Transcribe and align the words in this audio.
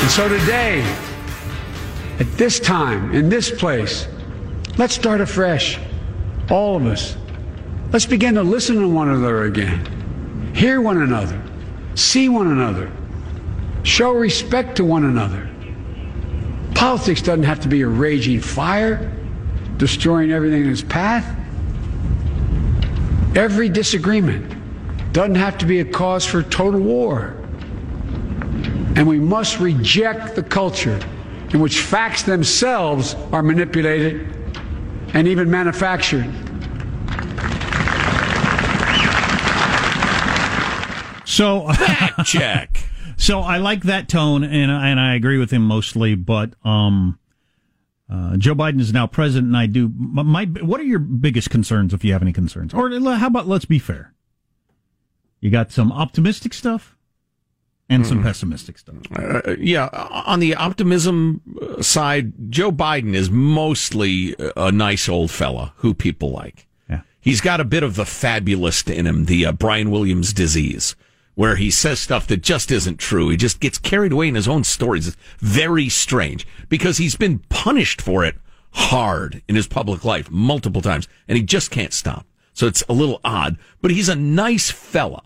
And 0.00 0.10
so 0.10 0.28
today, 0.28 0.82
at 2.18 2.26
this 2.32 2.58
time, 2.58 3.14
in 3.14 3.28
this 3.28 3.50
place, 3.50 4.08
let's 4.78 4.94
start 4.94 5.20
afresh. 5.20 5.78
All 6.50 6.76
of 6.76 6.86
us. 6.86 7.16
Let's 7.92 8.06
begin 8.06 8.34
to 8.34 8.42
listen 8.42 8.76
to 8.76 8.88
one 8.88 9.08
another 9.08 9.44
again. 9.44 10.52
Hear 10.54 10.80
one 10.80 11.02
another. 11.02 11.40
See 11.94 12.28
one 12.28 12.48
another. 12.48 12.90
Show 13.82 14.12
respect 14.12 14.76
to 14.76 14.84
one 14.84 15.04
another. 15.04 15.48
Politics 16.74 17.22
doesn't 17.22 17.44
have 17.44 17.60
to 17.60 17.68
be 17.68 17.82
a 17.82 17.88
raging 17.88 18.40
fire, 18.40 19.12
destroying 19.76 20.32
everything 20.32 20.62
in 20.62 20.70
its 20.70 20.82
path. 20.82 21.24
Every 23.36 23.68
disagreement 23.68 25.12
doesn't 25.12 25.36
have 25.36 25.58
to 25.58 25.66
be 25.66 25.80
a 25.80 25.84
cause 25.84 26.24
for 26.24 26.42
total 26.42 26.80
war. 26.80 27.39
And 28.96 29.06
we 29.06 29.18
must 29.18 29.60
reject 29.60 30.34
the 30.34 30.42
culture 30.42 31.00
in 31.52 31.60
which 31.60 31.80
facts 31.80 32.22
themselves 32.22 33.14
are 33.32 33.42
manipulated 33.42 34.28
and 35.14 35.26
even 35.26 35.50
manufactured. 35.50 36.32
So 41.24 41.68
fact 41.72 42.24
check. 42.26 42.78
So 43.16 43.40
I 43.40 43.58
like 43.58 43.84
that 43.84 44.08
tone, 44.08 44.44
and 44.44 44.70
and 44.70 44.98
I 44.98 45.14
agree 45.14 45.38
with 45.38 45.50
him 45.50 45.62
mostly. 45.62 46.14
But 46.14 46.54
um, 46.64 47.18
uh, 48.10 48.36
Joe 48.36 48.54
Biden 48.54 48.80
is 48.80 48.92
now 48.92 49.06
president, 49.06 49.48
and 49.48 49.56
I 49.56 49.66
do. 49.66 49.92
My 49.96 50.46
what 50.46 50.80
are 50.80 50.84
your 50.84 50.98
biggest 50.98 51.50
concerns, 51.50 51.94
if 51.94 52.04
you 52.04 52.12
have 52.12 52.22
any 52.22 52.32
concerns, 52.32 52.74
or 52.74 52.90
how 52.90 53.26
about 53.26 53.46
let's 53.46 53.64
be 53.64 53.78
fair? 53.78 54.14
You 55.40 55.50
got 55.50 55.70
some 55.70 55.92
optimistic 55.92 56.52
stuff 56.52 56.96
and 57.90 58.06
some 58.06 58.20
mm. 58.20 58.22
pessimistic 58.22 58.78
stuff. 58.78 58.94
Uh, 59.14 59.56
yeah, 59.58 59.88
on 60.26 60.38
the 60.38 60.54
optimism 60.54 61.42
side, 61.80 62.32
Joe 62.50 62.70
Biden 62.70 63.14
is 63.14 63.30
mostly 63.30 64.36
a 64.56 64.70
nice 64.70 65.08
old 65.08 65.30
fella 65.30 65.72
who 65.76 65.92
people 65.92 66.30
like. 66.30 66.68
Yeah. 66.88 67.00
He's 67.20 67.40
got 67.40 67.60
a 67.60 67.64
bit 67.64 67.82
of 67.82 67.96
the 67.96 68.06
fabulist 68.06 68.88
in 68.88 69.06
him, 69.06 69.24
the 69.24 69.46
uh, 69.46 69.52
Brian 69.52 69.90
Williams 69.90 70.32
disease, 70.32 70.94
where 71.34 71.56
he 71.56 71.70
says 71.70 71.98
stuff 71.98 72.28
that 72.28 72.42
just 72.42 72.70
isn't 72.70 72.98
true. 72.98 73.28
He 73.28 73.36
just 73.36 73.58
gets 73.58 73.76
carried 73.76 74.12
away 74.12 74.28
in 74.28 74.36
his 74.36 74.48
own 74.48 74.62
stories. 74.62 75.08
It's 75.08 75.16
very 75.40 75.88
strange 75.88 76.46
because 76.68 76.98
he's 76.98 77.16
been 77.16 77.40
punished 77.48 78.00
for 78.00 78.24
it 78.24 78.36
hard 78.72 79.42
in 79.48 79.56
his 79.56 79.66
public 79.66 80.04
life 80.04 80.30
multiple 80.30 80.80
times, 80.80 81.08
and 81.26 81.36
he 81.36 81.42
just 81.42 81.72
can't 81.72 81.92
stop. 81.92 82.24
So 82.52 82.68
it's 82.68 82.84
a 82.88 82.92
little 82.92 83.20
odd, 83.24 83.58
but 83.82 83.90
he's 83.90 84.08
a 84.08 84.14
nice 84.14 84.70
fella. 84.70 85.22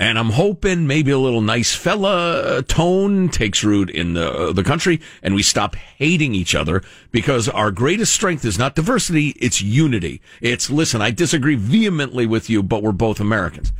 And 0.00 0.18
I'm 0.18 0.30
hoping 0.30 0.86
maybe 0.86 1.10
a 1.10 1.18
little 1.18 1.42
nice 1.42 1.74
fella 1.74 2.62
tone 2.62 3.28
takes 3.28 3.62
root 3.62 3.90
in 3.90 4.14
the, 4.14 4.32
uh, 4.32 4.52
the 4.52 4.64
country 4.64 4.98
and 5.22 5.34
we 5.34 5.42
stop 5.42 5.76
hating 5.76 6.34
each 6.34 6.54
other 6.54 6.82
because 7.10 7.50
our 7.50 7.70
greatest 7.70 8.14
strength 8.14 8.42
is 8.46 8.58
not 8.58 8.74
diversity, 8.74 9.34
it's 9.38 9.60
unity. 9.60 10.22
It's, 10.40 10.70
listen, 10.70 11.02
I 11.02 11.10
disagree 11.10 11.54
vehemently 11.54 12.24
with 12.24 12.48
you, 12.48 12.62
but 12.62 12.82
we're 12.82 12.92
both 12.92 13.20
Americans. 13.20 13.72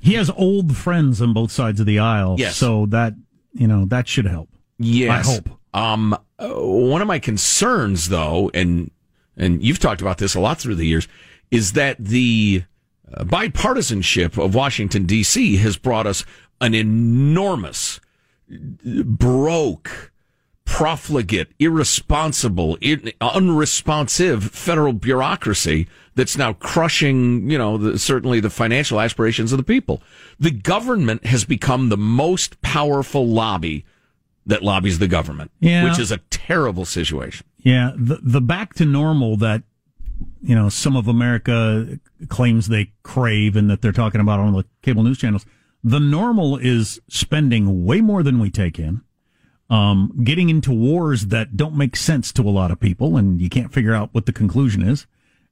He 0.00 0.14
has 0.14 0.28
old 0.30 0.76
friends 0.76 1.22
on 1.22 1.32
both 1.32 1.52
sides 1.52 1.78
of 1.78 1.86
the 1.86 2.00
aisle. 2.00 2.34
Yes. 2.36 2.56
So 2.56 2.86
that, 2.86 3.14
you 3.52 3.68
know, 3.68 3.84
that 3.84 4.08
should 4.08 4.26
help. 4.26 4.48
Yes. 4.76 5.28
I 5.28 5.32
hope. 5.32 5.50
Um, 5.72 6.18
uh, 6.40 6.48
one 6.48 7.00
of 7.00 7.06
my 7.06 7.20
concerns 7.20 8.08
though, 8.08 8.50
and, 8.52 8.90
and 9.36 9.62
you've 9.62 9.78
talked 9.78 10.00
about 10.00 10.18
this 10.18 10.34
a 10.34 10.40
lot 10.40 10.58
through 10.58 10.74
the 10.74 10.86
years, 10.86 11.06
is 11.52 11.74
that 11.74 11.96
the, 12.04 12.64
uh, 12.64 12.69
Uh, 13.12 13.24
bipartisanship 13.24 14.42
of 14.42 14.54
Washington, 14.54 15.04
D.C. 15.04 15.56
has 15.56 15.76
brought 15.76 16.06
us 16.06 16.24
an 16.60 16.74
enormous, 16.74 18.00
broke, 18.48 20.12
profligate, 20.64 21.48
irresponsible, 21.58 22.78
unresponsive 23.20 24.44
federal 24.44 24.92
bureaucracy 24.92 25.88
that's 26.14 26.36
now 26.36 26.52
crushing, 26.52 27.50
you 27.50 27.58
know, 27.58 27.76
the, 27.76 27.98
certainly 27.98 28.40
the 28.40 28.50
financial 28.50 29.00
aspirations 29.00 29.52
of 29.52 29.56
the 29.56 29.64
people. 29.64 30.02
The 30.38 30.50
government 30.50 31.26
has 31.26 31.44
become 31.44 31.88
the 31.88 31.96
most 31.96 32.60
powerful 32.62 33.26
lobby 33.26 33.84
that 34.46 34.62
lobbies 34.62 34.98
the 34.98 35.08
government, 35.08 35.50
yeah. 35.60 35.84
which 35.84 35.98
is 35.98 36.12
a 36.12 36.18
terrible 36.30 36.84
situation. 36.84 37.46
Yeah, 37.58 37.92
the 37.96 38.20
the 38.22 38.40
back 38.40 38.74
to 38.74 38.84
normal 38.84 39.36
that 39.38 39.62
you 40.42 40.54
know 40.54 40.68
some 40.68 40.96
of 40.96 41.08
America 41.08 41.98
claims 42.28 42.68
they 42.68 42.92
crave 43.02 43.56
and 43.56 43.70
that 43.70 43.82
they're 43.82 43.92
talking 43.92 44.20
about 44.20 44.40
on 44.40 44.52
the 44.52 44.64
cable 44.82 45.02
news 45.02 45.18
channels. 45.18 45.46
The 45.82 46.00
normal 46.00 46.56
is 46.56 47.00
spending 47.08 47.84
way 47.84 48.00
more 48.00 48.22
than 48.22 48.38
we 48.38 48.50
take 48.50 48.78
in, 48.78 49.02
um, 49.70 50.20
getting 50.24 50.50
into 50.50 50.72
wars 50.72 51.26
that 51.28 51.56
don't 51.56 51.74
make 51.74 51.96
sense 51.96 52.32
to 52.32 52.42
a 52.42 52.50
lot 52.50 52.70
of 52.70 52.80
people, 52.80 53.16
and 53.16 53.40
you 53.40 53.48
can't 53.48 53.72
figure 53.72 53.94
out 53.94 54.10
what 54.12 54.26
the 54.26 54.32
conclusion 54.32 54.82
is, 54.82 55.06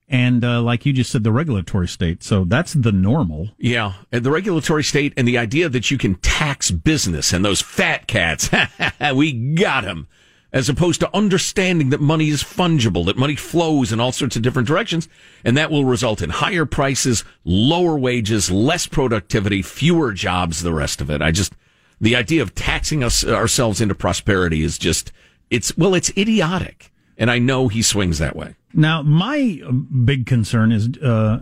and 0.08 0.44
uh, 0.44 0.60
like 0.62 0.86
you 0.86 0.92
just 0.92 1.10
said, 1.10 1.24
the 1.24 1.32
regulatory 1.32 1.88
state. 1.88 2.22
So 2.22 2.44
that's 2.44 2.72
the 2.72 2.92
normal. 2.92 3.50
Yeah, 3.58 3.94
and 4.10 4.24
the 4.24 4.30
regulatory 4.30 4.84
state 4.84 5.12
and 5.16 5.26
the 5.26 5.38
idea 5.38 5.68
that 5.68 5.90
you 5.90 5.98
can 5.98 6.16
tax 6.16 6.70
business 6.70 7.32
and 7.32 7.44
those 7.44 7.60
fat 7.60 8.06
cats, 8.06 8.50
we 9.14 9.32
got 9.32 9.84
them. 9.84 10.08
As 10.50 10.70
opposed 10.70 11.00
to 11.00 11.14
understanding 11.14 11.90
that 11.90 12.00
money 12.00 12.30
is 12.30 12.42
fungible, 12.42 13.04
that 13.04 13.18
money 13.18 13.36
flows 13.36 13.92
in 13.92 14.00
all 14.00 14.12
sorts 14.12 14.34
of 14.34 14.40
different 14.40 14.66
directions, 14.66 15.06
and 15.44 15.56
that 15.58 15.70
will 15.70 15.84
result 15.84 16.22
in 16.22 16.30
higher 16.30 16.64
prices, 16.64 17.22
lower 17.44 17.98
wages, 17.98 18.50
less 18.50 18.86
productivity, 18.86 19.60
fewer 19.60 20.12
jobs, 20.12 20.62
the 20.62 20.72
rest 20.72 21.02
of 21.02 21.10
it. 21.10 21.20
I 21.20 21.32
just, 21.32 21.52
the 22.00 22.16
idea 22.16 22.40
of 22.40 22.54
taxing 22.54 23.04
us 23.04 23.26
ourselves 23.26 23.82
into 23.82 23.94
prosperity 23.94 24.62
is 24.62 24.78
just, 24.78 25.12
it's, 25.50 25.76
well, 25.76 25.94
it's 25.94 26.10
idiotic. 26.16 26.90
And 27.18 27.30
I 27.30 27.38
know 27.38 27.68
he 27.68 27.82
swings 27.82 28.18
that 28.18 28.34
way. 28.34 28.54
Now, 28.72 29.02
my 29.02 29.60
big 30.04 30.24
concern 30.24 30.72
is 30.72 30.88
uh, 30.98 31.40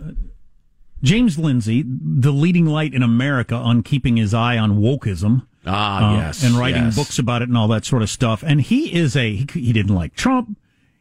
James 1.01 1.39
Lindsay, 1.39 1.85
the 1.87 2.31
leading 2.31 2.65
light 2.65 2.93
in 2.93 3.03
America 3.03 3.55
on 3.55 3.83
keeping 3.83 4.17
his 4.17 4.33
eye 4.33 4.57
on 4.57 4.79
wokeism. 4.79 5.46
Ah, 5.67 6.13
uh, 6.13 6.17
yes. 6.17 6.43
And 6.43 6.55
writing 6.55 6.85
yes. 6.85 6.95
books 6.95 7.19
about 7.19 7.41
it 7.41 7.49
and 7.49 7.57
all 7.57 7.67
that 7.69 7.85
sort 7.85 8.01
of 8.01 8.09
stuff. 8.09 8.43
And 8.45 8.61
he 8.61 8.93
is 8.93 9.15
a, 9.15 9.35
he, 9.35 9.47
he 9.53 9.73
didn't 9.73 9.95
like 9.95 10.15
Trump. 10.15 10.57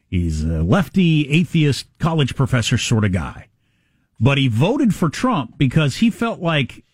He's 0.09 0.45
a 0.45 0.63
lefty, 0.63 1.29
atheist, 1.31 1.87
college 1.99 2.37
professor 2.37 2.79
sort 2.79 3.05
of 3.05 3.13
guy. 3.13 3.49
But 4.19 4.39
he 4.39 4.49
voted 4.49 4.95
for 4.95 5.09
Trump 5.09 5.59
because 5.59 5.97
he 5.97 6.11
felt 6.11 6.41
like 6.41 6.85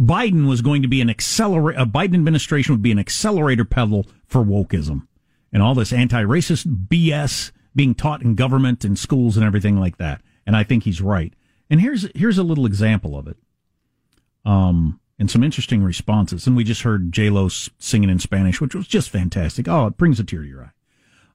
Biden 0.00 0.48
was 0.48 0.62
going 0.62 0.82
to 0.82 0.88
be 0.88 1.00
an 1.00 1.10
accelerator, 1.10 1.80
a 1.80 1.86
Biden 1.86 2.14
administration 2.14 2.74
would 2.74 2.82
be 2.82 2.92
an 2.92 2.98
accelerator 2.98 3.64
pedal 3.64 4.06
for 4.26 4.42
wokeism 4.42 5.06
and 5.52 5.62
all 5.62 5.74
this 5.74 5.92
anti-racist 5.92 6.88
BS 6.88 7.52
being 7.76 7.94
taught 7.94 8.22
in 8.22 8.34
government 8.34 8.84
and 8.84 8.98
schools 8.98 9.36
and 9.36 9.44
everything 9.44 9.78
like 9.78 9.98
that. 9.98 10.20
And 10.46 10.56
I 10.56 10.64
think 10.64 10.84
he's 10.84 11.00
right. 11.00 11.32
And 11.70 11.80
here's 11.80 12.08
here's 12.14 12.38
a 12.38 12.42
little 12.42 12.66
example 12.66 13.16
of 13.16 13.26
it. 13.26 13.36
Um, 14.44 15.00
and 15.18 15.30
some 15.30 15.42
interesting 15.44 15.82
responses. 15.82 16.46
And 16.46 16.56
we 16.56 16.64
just 16.64 16.82
heard 16.82 17.12
J 17.12 17.30
Lo 17.30 17.48
singing 17.48 18.10
in 18.10 18.18
Spanish, 18.18 18.60
which 18.60 18.74
was 18.74 18.86
just 18.86 19.10
fantastic. 19.10 19.68
Oh, 19.68 19.86
it 19.86 19.96
brings 19.96 20.18
a 20.18 20.24
tear 20.24 20.42
to 20.42 20.48
your 20.48 20.64
eye. 20.64 20.70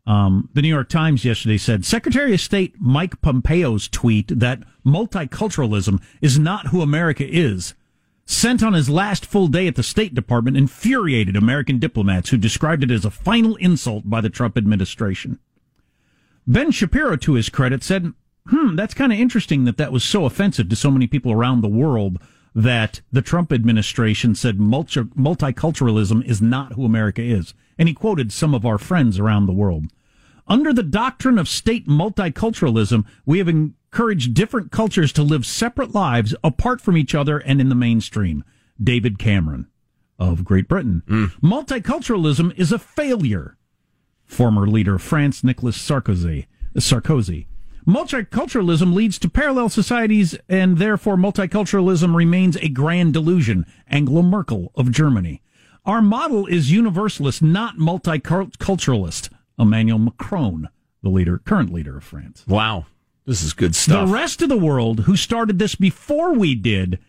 Um, 0.06 0.50
the 0.54 0.62
New 0.62 0.70
York 0.70 0.90
Times 0.90 1.24
yesterday 1.24 1.58
said 1.58 1.86
Secretary 1.86 2.34
of 2.34 2.42
State 2.42 2.76
Mike 2.80 3.22
Pompeo's 3.22 3.88
tweet 3.88 4.40
that 4.40 4.64
multiculturalism 4.86 6.02
is 6.22 6.40
not 6.40 6.68
who 6.68 6.82
America 6.82 7.26
is 7.28 7.76
sent 8.26 8.62
on 8.62 8.74
his 8.74 8.90
last 8.90 9.26
full 9.26 9.48
day 9.48 9.68
at 9.68 9.76
the 9.76 9.84
State 9.84 10.14
Department 10.14 10.56
infuriated 10.56 11.36
American 11.36 11.80
diplomats 11.80 12.30
who 12.30 12.38
described 12.38 12.84
it 12.84 12.92
as 12.92 13.04
a 13.04 13.12
final 13.12 13.56
insult 13.56 14.08
by 14.10 14.22
the 14.22 14.30
Trump 14.30 14.58
administration. 14.58 15.40
Ben 16.46 16.72
Shapiro, 16.72 17.16
to 17.18 17.34
his 17.34 17.50
credit, 17.50 17.84
said, 17.84 18.14
hmm, 18.48 18.76
that's 18.76 18.94
kind 18.94 19.12
of 19.12 19.20
interesting 19.20 19.66
that 19.66 19.78
that 19.78 19.92
was 19.92 20.04
so 20.04 20.26
offensive 20.26 20.70
to 20.70 20.76
so 20.76 20.92
many 20.92 21.08
people 21.08 21.32
around 21.32 21.62
the 21.62 21.68
world 21.68 22.20
that 22.56 23.02
the 23.12 23.22
Trump 23.22 23.54
administration 23.54 24.36
said 24.36 24.60
multi- 24.60 25.02
multiculturalism 25.02 26.24
is 26.26 26.42
not 26.42 26.74
who 26.74 26.86
America 26.86 27.22
is. 27.22 27.54
And 27.78 27.88
he 27.88 27.94
quoted 27.94 28.32
some 28.32 28.54
of 28.54 28.66
our 28.66 28.78
friends 28.78 29.20
around 29.20 29.46
the 29.46 29.54
world. 29.54 29.86
Under 30.48 30.74
the 30.74 30.84
doctrine 30.84 31.38
of 31.38 31.48
state 31.48 31.88
multiculturalism, 31.88 33.06
we 33.26 33.38
have 33.38 33.48
encouraged 33.48 34.34
different 34.34 34.72
cultures 34.72 35.14
to 35.14 35.24
live 35.24 35.46
separate 35.46 35.94
lives 35.94 36.36
apart 36.44 36.82
from 36.82 36.98
each 36.98 37.14
other 37.14 37.38
and 37.38 37.62
in 37.62 37.70
the 37.70 37.76
mainstream. 37.76 38.44
David 38.82 39.20
Cameron 39.20 39.68
of 40.18 40.44
Great 40.44 40.68
Britain. 40.68 41.04
Mm. 41.08 41.32
Multiculturalism 41.42 42.58
is 42.58 42.72
a 42.72 42.80
failure. 42.80 43.58
Former 44.26 44.68
leader 44.68 44.96
of 44.96 45.02
France, 45.02 45.44
Nicolas 45.44 45.78
Sarkozy. 45.78 46.48
Sarkozy. 46.76 47.46
Multiculturalism 47.88 48.94
leads 48.94 49.18
to 49.20 49.30
parallel 49.30 49.70
societies, 49.70 50.38
and 50.48 50.78
therefore 50.78 51.16
multiculturalism 51.16 52.16
remains 52.16 52.56
a 52.58 52.70
grand 52.70 53.14
delusion. 53.14 53.66
Angela 53.88 54.24
Merkel 54.24 54.72
of 54.76 54.92
Germany. 54.92 55.42
Our 55.86 56.02
model 56.02 56.46
is 56.46 56.72
universalist, 56.72 57.42
not 57.42 57.78
multiculturalist. 57.78 59.30
Emmanuel 59.58 60.00
Macron, 60.00 60.70
the 61.02 61.10
leader, 61.10 61.38
current 61.40 61.74
leader 61.74 61.98
of 61.98 62.04
France. 62.04 62.46
Wow. 62.48 62.86
This 63.26 63.44
is 63.44 63.54
good 63.54 63.76
stuff. 63.76 64.08
The 64.08 64.14
rest 64.14 64.42
of 64.42 64.50
the 64.50 64.58
world 64.58 65.02
who 65.02 65.16
started 65.16 65.60
this 65.60 65.76
before 65.76 66.34
we 66.34 66.56
did 66.56 67.00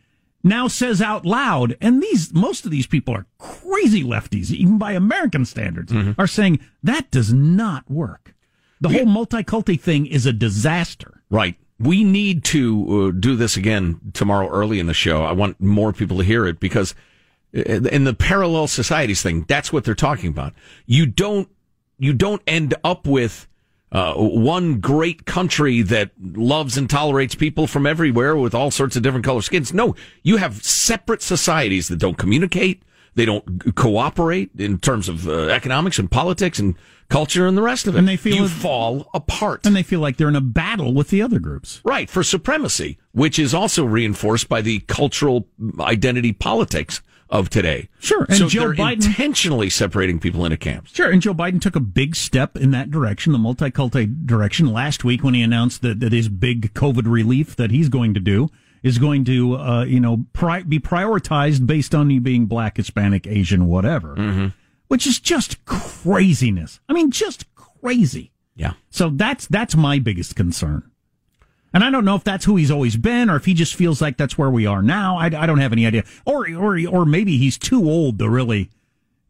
now 0.43 0.69
says 0.69 1.00
out 1.00 1.25
loud, 1.25 1.76
and 1.81 2.02
these 2.02 2.32
most 2.32 2.64
of 2.64 2.70
these 2.70 2.87
people 2.87 3.14
are 3.14 3.26
crazy 3.38 4.02
lefties, 4.02 4.50
even 4.50 4.78
by 4.78 4.93
American 4.93 5.44
standards, 5.44 5.93
mm-hmm. 5.93 6.20
are 6.20 6.26
saying 6.26 6.61
that 6.82 7.11
does 7.11 7.32
not 7.32 7.90
work. 7.90 8.34
The 8.81 8.88
whole 8.88 9.06
multiculti 9.06 9.79
thing 9.79 10.06
is 10.06 10.27
a 10.27 10.32
disaster. 10.32 11.23
Right. 11.31 11.56
We 11.79 12.05
need 12.05 12.44
to 12.44 13.12
uh, 13.15 13.19
do 13.19 13.37
this 13.37 13.56
again 13.56 14.00
tomorrow 14.12 14.49
early 14.49 14.81
in 14.81 14.87
the 14.87 14.94
show. 14.94 15.23
I 15.25 15.32
want 15.32 15.61
more 15.61 15.93
people 15.93 16.19
to 16.19 16.25
hear 16.25 16.47
it 16.47 16.61
because 16.61 16.94
uh, 17.56 17.61
in 17.61 18.05
the 18.05 18.15
parallel 18.15 18.67
societies 18.67 19.23
thing, 19.23 19.44
that's 19.49 19.73
what 19.73 19.85
they're 19.85 19.94
talking 19.94 20.29
about. 20.29 20.55
You 20.87 21.06
don't 21.06 21.49
you 21.99 22.12
don't 22.15 22.43
end 22.47 22.75
up 22.82 23.06
with 23.06 23.47
uh, 23.93 24.15
one 24.15 24.81
great 24.81 25.27
country 25.27 25.82
that 25.82 26.11
loves 26.19 26.79
and 26.79 26.88
tolerates 26.88 27.35
people 27.35 27.67
from 27.67 27.87
everywhere 27.87 28.37
with 28.37 28.55
all 28.55 28.71
sorts 28.71 28.97
of 28.97 29.03
different 29.03 29.25
color 29.25 29.43
skins. 29.43 29.75
No, 29.75 29.94
you 30.23 30.37
have 30.37 30.65
separate 30.65 31.23
societies 31.23 31.88
that 31.88 31.99
don't 31.99 32.17
communicate. 32.17 32.82
They 33.14 33.24
don't 33.24 33.74
cooperate 33.74 34.50
in 34.56 34.78
terms 34.78 35.08
of 35.08 35.28
uh, 35.28 35.48
economics 35.48 35.98
and 35.98 36.10
politics 36.10 36.58
and 36.58 36.76
culture 37.08 37.46
and 37.46 37.56
the 37.56 37.62
rest 37.62 37.86
of 37.86 37.96
it. 37.96 37.98
And 37.98 38.08
they 38.08 38.16
feel 38.16 38.36
you 38.36 38.48
fall 38.48 39.10
apart. 39.12 39.66
And 39.66 39.74
they 39.74 39.82
feel 39.82 40.00
like 40.00 40.16
they're 40.16 40.28
in 40.28 40.36
a 40.36 40.40
battle 40.40 40.94
with 40.94 41.10
the 41.10 41.20
other 41.20 41.38
groups. 41.38 41.80
Right, 41.84 42.08
for 42.08 42.22
supremacy, 42.22 42.98
which 43.12 43.38
is 43.38 43.52
also 43.52 43.84
reinforced 43.84 44.48
by 44.48 44.60
the 44.60 44.80
cultural 44.80 45.48
identity 45.80 46.32
politics 46.32 47.02
of 47.28 47.48
today. 47.48 47.88
Sure. 48.00 48.26
And 48.28 48.36
so 48.36 48.48
Joe 48.48 48.72
Biden 48.72 49.06
intentionally 49.06 49.70
separating 49.70 50.18
people 50.18 50.44
into 50.44 50.56
camps. 50.56 50.92
Sure. 50.92 51.10
And 51.10 51.22
Joe 51.22 51.34
Biden 51.34 51.60
took 51.60 51.76
a 51.76 51.80
big 51.80 52.16
step 52.16 52.56
in 52.56 52.72
that 52.72 52.90
direction, 52.90 53.32
the 53.32 53.38
multiculti 53.38 54.26
direction 54.26 54.72
last 54.72 55.04
week 55.04 55.22
when 55.22 55.34
he 55.34 55.42
announced 55.42 55.82
that, 55.82 56.00
that 56.00 56.12
his 56.12 56.28
big 56.28 56.74
COVID 56.74 57.02
relief 57.06 57.54
that 57.56 57.70
he's 57.70 57.88
going 57.88 58.14
to 58.14 58.20
do 58.20 58.50
is 58.82 58.99
going 58.99 59.25
to, 59.25 59.56
uh, 59.56 59.85
you 59.85 60.00
know, 60.00 60.25
pri- 60.32 60.62
be 60.62 60.79
prioritized 60.79 61.67
based 61.67 61.94
on 61.94 62.11
you 62.11 62.21
being 62.21 62.47
black, 62.47 62.77
Hispanic, 62.77 63.27
Asian, 63.27 63.67
whatever, 63.67 64.15
mm-hmm. 64.17 64.49
which 64.88 65.06
is 65.06 65.21
just 65.21 65.65
craziness. 65.65 66.81
I 66.88 66.93
mean, 66.93 67.11
just 67.11 67.47
crazy. 67.55 68.32
Yeah. 68.56 68.73
So 68.91 69.11
that's, 69.11 69.47
that's 69.47 69.77
my 69.77 69.99
biggest 69.99 70.37
concern. 70.37 70.91
And 71.73 71.85
I 71.85 71.91
don't 71.91 72.05
know 72.05 72.17
if 72.17 72.25
that's 72.25 72.44
who 72.44 72.56
he's 72.56 72.71
always 72.71 72.97
been 72.97 73.31
or 73.31 73.37
if 73.37 73.44
he 73.44 73.55
just 73.55 73.75
feels 73.75 74.00
like 74.03 74.17
that's 74.17 74.37
where 74.37 74.50
we 74.50 74.67
are 74.67 74.82
now. 74.82 75.17
I, 75.17 75.27
I 75.27 75.47
don't 75.47 75.61
have 75.61 75.73
any 75.73 75.87
idea. 75.87 76.05
Or, 76.25 76.49
or, 76.53 76.79
or 76.88 77.05
maybe 77.05 77.38
he's 77.38 77.56
too 77.56 77.88
old 77.88 78.19
to 78.19 78.29
really, 78.29 78.71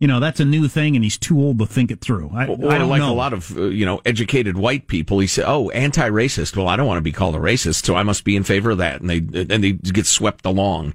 you 0.01 0.09
know, 0.09 0.19
that's 0.19 0.41
a 0.41 0.45
new 0.45 0.67
thing 0.67 0.97
and 0.97 1.05
he's 1.05 1.19
too 1.19 1.39
old 1.39 1.59
to 1.59 1.67
think 1.67 1.91
it 1.91 2.01
through. 2.01 2.31
I, 2.35 2.47
or 2.47 2.73
I 2.73 2.79
don't 2.79 2.89
like 2.89 3.01
know. 3.01 3.13
a 3.13 3.15
lot 3.15 3.33
of, 3.35 3.57
uh, 3.57 3.65
you 3.65 3.85
know, 3.85 4.01
educated 4.07 4.57
white 4.57 4.89
people, 4.89 5.19
he 5.21 5.27
said, 5.27 5.45
oh, 5.47 5.69
anti-racist. 5.71 6.57
Well, 6.57 6.69
I 6.69 6.77
don't 6.77 6.87
want 6.87 6.97
to 6.97 7.03
be 7.03 7.13
called 7.13 7.37
a 7.37 7.39
racist, 7.39 7.85
so 7.85 7.95
I 7.95 8.03
must 8.03 8.25
be 8.25 8.35
in 8.35 8.43
favor 8.43 8.71
of 8.71 8.79
that. 8.79 9.03
And 9.03 9.11
they, 9.11 9.19
and 9.19 9.63
they 9.63 9.73
get 9.73 10.07
swept 10.07 10.47
along 10.47 10.95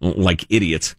like 0.00 0.44
idiots. 0.50 0.94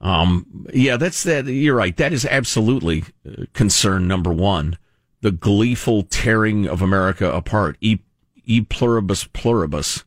Um, 0.00 0.66
yeah, 0.72 0.96
that's 0.96 1.22
that. 1.24 1.46
You're 1.46 1.76
right. 1.76 1.96
That 1.96 2.12
is 2.12 2.24
absolutely 2.24 3.04
uh, 3.26 3.44
concern 3.52 4.08
number 4.08 4.32
one. 4.32 4.78
The 5.20 5.30
gleeful 5.32 6.02
tearing 6.02 6.66
of 6.66 6.82
America 6.82 7.30
apart. 7.30 7.76
E 7.80 7.98
e 8.44 8.60
pluribus 8.60 9.24
pluribus 9.24 10.04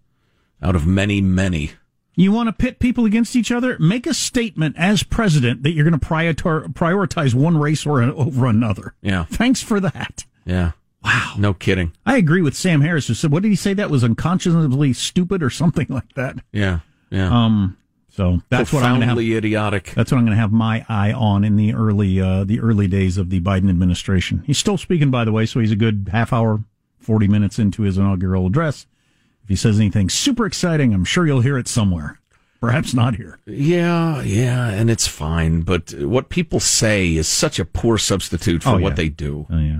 out 0.61 0.75
of 0.75 0.87
many, 0.87 1.21
many. 1.21 1.71
You 2.19 2.33
want 2.33 2.47
to 2.47 2.53
pit 2.53 2.79
people 2.79 3.05
against 3.05 3.33
each 3.37 3.49
other? 3.49 3.77
Make 3.79 4.05
a 4.05 4.13
statement 4.13 4.75
as 4.77 5.03
president 5.03 5.63
that 5.63 5.71
you're 5.71 5.89
going 5.89 5.97
to 5.97 6.05
prioritize 6.05 7.33
one 7.33 7.57
race 7.57 7.85
or 7.85 8.01
over 8.01 8.45
another. 8.45 8.93
Yeah. 9.01 9.23
Thanks 9.23 9.63
for 9.63 9.79
that. 9.79 10.25
Yeah. 10.43 10.71
Wow. 11.01 11.35
No 11.37 11.53
kidding. 11.53 11.93
I 12.05 12.17
agree 12.17 12.41
with 12.41 12.57
Sam 12.57 12.81
Harris 12.81 13.07
who 13.07 13.13
said, 13.13 13.31
what 13.31 13.41
did 13.41 13.49
he 13.49 13.55
say? 13.55 13.73
That 13.73 13.89
was 13.89 14.03
unconscionably 14.03 14.91
stupid 14.91 15.41
or 15.41 15.49
something 15.49 15.87
like 15.89 16.13
that. 16.15 16.35
Yeah. 16.51 16.79
Yeah. 17.09 17.29
Um, 17.29 17.77
so 18.09 18.41
that's 18.49 18.73
what 18.73 18.83
I'm 18.83 18.99
going 18.99 19.07
to 19.07 19.07
have. 19.07 19.37
idiotic. 19.37 19.93
That's 19.95 20.11
what 20.11 20.17
I'm 20.17 20.25
going 20.25 20.35
to 20.35 20.41
have 20.41 20.51
my 20.51 20.85
eye 20.89 21.13
on 21.13 21.45
in 21.45 21.55
the 21.55 21.73
early, 21.73 22.19
uh, 22.19 22.43
the 22.43 22.59
early 22.59 22.87
days 22.87 23.17
of 23.17 23.29
the 23.29 23.39
Biden 23.39 23.69
administration. 23.69 24.43
He's 24.45 24.57
still 24.57 24.77
speaking, 24.77 25.09
by 25.09 25.23
the 25.23 25.31
way, 25.31 25.45
so 25.45 25.61
he's 25.61 25.71
a 25.71 25.77
good 25.77 26.09
half 26.11 26.33
hour 26.33 26.61
40 26.99 27.29
minutes 27.29 27.59
into 27.59 27.83
his 27.83 27.97
inaugural 27.97 28.47
address. 28.47 28.87
If 29.49 29.53
he 29.53 29.55
says 29.55 29.79
anything 29.79 30.09
super 30.09 30.45
exciting, 30.45 30.93
I'm 30.93 31.03
sure 31.03 31.25
you'll 31.25 31.41
hear 31.41 31.57
it 31.57 31.67
somewhere. 31.67 32.19
Perhaps 32.61 32.93
not 32.93 33.15
here. 33.15 33.39
Yeah, 33.47 34.21
yeah, 34.21 34.69
and 34.69 34.91
it's 34.91 35.07
fine. 35.07 35.61
But 35.61 35.91
what 35.91 36.29
people 36.29 36.59
say 36.59 37.15
is 37.15 37.27
such 37.27 37.57
a 37.57 37.65
poor 37.65 37.97
substitute 37.97 38.61
for 38.61 38.69
oh, 38.69 38.77
yeah. 38.77 38.83
what 38.83 38.95
they 38.95 39.09
do. 39.09 39.47
Oh, 39.49 39.57
yeah. 39.57 39.79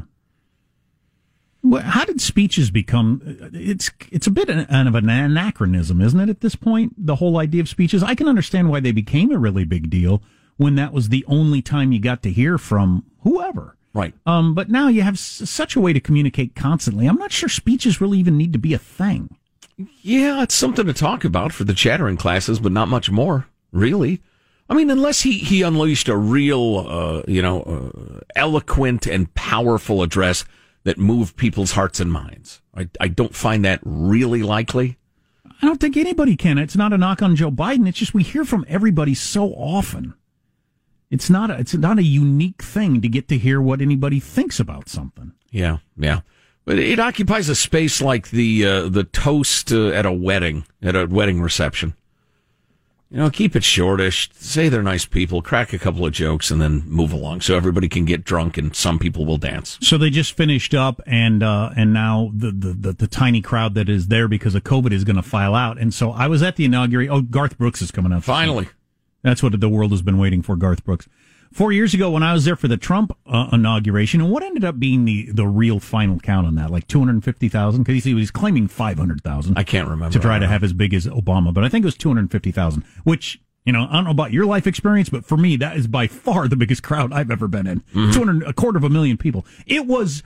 Well, 1.62 1.84
how 1.84 2.04
did 2.04 2.20
speeches 2.20 2.72
become? 2.72 3.22
It's 3.54 3.92
it's 4.12 4.26
a 4.26 4.32
bit 4.32 4.50
of 4.50 4.68
an 4.72 5.08
anachronism, 5.08 6.02
isn't 6.02 6.20
it? 6.20 6.30
At 6.30 6.42
this 6.42 6.56
point, 6.56 6.96
the 6.98 7.18
whole 7.18 7.38
idea 7.38 7.62
of 7.62 7.70
speeches. 7.70 8.02
I 8.02 8.16
can 8.16 8.28
understand 8.28 8.72
why 8.72 8.80
they 8.80 8.92
became 8.92 9.32
a 9.32 9.38
really 9.38 9.66
big 9.66 9.92
deal 9.92 10.24
when 10.58 10.74
that 10.78 10.94
was 10.94 11.10
the 11.10 11.24
only 11.28 11.62
time 11.62 11.92
you 11.92 12.00
got 12.00 12.24
to 12.24 12.32
hear 12.32 12.58
from 12.58 13.06
whoever. 13.20 13.78
Right. 13.94 14.16
Um, 14.26 14.56
but 14.56 14.72
now 14.72 14.88
you 14.88 15.04
have 15.04 15.14
s- 15.14 15.48
such 15.48 15.76
a 15.76 15.80
way 15.80 15.94
to 15.94 16.00
communicate 16.00 16.56
constantly. 16.56 17.06
I'm 17.06 17.18
not 17.18 17.32
sure 17.32 17.50
speeches 17.50 18.02
really 18.02 18.18
even 18.18 18.36
need 18.36 18.54
to 18.54 18.60
be 18.60 18.74
a 18.74 18.80
thing. 18.80 19.36
Yeah, 20.01 20.43
it's 20.43 20.55
something 20.55 20.86
to 20.86 20.93
talk 20.93 21.24
about 21.24 21.53
for 21.53 21.63
the 21.63 21.74
chattering 21.74 22.17
classes, 22.17 22.59
but 22.59 22.71
not 22.74 22.89
much 22.89 23.09
more, 23.09 23.48
really. 23.71 24.21
I 24.69 24.74
mean, 24.74 24.89
unless 24.89 25.21
he, 25.21 25.39
he 25.39 25.62
unleashed 25.62 26.09
a 26.09 26.17
real, 26.17 26.86
uh, 26.88 27.24
you 27.27 27.41
know, 27.41 27.62
uh, 27.63 28.19
eloquent 28.36 29.07
and 29.07 29.33
powerful 29.33 30.03
address 30.03 30.45
that 30.83 30.98
moved 30.98 31.38
people's 31.38 31.71
hearts 31.71 32.00
and 32.00 32.12
minds. 32.12 32.62
I, 32.75 32.89
I 33.00 33.07
don't 33.07 33.36
find 33.36 33.63
that 33.65 33.79
really 33.83 34.43
likely. 34.43 34.98
I 35.62 35.65
don't 35.65 35.79
think 35.79 35.98
anybody 35.98 36.36
can. 36.36 36.57
It's 36.57 36.75
not 36.75 36.93
a 36.93 36.98
knock 36.98 37.21
on 37.21 37.36
Joe 37.36 37.51
Biden. 37.51 37.88
It's 37.88 37.98
just 37.98 38.13
we 38.13 38.24
hear 38.24 38.45
from 38.45 38.65
everybody 38.67 39.13
so 39.13 39.50
often. 39.53 40.13
It's 41.09 41.29
not 41.29 41.50
a, 41.50 41.57
it's 41.57 41.74
not 41.74 41.98
a 41.98 42.03
unique 42.03 42.62
thing 42.62 43.01
to 43.01 43.09
get 43.09 43.27
to 43.29 43.38
hear 43.38 43.62
what 43.62 43.81
anybody 43.81 44.19
thinks 44.19 44.59
about 44.59 44.88
something. 44.88 45.33
Yeah, 45.51 45.77
yeah. 45.98 46.21
But 46.70 46.78
it 46.78 47.00
occupies 47.00 47.50
a 47.50 47.56
space 47.56 48.00
like 48.00 48.30
the 48.30 48.64
uh, 48.64 48.90
the 48.90 49.04
toast 49.04 49.72
uh, 49.72 49.88
at 49.88 50.06
a 50.06 50.12
wedding, 50.12 50.66
at 50.84 50.96
a 50.96 51.08
wedding 51.08 51.42
reception. 51.42 51.96
You 53.10 53.18
know, 53.18 53.32
keep 53.32 53.56
it 53.56 53.64
shortish. 53.64 54.30
Say 54.36 54.70
they're 54.70 54.84
nice 54.84 55.04
people, 55.04 55.42
crack 55.42 55.74
a 55.74 55.80
couple 55.80 56.06
of 56.06 56.14
jokes, 56.14 56.52
and 56.52 56.62
then 56.62 56.84
move 56.86 57.12
along, 57.12 57.42
so 57.42 57.58
everybody 57.58 57.90
can 57.90 58.06
get 58.06 58.24
drunk, 58.24 58.56
and 58.56 58.76
some 58.76 59.00
people 59.00 59.26
will 59.26 59.38
dance. 59.38 59.80
So 59.82 59.98
they 59.98 60.12
just 60.12 60.38
finished 60.38 60.76
up, 60.76 61.02
and 61.08 61.42
uh, 61.42 61.72
and 61.76 61.92
now 61.92 62.30
the, 62.36 62.52
the, 62.52 62.74
the, 62.74 62.94
the 62.94 63.08
tiny 63.08 63.42
crowd 63.42 63.74
that 63.74 63.90
is 63.90 64.10
there 64.10 64.28
because 64.28 64.54
of 64.54 64.64
COVID 64.64 64.92
is 64.92 65.04
going 65.04 65.16
to 65.16 65.24
file 65.24 65.56
out. 65.56 65.80
And 65.80 65.92
so 65.92 66.12
I 66.12 66.28
was 66.28 66.44
at 66.44 66.56
the 66.56 66.66
inauguration. 66.66 67.12
Oh, 67.12 67.22
Garth 67.22 67.58
Brooks 67.58 67.82
is 67.82 67.90
coming 67.90 68.14
up. 68.14 68.22
Finally, 68.22 68.70
That's 69.24 69.42
what 69.42 69.60
the 69.60 69.70
world 69.70 69.90
has 69.90 70.04
been 70.04 70.20
waiting 70.20 70.44
for, 70.44 70.56
Garth 70.56 70.86
Brooks. 70.86 71.10
Four 71.51 71.72
years 71.72 71.94
ago, 71.94 72.12
when 72.12 72.22
I 72.22 72.34
was 72.34 72.46
there 72.46 72.56
for 72.56 72.68
the 72.68 72.77
Trump 72.77 73.15
uh, 73.25 73.50
inauguration, 73.51 74.22
and 74.22 74.29
what 74.29 74.44
ended 74.44 74.63
up 74.63 74.79
being 74.79 75.06
the, 75.06 75.32
the 75.32 75.48
real 75.48 75.79
final 75.79 76.20
count 76.20 76.46
on 76.46 76.56
that, 76.56 76.70
like 76.70 76.88
250,000? 76.88 77.84
Because 77.84 78.03
he 78.03 78.13
was 78.13 78.29
claiming 78.32 78.68
500,000. 78.68 79.58
I 79.58 79.63
can't 79.63 79.88
remember. 79.88 80.13
To 80.13 80.20
try 80.20 80.38
to 80.38 80.48
have 80.48 80.63
as 80.63 80.74
big 80.74 80.94
as 80.94 81.08
Obama, 81.08 81.53
but 81.53 81.63
I 81.63 81.70
think 81.70 81.84
it 81.84 81.88
was 81.88 81.98
250,000, 81.98 82.84
which, 83.03 83.41
you 83.65 83.74
know, 83.74 83.88
I 83.89 83.94
don't 83.94 84.03
know 84.06 84.12
about 84.12 84.32
your 84.32 84.46
life 84.46 84.68
experience, 84.68 85.10
but 85.10 85.25
for 85.25 85.38
me, 85.38 85.56
that 85.58 85.75
is 85.75 85.88
by 85.88 86.08
far 86.08 86.48
the 86.48 86.56
biggest 86.56 86.84
crowd 86.84 87.12
I've 87.12 87.32
ever 87.32 87.48
been 87.48 87.65
in. 87.65 87.84
200, 87.94 88.48
a 88.48 88.53
quarter 88.53 88.77
of 88.77 88.84
a 88.84 88.89
million 88.89 89.18
people. 89.18 89.46
It 89.65 89.88
was, 89.88 90.22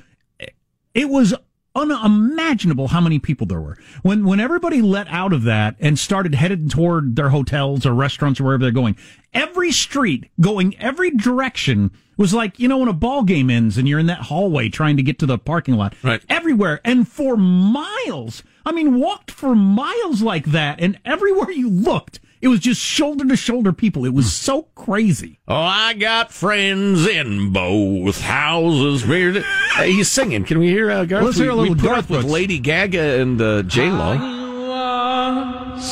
it 0.93 1.09
was 1.09 1.33
unimaginable 1.75 2.89
how 2.89 3.01
many 3.01 3.19
people 3.19 3.47
there 3.47 3.61
were. 3.61 3.77
When 4.01 4.25
when 4.25 4.39
everybody 4.39 4.81
let 4.81 5.07
out 5.07 5.33
of 5.33 5.43
that 5.43 5.75
and 5.79 5.97
started 5.97 6.35
headed 6.35 6.69
toward 6.69 7.15
their 7.15 7.29
hotels 7.29 7.85
or 7.85 7.93
restaurants 7.93 8.39
or 8.39 8.43
wherever 8.43 8.63
they're 8.63 8.71
going, 8.71 8.95
every 9.33 9.71
street 9.71 10.29
going 10.39 10.77
every 10.79 11.11
direction 11.11 11.91
was 12.15 12.33
like, 12.33 12.59
you 12.59 12.67
know, 12.67 12.77
when 12.77 12.89
a 12.89 12.93
ball 12.93 13.23
game 13.23 13.49
ends 13.49 13.77
and 13.77 13.87
you're 13.87 13.99
in 13.99 14.05
that 14.05 14.21
hallway 14.21 14.69
trying 14.69 14.97
to 14.97 15.03
get 15.03 15.17
to 15.19 15.25
the 15.25 15.37
parking 15.37 15.75
lot. 15.75 15.95
Right. 16.03 16.21
Everywhere. 16.29 16.79
And 16.85 17.07
for 17.07 17.35
miles. 17.35 18.43
I 18.65 18.71
mean, 18.71 18.99
walked 18.99 19.31
for 19.31 19.55
miles 19.55 20.21
like 20.21 20.45
that, 20.47 20.79
and 20.79 20.97
everywhere 21.03 21.51
you 21.51 21.69
looked, 21.69 22.21
it 22.43 22.49
was 22.49 22.59
just 22.59 22.81
shoulder 22.81 23.25
to 23.25 23.37
shoulder 23.37 23.71
people. 23.71 24.03
It 24.03 24.13
was 24.13 24.33
so 24.33 24.63
crazy. 24.75 25.39
Oh, 25.47 25.55
I 25.55 25.93
got 25.93 26.33
friends 26.33 27.07
in 27.07 27.53
both 27.53 28.19
houses. 28.19 29.03
Hey, 29.03 29.93
he's 29.93 30.11
singing. 30.11 30.43
Can 30.43 30.59
we 30.59 30.67
hear 30.67 30.91
uh, 30.91 31.05
Garth? 31.05 31.23
Let's 31.23 31.37
hear 31.37 31.51
a 31.51 31.55
little 31.55 31.73
we 31.73 31.79
put 31.79 31.87
Garth 31.87 32.09
with 32.09 32.25
Lady 32.25 32.59
Gaga 32.59 33.21
and 33.21 33.41
uh, 33.41 33.63
J 33.63 33.89
Lo. 33.89 34.17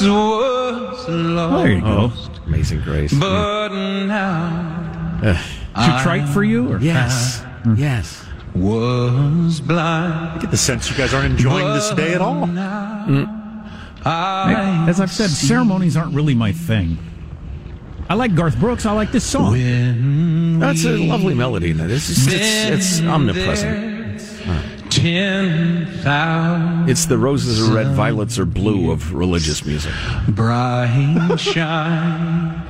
Oh, 0.03 1.63
there 1.63 1.71
you 1.71 1.79
go. 1.79 2.11
Amazing 2.47 2.81
Grace. 2.81 3.13
But 3.13 3.69
now 3.69 5.21
Too 5.21 6.03
trite 6.03 6.27
for 6.27 6.43
you? 6.43 6.73
Or? 6.73 6.79
yes, 6.79 7.45
yes. 7.77 8.25
was 8.53 9.61
blind. 9.61 10.41
Get 10.41 10.51
the 10.51 10.57
sense 10.57 10.89
you 10.89 10.97
guys 10.97 11.13
aren't 11.13 11.31
enjoying 11.31 11.73
this 11.73 11.91
day 11.91 12.13
at 12.13 12.19
all. 12.19 12.45
I 14.03 14.85
As 14.89 14.99
I've 14.99 15.11
said, 15.11 15.29
ceremonies 15.29 15.95
aren't 15.97 16.13
really 16.15 16.35
my 16.35 16.51
thing. 16.51 16.97
I 18.09 18.15
like 18.15 18.35
Garth 18.35 18.59
Brooks. 18.59 18.85
I 18.85 18.91
like 18.93 19.11
this 19.11 19.23
song. 19.23 19.53
That's 20.59 20.83
a 20.85 20.97
lovely 20.97 21.33
melody. 21.33 21.71
It's, 21.71 22.07
just, 22.07 22.27
it's, 22.29 22.99
it's 22.99 23.07
omnipresent. 23.07 24.19
ten 24.89 25.85
thousand 26.01 26.89
It's 26.89 27.05
the 27.05 27.17
roses 27.17 27.61
are 27.69 27.73
red, 27.73 27.87
violets 27.95 28.37
are 28.37 28.45
blue 28.45 28.91
of 28.91 29.13
religious 29.13 29.65
music. 29.65 29.93
bright 30.27 31.37
shining 31.37 32.67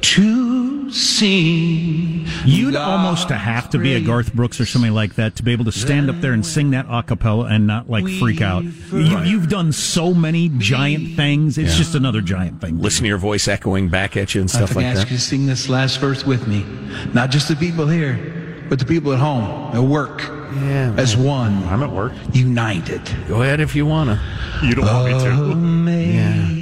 to 0.00 0.90
sing. 0.90 2.26
You'd 2.44 2.74
almost 2.76 3.28
have 3.28 3.70
to 3.70 3.78
be 3.78 3.94
a 3.94 4.00
Garth 4.00 4.32
Brooks 4.34 4.60
or 4.60 4.66
somebody 4.66 4.90
like 4.90 5.14
that 5.16 5.36
to 5.36 5.42
be 5.42 5.52
able 5.52 5.64
to 5.66 5.72
stand 5.72 6.08
up 6.10 6.20
there 6.20 6.32
and 6.32 6.44
sing 6.44 6.70
that 6.70 6.86
a 6.88 7.02
cappella 7.02 7.44
and 7.46 7.66
not 7.66 7.88
like 7.90 8.08
freak 8.18 8.40
out. 8.40 8.64
You, 8.64 9.20
you've 9.22 9.48
done 9.48 9.70
so 9.72 10.12
many 10.14 10.48
giant 10.58 11.14
things. 11.16 11.56
It's 11.58 11.76
just 11.76 11.94
another 11.94 12.20
giant 12.20 12.60
thing. 12.60 12.80
Listen 12.80 13.02
to 13.02 13.08
your 13.08 13.18
voice 13.18 13.46
echoing 13.48 13.88
back 13.88 14.16
at 14.16 14.34
you 14.34 14.40
and 14.40 14.48
If 14.50 14.56
stuff 14.56 14.70
I 14.70 14.74
can 14.74 14.82
like 14.82 14.92
ask 14.92 15.00
that. 15.02 15.10
you 15.12 15.16
to 15.18 15.22
sing 15.22 15.46
this 15.46 15.68
last 15.68 16.00
verse 16.00 16.24
with 16.24 16.48
me, 16.48 16.64
not 17.12 17.30
just 17.30 17.48
the 17.48 17.56
people 17.56 17.86
here, 17.86 18.64
but 18.68 18.78
the 18.78 18.84
people 18.86 19.12
at 19.12 19.18
home, 19.18 19.74
at 19.76 19.82
work, 19.82 20.22
Yeah, 20.54 20.94
as 20.96 21.16
one, 21.16 21.62
I'm 21.64 21.82
at 21.82 21.90
work. 21.92 22.12
united. 22.32 23.02
Go 23.28 23.42
ahead 23.42 23.60
if 23.60 23.76
you 23.76 23.84
wanna. 23.86 24.20
You 24.62 24.74
don't 24.74 24.86
want 24.86 25.06
me 25.06 25.18
to. 25.18 25.30
Amazing 25.52 26.57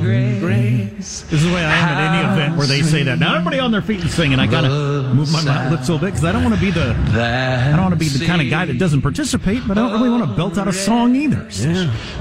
grace. 0.00 1.22
This 1.22 1.40
is 1.40 1.44
the 1.44 1.54
way 1.54 1.64
I 1.64 1.76
am 1.76 1.88
at 1.88 2.14
any 2.14 2.32
event 2.32 2.56
where 2.56 2.66
they 2.66 2.82
say 2.82 3.02
that. 3.04 3.18
Now 3.18 3.34
everybody 3.34 3.58
on 3.58 3.70
their 3.72 3.82
feet 3.82 4.00
and 4.00 4.10
sing, 4.10 4.32
and 4.32 4.40
I 4.40 4.46
gotta 4.46 4.68
move 5.14 5.32
my 5.32 5.42
mouth 5.42 5.70
lips 5.70 5.88
a 5.88 5.92
little 5.92 6.06
bit 6.06 6.12
because 6.12 6.24
I 6.24 6.32
don't 6.32 6.42
want 6.42 6.54
to 6.54 6.60
be 6.60 6.70
the 6.70 6.90
I 6.90 7.70
don't 7.70 7.82
want 7.82 7.94
to 7.94 7.98
be 7.98 8.08
the 8.08 8.26
kind 8.26 8.42
of 8.42 8.48
guy 8.50 8.64
that 8.64 8.78
doesn't 8.78 9.02
participate, 9.02 9.62
but 9.66 9.78
I 9.78 9.82
don't 9.82 9.92
really 9.92 10.10
want 10.10 10.28
to 10.28 10.36
belt 10.36 10.58
out 10.58 10.68
a 10.68 10.72
song 10.72 11.14
either. 11.16 11.50
So 11.50 11.68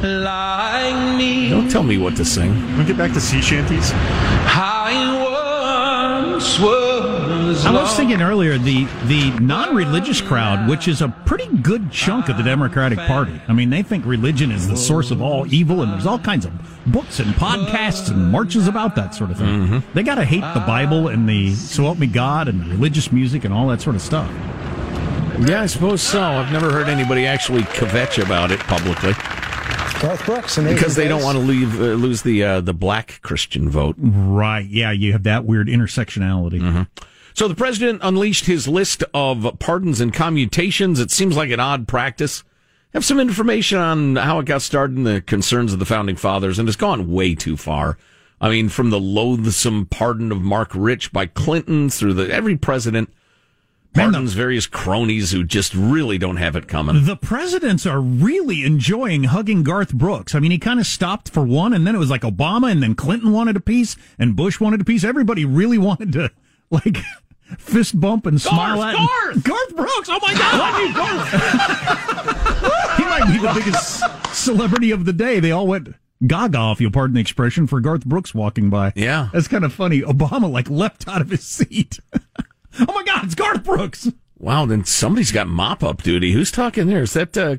like 0.02 1.18
me. 1.18 1.50
Don't 1.50 1.70
tell 1.70 1.84
me 1.84 1.98
what 1.98 2.16
to 2.18 2.26
sing. 2.26 2.78
We 2.78 2.86
get 2.86 2.98
back 2.98 3.14
to 3.14 3.22
sea 3.22 3.42
shanties? 3.42 3.92
I 3.94 4.92
once 6.36 6.60
was. 6.60 6.99
I 7.66 7.72
was 7.72 7.96
thinking 7.96 8.22
earlier 8.22 8.58
the 8.58 8.86
the 9.06 9.32
non-religious 9.40 10.22
crowd, 10.22 10.70
which 10.70 10.88
is 10.88 11.02
a 11.02 11.10
pretty 11.26 11.48
good 11.58 11.92
chunk 11.92 12.30
of 12.30 12.38
the 12.38 12.44
Democratic 12.44 13.00
Party. 13.00 13.40
I 13.48 13.54
mean, 13.54 13.70
they 13.70 13.84
think 13.84 14.06
religion 14.06 14.52
is 14.52 14.68
the 14.68 14.78
source 14.78 15.12
of 15.12 15.22
all 15.22 15.52
evil, 15.54 15.82
and 15.82 15.92
there's 15.92 16.06
all 16.06 16.20
kinds 16.20 16.46
of 16.46 16.52
books 16.92 17.20
and 17.20 17.34
podcasts 17.36 18.10
and 18.10 18.32
marches 18.32 18.68
about 18.68 18.96
that 18.96 19.14
sort 19.16 19.32
of 19.32 19.38
thing. 19.38 19.84
They 19.94 20.04
got 20.04 20.16
to 20.16 20.26
hate 20.26 20.42
the 20.54 20.64
Bible 20.66 21.08
and 21.08 21.28
the 21.28 21.54
"So 21.54 21.84
Help 21.84 21.98
Me 22.00 22.08
God" 22.08 22.48
and 22.48 22.66
religious 22.68 23.12
music 23.12 23.44
and 23.46 23.54
all 23.54 23.68
that 23.68 23.82
sort 23.82 23.96
of 23.96 24.02
stuff. 24.02 24.30
Yeah, 25.40 25.62
I 25.62 25.68
suppose 25.68 26.02
so. 26.02 26.22
I've 26.22 26.52
never 26.52 26.72
heard 26.72 26.90
anybody 26.90 27.26
actually 27.26 27.62
kvetch 27.64 28.22
about 28.24 28.52
it 28.52 28.60
publicly 28.62 29.14
Garth 30.02 30.26
Brooks, 30.26 30.58
because 30.58 30.96
they 30.96 31.08
don't 31.10 31.24
want 31.24 31.38
to 31.38 31.44
leave 31.44 31.80
uh, 31.80 31.86
lose 31.94 32.22
the 32.22 32.44
uh, 32.44 32.62
the 32.62 32.74
black 32.74 33.20
Christian 33.22 33.70
vote. 33.70 33.96
Right? 33.98 34.66
Yeah, 34.66 34.92
you 34.92 35.12
have 35.12 35.24
that 35.24 35.46
weird 35.46 35.68
intersectionality. 35.68 36.88
So 37.40 37.48
the 37.48 37.56
president 37.56 38.02
unleashed 38.04 38.48
his 38.48 38.68
list 38.68 39.02
of 39.14 39.60
pardons 39.60 40.02
and 40.02 40.14
commutations. 40.14 41.00
It 41.00 41.10
seems 41.10 41.38
like 41.38 41.52
an 41.52 41.62
odd 41.62 41.88
practice. 41.88 42.44
Have 42.94 43.06
some 43.06 43.18
information 43.18 43.78
on 43.78 44.18
how 44.18 44.40
it 44.40 44.46
got 44.46 44.62
started 44.62 44.98
and 44.98 45.08
the 45.08 45.22
concerns 45.22 45.72
of 45.72 45.80
the 45.80 45.86
founding 45.86 46.18
fathers, 46.18 46.60
and 46.60 46.68
it's 46.68 46.76
gone 46.76 47.10
way 47.10 47.36
too 47.36 47.56
far. 47.56 47.98
I 48.42 48.50
mean, 48.50 48.68
from 48.68 48.90
the 48.90 49.00
loathsome 49.00 49.86
pardon 49.86 50.34
of 50.34 50.42
Marc 50.42 50.72
Rich 50.76 51.14
by 51.14 51.28
Clinton 51.28 51.90
through 51.90 52.16
the 52.16 52.30
every 52.30 52.58
president 52.58 53.10
pardons 53.94 54.34
various 54.34 54.68
cronies 54.68 55.32
who 55.32 55.46
just 55.46 55.74
really 55.74 56.18
don't 56.18 56.36
have 56.36 56.58
it 56.58 56.68
coming. 56.68 57.06
The 57.06 57.16
presidents 57.16 57.86
are 57.86 58.02
really 58.02 58.66
enjoying 58.66 59.24
hugging 59.24 59.64
Garth 59.64 59.94
Brooks. 59.94 60.36
I 60.36 60.42
mean, 60.42 60.52
he 60.52 60.60
kind 60.60 60.78
of 60.78 60.86
stopped 60.86 61.30
for 61.30 61.46
one, 61.46 61.72
and 61.72 61.88
then 61.88 61.96
it 61.96 62.00
was 62.00 62.10
like 62.10 62.24
Obama, 62.24 62.70
and 62.70 62.84
then 62.84 62.96
Clinton 62.96 63.32
wanted 63.32 63.56
a 63.56 63.62
piece, 63.62 63.96
and 64.18 64.36
Bush 64.36 64.60
wanted 64.60 64.82
a 64.82 64.84
piece. 64.84 65.06
Everybody 65.06 65.46
really 65.46 65.78
wanted 65.78 66.12
to, 66.12 66.32
like, 66.70 66.98
fist 67.58 68.00
bump 68.00 68.26
and 68.26 68.42
smile 68.42 68.78
Garth, 68.78 68.96
at 68.96 69.00
him. 69.00 69.08
Garth! 69.08 69.44
Garth 69.44 69.76
Brooks. 69.76 70.10
Oh 70.12 70.20
my 70.22 70.34
God! 70.34 70.84
he 72.98 73.04
might 73.04 73.26
be 73.28 73.38
the 73.40 73.54
biggest 73.54 74.04
celebrity 74.36 74.92
of 74.92 75.06
the 75.06 75.14
day. 75.14 75.40
They 75.40 75.52
all 75.52 75.68
went 75.68 75.94
gaga, 76.26 76.72
if 76.72 76.82
you'll 76.82 76.92
pardon 76.92 77.16
the 77.16 77.22
expression, 77.22 77.68
for 77.68 77.80
Garth 77.80 78.06
Brooks 78.06 78.34
walking 78.34 78.70
by. 78.70 78.94
Yeah. 78.96 79.30
that's 79.34 79.48
kind 79.48 79.64
of 79.64 79.74
funny. 79.74 80.02
Obama 80.02 80.52
like 80.52 80.70
leapt 80.70 81.08
out 81.08 81.22
of 81.22 81.30
his 81.30 81.46
seat. 81.46 82.00
oh 82.14 82.94
my 82.94 83.04
God! 83.04 83.26
It's 83.26 83.36
Garth 83.36 83.64
Brooks. 83.64 84.12
Wow, 84.38 84.66
then 84.66 84.86
somebody's 84.86 85.32
got 85.34 85.48
mop 85.48 85.84
up 85.84 86.02
duty. 86.02 86.32
Who's 86.32 86.52
talking 86.52 86.88
there? 86.88 87.02
Is 87.02 87.14
that 87.14 87.38
uh, 87.38 87.58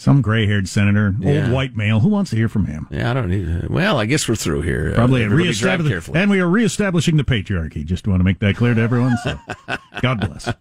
uh, 0.00 0.02
Some 0.02 0.22
gray-haired 0.22 0.68
senator, 0.68 1.14
Yeah. 1.18 1.42
old 1.44 1.52
white 1.52 1.76
male. 1.76 2.00
Who 2.00 2.08
wants 2.08 2.30
to 2.30 2.36
hear 2.36 2.48
from 2.48 2.64
him? 2.66 2.88
yeah? 2.90 3.10
I 3.10 3.14
don't 3.14 3.28
need. 3.28 3.68
Well, 3.68 3.98
I 3.98 4.06
guess 4.06 4.28
we're 4.28 4.34
through 4.34 4.62
here. 4.62 4.90
Uh, 4.92 4.94
Probably 4.94 5.22
everybody 5.24 5.52
drive 5.52 5.80
reestablish, 5.80 5.90
carefully. 5.92 6.18
and 6.20 6.30
we 6.30 6.40
are 6.40 6.48
reestablishing 6.48 7.16
the 7.16 7.24
patriarchy. 7.24 7.84
Just 7.84 8.06
want 8.08 8.20
to 8.20 8.24
make 8.24 8.38
that 8.40 8.56
clear 8.56 8.74
to 8.74 8.80
everyone. 8.80 9.16
So, 9.24 9.38
God 10.02 10.20
bless. 10.20 10.52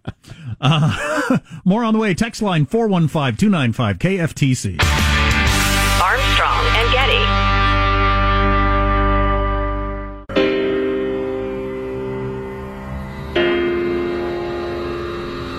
Uh, 0.62 1.38
more 1.66 1.84
on 1.84 1.94
the 1.94 2.00
way. 2.00 2.14
Text 2.14 2.42
line 2.42 2.66
415 2.66 3.38
295 3.38 3.98
KFTC. 4.00 4.82
Armstrong 6.02 6.66
and 6.76 6.92
Getty. 6.94 7.40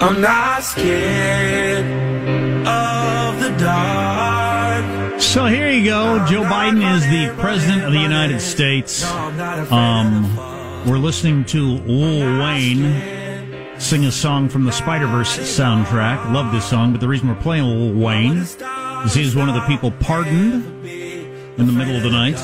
I'm 0.03 0.21
not 0.23 0.63
scared 0.65 2.10
Joe 6.11 6.43
Biden 6.43 6.97
is 6.97 7.03
the 7.09 7.33
president 7.41 7.85
of 7.85 7.93
the 7.93 8.01
United 8.01 8.41
States. 8.41 9.05
Um, 9.71 10.37
we're 10.85 10.99
listening 10.99 11.45
to 11.47 11.63
Lil 11.63 12.41
Wayne 12.41 13.81
sing 13.81 14.05
a 14.05 14.11
song 14.11 14.49
from 14.49 14.65
the 14.65 14.73
Spider 14.73 15.07
Verse 15.07 15.39
soundtrack. 15.39 16.33
Love 16.33 16.53
this 16.53 16.69
song, 16.69 16.91
but 16.91 17.01
the 17.01 17.07
reason 17.07 17.29
we're 17.29 17.37
playing 17.37 17.65
Lil 17.65 17.95
Wayne 17.95 18.39
is 18.39 19.15
he's 19.15 19.37
one 19.37 19.49
of 19.49 19.55
the 19.55 19.65
people 19.69 19.93
pardoned 19.93 20.85
in 20.85 21.67
the 21.67 21.73
middle 21.73 21.95
of 21.95 22.03
the 22.03 22.11
night 22.11 22.37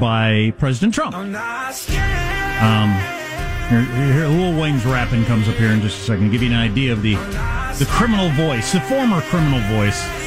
by 0.00 0.52
President 0.58 0.92
Trump. 0.92 1.14
Um, 1.14 1.32
here, 3.68 3.84
here, 4.12 4.26
Lil 4.26 4.60
Wayne's 4.60 4.84
rapping 4.84 5.24
comes 5.26 5.48
up 5.48 5.54
here 5.54 5.70
in 5.70 5.80
just 5.80 5.98
a 5.98 6.02
second. 6.02 6.32
Give 6.32 6.42
you 6.42 6.50
an 6.50 6.56
idea 6.56 6.92
of 6.92 7.02
the 7.02 7.14
the 7.78 7.86
criminal 7.88 8.30
voice, 8.30 8.72
the 8.72 8.80
former 8.80 9.20
criminal 9.22 9.60
voice 9.76 10.21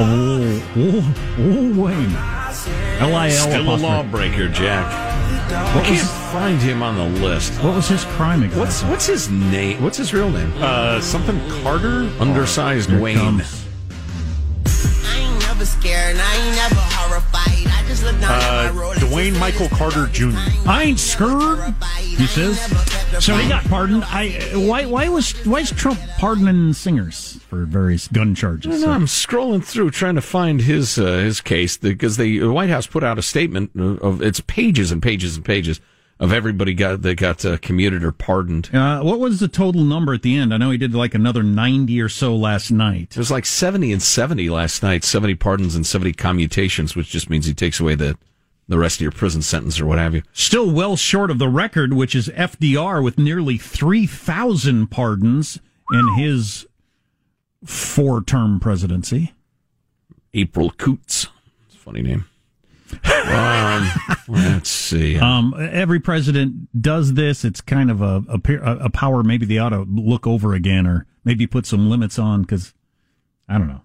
of 0.00 0.08
Lil, 0.08 0.62
Lil, 0.76 1.04
Lil 1.38 1.82
Wayne. 1.84 2.14
L 3.00 3.14
I 3.14 3.28
L. 3.28 3.48
Still 3.48 3.74
a 3.74 3.76
lawbreaker, 3.76 4.48
Jack. 4.48 4.86
I 5.52 5.74
What 5.76 5.84
can't 5.84 6.00
was, 6.00 6.10
find 6.32 6.60
him 6.60 6.82
on 6.82 6.96
the 6.96 7.20
list. 7.20 7.52
what 7.62 7.74
was 7.74 7.88
his 7.88 8.04
crime 8.04 8.42
exactly? 8.42 8.60
What's 8.60 8.82
what's 8.84 9.06
his 9.06 9.30
name? 9.30 9.82
What's 9.82 9.96
his 9.98 10.12
real 10.14 10.30
name? 10.30 10.52
Uh, 10.58 11.00
something 11.00 11.38
Carter? 11.62 12.10
Undersized 12.20 12.90
Here 12.90 13.00
Wayne. 13.00 13.16
comes. 13.18 13.66
I 14.66 15.18
ain't 15.18 15.40
never 15.40 15.64
scared 15.66 16.16
and 16.16 16.20
I 16.22 16.34
ain't 16.36 16.56
never 16.56 16.80
horrified. 16.80 17.66
I 17.90 17.92
just 17.92 18.04
look 18.04 18.20
down 18.20 18.30
Uh, 18.30 18.68
at 18.68 18.74
my 18.74 18.80
road. 18.80 18.96
Dwayne 18.98 19.38
Michael 19.40 19.68
Carter 19.70 20.06
Jr. 20.06 20.30
I 20.64 20.84
ain't 20.84 21.00
scared, 21.00 21.74
he 22.04 22.24
says. 22.26 22.60
So 23.24 23.34
he 23.36 23.48
got 23.48 23.64
pardoned. 23.64 24.04
I 24.06 24.30
why 24.54 24.84
why 24.86 25.08
was 25.08 25.32
why 25.44 25.60
is 25.60 25.72
Trump 25.72 25.98
pardoning 26.16 26.72
singers 26.72 27.40
for 27.48 27.64
various 27.64 28.06
gun 28.06 28.36
charges? 28.36 28.82
don't 28.82 28.88
I'm 28.90 29.06
scrolling 29.06 29.64
through 29.64 29.90
trying 29.90 30.14
to 30.14 30.20
find 30.20 30.60
his 30.60 30.98
uh, 31.00 31.18
his 31.18 31.40
case 31.40 31.76
because 31.78 32.16
the 32.16 32.44
White 32.44 32.70
House 32.70 32.86
put 32.86 33.02
out 33.02 33.18
a 33.18 33.22
statement 33.22 33.72
of, 33.74 33.98
of 33.98 34.22
it's 34.22 34.38
pages 34.40 34.92
and 34.92 35.02
pages 35.02 35.34
and 35.34 35.44
pages 35.44 35.80
of 36.20 36.34
everybody 36.34 36.74
got 36.74 37.00
that 37.02 37.14
got 37.16 37.44
uh, 37.44 37.56
commuted 37.56 38.04
or 38.04 38.12
pardoned. 38.12 38.72
Uh, 38.72 39.00
what 39.00 39.18
was 39.18 39.40
the 39.40 39.48
total 39.48 39.82
number 39.82 40.12
at 40.12 40.22
the 40.22 40.36
end? 40.36 40.52
I 40.52 40.58
know 40.58 40.70
he 40.70 40.78
did 40.78 40.94
like 40.94 41.14
another 41.14 41.42
ninety 41.42 42.00
or 42.00 42.10
so 42.10 42.36
last 42.36 42.70
night. 42.70 43.12
It 43.12 43.16
was 43.16 43.30
like 43.30 43.46
70 43.46 43.90
and 43.90 44.02
70 44.02 44.50
last 44.50 44.82
night, 44.82 45.02
70 45.02 45.34
pardons 45.36 45.74
and 45.74 45.86
70 45.86 46.12
commutations, 46.12 46.94
which 46.94 47.08
just 47.08 47.30
means 47.30 47.46
he 47.46 47.54
takes 47.54 47.80
away 47.80 47.94
the 47.94 48.16
the 48.68 48.78
rest 48.78 48.98
of 48.98 49.00
your 49.00 49.10
prison 49.10 49.42
sentence 49.42 49.80
or 49.80 49.86
what 49.86 49.98
have 49.98 50.14
you. 50.14 50.22
Still 50.32 50.70
well 50.70 50.94
short 50.94 51.30
of 51.30 51.38
the 51.38 51.48
record, 51.48 51.94
which 51.94 52.14
is 52.14 52.28
FDR 52.28 53.02
with 53.02 53.18
nearly 53.18 53.56
three 53.56 54.06
thousand 54.06 54.88
pardons 54.88 55.58
in 55.92 56.14
his 56.16 56.66
four-term 57.64 58.60
presidency. 58.60 59.32
April 60.34 60.70
Coots. 60.70 61.26
It's 61.66 61.74
a 61.74 61.78
funny 61.78 62.02
name. 62.02 62.26
Um, 62.92 63.90
let's 64.28 64.68
see. 64.70 65.18
Um, 65.18 65.54
every 65.58 66.00
president 66.00 66.80
does 66.80 67.14
this. 67.14 67.44
It's 67.44 67.60
kind 67.60 67.90
of 67.90 68.00
a, 68.02 68.22
a 68.28 68.62
a 68.84 68.90
power 68.90 69.22
maybe 69.22 69.46
they 69.46 69.58
ought 69.58 69.70
to 69.70 69.82
look 69.88 70.26
over 70.26 70.54
again, 70.54 70.86
or 70.86 71.06
maybe 71.24 71.46
put 71.46 71.66
some 71.66 71.88
limits 71.90 72.18
on 72.18 72.42
because 72.42 72.74
I 73.48 73.58
don't 73.58 73.68
know. 73.68 73.82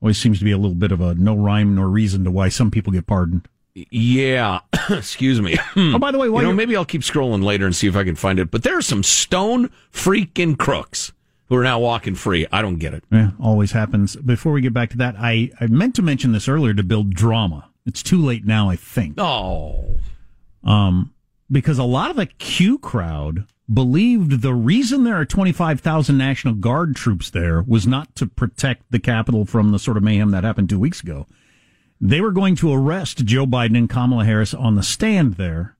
Always 0.00 0.18
seems 0.18 0.38
to 0.38 0.44
be 0.44 0.52
a 0.52 0.58
little 0.58 0.74
bit 0.74 0.92
of 0.92 1.00
a 1.00 1.14
no 1.14 1.34
rhyme 1.34 1.74
nor 1.74 1.88
reason 1.88 2.24
to 2.24 2.30
why 2.30 2.48
some 2.48 2.70
people 2.70 2.92
get 2.92 3.06
pardoned. 3.06 3.48
Yeah, 3.74 4.60
excuse 4.90 5.40
me. 5.40 5.56
Oh, 5.76 5.98
by 5.98 6.10
the 6.10 6.18
way, 6.18 6.26
you 6.26 6.42
know, 6.42 6.52
maybe 6.52 6.74
I'll 6.76 6.84
keep 6.86 7.02
scrolling 7.02 7.44
later 7.44 7.66
and 7.66 7.76
see 7.76 7.86
if 7.86 7.96
I 7.96 8.04
can 8.04 8.16
find 8.16 8.38
it. 8.38 8.50
But 8.50 8.62
there 8.62 8.76
are 8.76 8.82
some 8.82 9.02
stone 9.02 9.70
freaking 9.92 10.58
crooks 10.58 11.12
who 11.48 11.56
are 11.56 11.62
now 11.62 11.78
walking 11.78 12.14
free. 12.14 12.46
I 12.50 12.62
don't 12.62 12.76
get 12.76 12.94
it. 12.94 13.04
Yeah, 13.10 13.30
always 13.40 13.72
happens. 13.72 14.16
Before 14.16 14.52
we 14.52 14.62
get 14.62 14.72
back 14.72 14.90
to 14.90 14.96
that, 14.98 15.16
I, 15.18 15.50
I 15.60 15.66
meant 15.66 15.94
to 15.96 16.02
mention 16.02 16.32
this 16.32 16.48
earlier 16.48 16.74
to 16.74 16.82
build 16.82 17.10
drama. 17.14 17.68
It's 17.86 18.02
too 18.02 18.20
late 18.20 18.44
now, 18.44 18.68
I 18.68 18.76
think. 18.76 19.14
Oh, 19.18 19.98
Um, 20.62 21.14
because 21.50 21.78
a 21.78 21.84
lot 21.84 22.10
of 22.10 22.16
the 22.16 22.26
Q 22.26 22.78
crowd 22.78 23.46
believed 23.72 24.42
the 24.42 24.54
reason 24.54 25.04
there 25.04 25.14
are 25.16 25.24
25,000 25.24 26.18
National 26.18 26.54
Guard 26.54 26.96
troops 26.96 27.30
there 27.30 27.62
was 27.62 27.86
not 27.86 28.14
to 28.16 28.26
protect 28.26 28.90
the 28.90 28.98
Capitol 28.98 29.44
from 29.44 29.70
the 29.70 29.78
sort 29.78 29.96
of 29.96 30.02
mayhem 30.02 30.32
that 30.32 30.44
happened 30.44 30.68
two 30.68 30.78
weeks 30.80 31.00
ago. 31.00 31.26
They 32.00 32.20
were 32.20 32.32
going 32.32 32.56
to 32.56 32.72
arrest 32.72 33.24
Joe 33.24 33.46
Biden 33.46 33.78
and 33.78 33.88
Kamala 33.88 34.24
Harris 34.24 34.52
on 34.52 34.74
the 34.74 34.82
stand 34.82 35.34
there, 35.34 35.76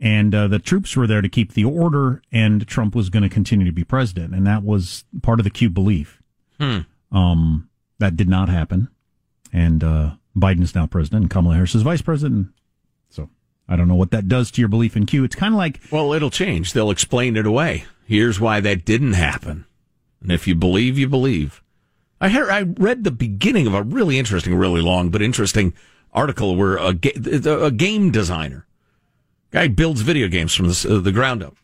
and 0.00 0.34
uh, 0.34 0.48
the 0.48 0.58
troops 0.58 0.96
were 0.96 1.06
there 1.06 1.22
to 1.22 1.28
keep 1.28 1.54
the 1.54 1.64
order, 1.64 2.20
and 2.30 2.66
Trump 2.66 2.94
was 2.94 3.08
going 3.08 3.22
to 3.22 3.28
continue 3.28 3.64
to 3.64 3.72
be 3.72 3.84
president. 3.84 4.34
And 4.34 4.46
that 4.46 4.62
was 4.62 5.04
part 5.22 5.40
of 5.40 5.44
the 5.44 5.50
Q 5.50 5.70
belief. 5.70 6.20
Hmm. 6.60 6.80
Um, 7.10 7.70
that 7.98 8.16
did 8.16 8.28
not 8.28 8.48
happen. 8.48 8.88
And 9.52 9.82
uh, 9.82 10.10
Biden 10.36 10.62
is 10.62 10.74
now 10.74 10.86
president, 10.86 11.22
and 11.22 11.30
Kamala 11.30 11.54
Harris 11.54 11.74
is 11.74 11.82
vice 11.82 12.02
president. 12.02 12.48
So 13.10 13.30
I 13.68 13.76
don't 13.76 13.88
know 13.88 13.94
what 13.94 14.10
that 14.10 14.28
does 14.28 14.50
to 14.52 14.60
your 14.60 14.68
belief 14.68 14.96
in 14.96 15.06
Q. 15.06 15.24
It's 15.24 15.36
kind 15.36 15.54
of 15.54 15.58
like 15.58 15.80
well, 15.90 16.12
it'll 16.12 16.30
change. 16.30 16.72
They'll 16.72 16.90
explain 16.90 17.36
it 17.36 17.46
away. 17.46 17.84
Here's 18.06 18.38
why 18.38 18.60
that 18.60 18.84
didn't 18.84 19.14
happen. 19.14 19.66
And 20.20 20.30
if 20.30 20.46
you 20.46 20.54
believe, 20.54 20.98
you 20.98 21.08
believe. 21.08 21.62
I 22.20 22.30
heard, 22.30 22.48
I 22.48 22.62
read 22.62 23.04
the 23.04 23.10
beginning 23.10 23.66
of 23.66 23.74
a 23.74 23.82
really 23.82 24.18
interesting, 24.18 24.54
really 24.54 24.80
long, 24.80 25.10
but 25.10 25.20
interesting 25.20 25.74
article 26.12 26.56
where 26.56 26.76
a, 26.76 26.88
a 26.88 27.70
game 27.70 28.10
designer, 28.10 28.66
guy 29.50 29.68
builds 29.68 30.00
video 30.00 30.28
games 30.28 30.54
from 30.54 30.68
the, 30.68 30.96
uh, 30.96 31.00
the 31.00 31.12
ground 31.12 31.42
up. 31.42 31.56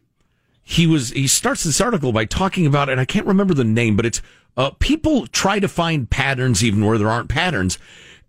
He 0.63 0.87
was, 0.87 1.11
he 1.11 1.27
starts 1.27 1.65
this 1.65 1.81
article 1.81 2.13
by 2.13 2.27
talking 2.27 2.67
about, 2.67 2.89
and 2.89 3.01
I 3.01 3.05
can't 3.05 3.27
remember 3.27 3.55
the 3.55 3.65
name, 3.65 3.97
but 3.97 4.07
it's, 4.07 4.23
uh, 4.57 4.71
people 4.79 5.27
try 5.27 5.59
to 5.59 5.69
find 5.69 6.11
patterns 6.11 6.63
even 6.63 6.85
where 6.85 6.99
there 6.99 7.09
aren't 7.09 7.31
patterns. 7.31 7.79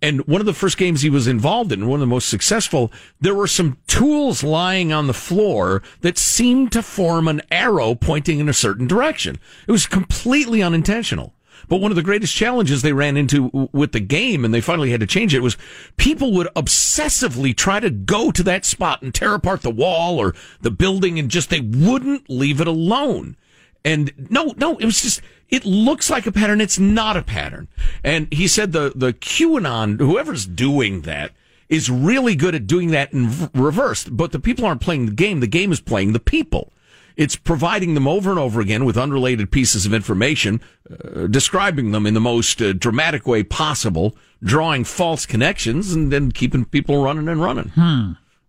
And 0.03 0.27
one 0.27 0.41
of 0.41 0.45
the 0.45 0.53
first 0.53 0.77
games 0.77 1.01
he 1.01 1.09
was 1.09 1.27
involved 1.27 1.71
in, 1.71 1.87
one 1.87 1.95
of 1.95 2.01
the 2.01 2.05
most 2.13 2.27
successful, 2.27 2.91
there 3.21 3.33
were 3.33 3.47
some 3.47 3.77
tools 3.87 4.43
lying 4.43 4.91
on 4.91 5.07
the 5.07 5.13
floor 5.13 5.81
that 6.01 6.17
seemed 6.17 6.73
to 6.73 6.83
form 6.83 7.29
an 7.29 7.41
arrow 7.49 7.95
pointing 7.95 8.39
in 8.39 8.49
a 8.49 8.53
certain 8.53 8.85
direction. 8.85 9.39
It 9.65 9.71
was 9.71 9.87
completely 9.87 10.61
unintentional. 10.61 11.33
But 11.69 11.77
one 11.77 11.89
of 11.89 11.95
the 11.95 12.03
greatest 12.03 12.35
challenges 12.35 12.81
they 12.81 12.91
ran 12.91 13.15
into 13.15 13.69
with 13.71 13.93
the 13.93 14.01
game, 14.01 14.43
and 14.43 14.53
they 14.53 14.59
finally 14.59 14.91
had 14.91 14.99
to 14.99 15.07
change 15.07 15.33
it, 15.33 15.39
was 15.39 15.55
people 15.95 16.33
would 16.33 16.49
obsessively 16.53 17.55
try 17.55 17.79
to 17.79 17.89
go 17.89 18.29
to 18.29 18.43
that 18.43 18.65
spot 18.65 19.01
and 19.03 19.15
tear 19.15 19.33
apart 19.33 19.61
the 19.61 19.71
wall 19.71 20.19
or 20.19 20.35
the 20.59 20.69
building, 20.69 21.17
and 21.17 21.31
just 21.31 21.49
they 21.49 21.61
wouldn't 21.61 22.29
leave 22.29 22.59
it 22.59 22.67
alone. 22.67 23.37
And 23.85 24.11
no, 24.29 24.53
no, 24.57 24.77
it 24.77 24.85
was 24.85 25.01
just, 25.01 25.21
it 25.49 25.65
looks 25.65 26.09
like 26.09 26.25
a 26.25 26.31
pattern. 26.31 26.61
It's 26.61 26.79
not 26.79 27.17
a 27.17 27.21
pattern. 27.21 27.67
And 28.03 28.31
he 28.33 28.47
said 28.47 28.71
the, 28.71 28.91
the 28.95 29.13
QAnon, 29.13 29.99
whoever's 29.99 30.45
doing 30.45 31.01
that, 31.01 31.31
is 31.69 31.89
really 31.89 32.35
good 32.35 32.55
at 32.55 32.67
doing 32.67 32.89
that 32.91 33.13
in 33.13 33.49
reverse. 33.53 34.03
But 34.03 34.31
the 34.31 34.39
people 34.39 34.65
aren't 34.65 34.81
playing 34.81 35.05
the 35.07 35.13
game. 35.13 35.39
The 35.39 35.47
game 35.47 35.71
is 35.71 35.79
playing 35.79 36.13
the 36.13 36.19
people. 36.19 36.71
It's 37.15 37.35
providing 37.35 37.93
them 37.93 38.07
over 38.07 38.31
and 38.31 38.39
over 38.39 38.59
again 38.59 38.85
with 38.85 38.97
unrelated 38.97 39.51
pieces 39.51 39.85
of 39.85 39.93
information, 39.93 40.61
uh, 40.89 41.27
describing 41.27 41.91
them 41.91 42.07
in 42.07 42.15
the 42.15 42.19
most 42.19 42.59
uh, 42.61 42.73
dramatic 42.73 43.27
way 43.27 43.43
possible, 43.43 44.15
drawing 44.43 44.83
false 44.83 45.25
connections, 45.27 45.93
and 45.93 46.11
then 46.11 46.31
keeping 46.31 46.65
people 46.65 47.03
running 47.03 47.27
and 47.27 47.41
running. 47.41 47.71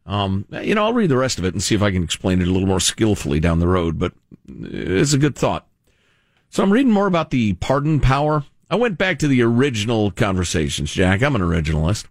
Um, 0.07 0.47
you 0.51 0.75
know, 0.75 0.85
I'll 0.85 0.93
read 0.95 1.11
the 1.11 1.17
rest 1.17 1.39
of 1.39 1.45
it 1.45 1.55
and 1.55 1.63
see 1.63 1.75
if 1.75 1.83
I 1.83 1.91
can 1.91 2.03
explain 2.03 2.41
it 2.41 2.49
a 2.49 2.51
little 2.51 2.69
more 2.69 2.81
skillfully 2.81 3.41
down 3.41 3.59
the 3.59 3.69
road, 3.69 3.99
but 3.99 4.13
it's 4.49 5.13
a 5.13 5.19
good 5.19 5.37
thought. 5.37 5.67
So 6.55 6.63
I'm 6.63 6.73
reading 6.73 6.93
more 6.93 7.09
about 7.09 7.31
the 7.31 7.55
pardon 7.55 7.99
power. 7.99 8.45
I 8.71 8.77
went 8.77 8.97
back 8.97 9.19
to 9.19 9.27
the 9.27 9.43
original 9.43 10.13
conversations, 10.13 10.93
Jack. 10.93 11.21
I'm 11.21 11.35
an 11.35 11.43
originalist. 11.43 12.05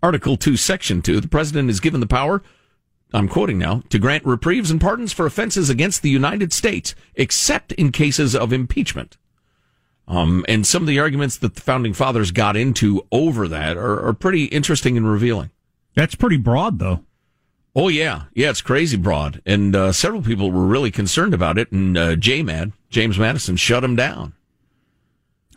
Article 0.00 0.36
2, 0.36 0.56
Section 0.56 1.02
2. 1.02 1.20
The 1.20 1.26
president 1.26 1.70
is 1.70 1.80
given 1.80 1.98
the 1.98 2.06
power, 2.06 2.40
I'm 3.12 3.26
quoting 3.26 3.58
now, 3.58 3.82
to 3.88 3.98
grant 3.98 4.24
reprieves 4.24 4.70
and 4.70 4.80
pardons 4.80 5.12
for 5.12 5.26
offenses 5.26 5.68
against 5.68 6.02
the 6.02 6.08
United 6.08 6.52
States, 6.52 6.94
except 7.16 7.72
in 7.72 7.90
cases 7.90 8.36
of 8.36 8.52
impeachment. 8.52 9.16
Um, 10.06 10.44
and 10.46 10.64
some 10.64 10.84
of 10.84 10.86
the 10.86 11.00
arguments 11.00 11.36
that 11.38 11.56
the 11.56 11.60
founding 11.62 11.94
fathers 11.94 12.30
got 12.30 12.56
into 12.56 13.04
over 13.10 13.48
that 13.48 13.76
are, 13.76 14.06
are 14.06 14.12
pretty 14.12 14.44
interesting 14.44 14.96
and 14.96 15.10
revealing. 15.10 15.50
that's 15.96 16.14
pretty 16.14 16.36
broad, 16.36 16.78
though. 16.78 17.04
Oh 17.74 17.88
yeah, 17.88 18.26
yeah, 18.34 18.50
it's 18.50 18.62
crazy 18.62 18.96
broad, 18.96 19.42
and 19.44 19.74
uh, 19.74 19.90
several 19.90 20.22
people 20.22 20.52
were 20.52 20.66
really 20.66 20.92
concerned 20.92 21.34
about 21.34 21.58
it. 21.58 21.72
And 21.72 21.98
uh, 21.98 22.14
J-Mad, 22.16 22.72
James 22.90 23.18
Madison, 23.18 23.56
shut 23.56 23.84
him 23.84 23.96
down. 23.96 24.34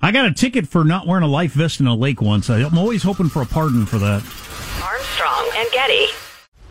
I 0.02 0.12
got 0.12 0.26
a 0.26 0.34
ticket 0.34 0.67
for 0.67 0.84
not 0.84 1.08
wearing 1.08 1.24
a 1.24 1.28
life 1.28 1.54
vest 1.54 1.80
in 1.80 1.88
a 1.88 1.96
lake 1.96 2.22
once. 2.22 2.50
I'm 2.50 2.78
always 2.78 3.04
hoping 3.04 3.30
for 3.30 3.41
a 3.41 3.46
pardon 3.46 3.86
for 3.86 3.98
that. 3.98 4.22
Armstrong 4.84 5.50
and 5.56 5.72
Getty. 5.72 6.08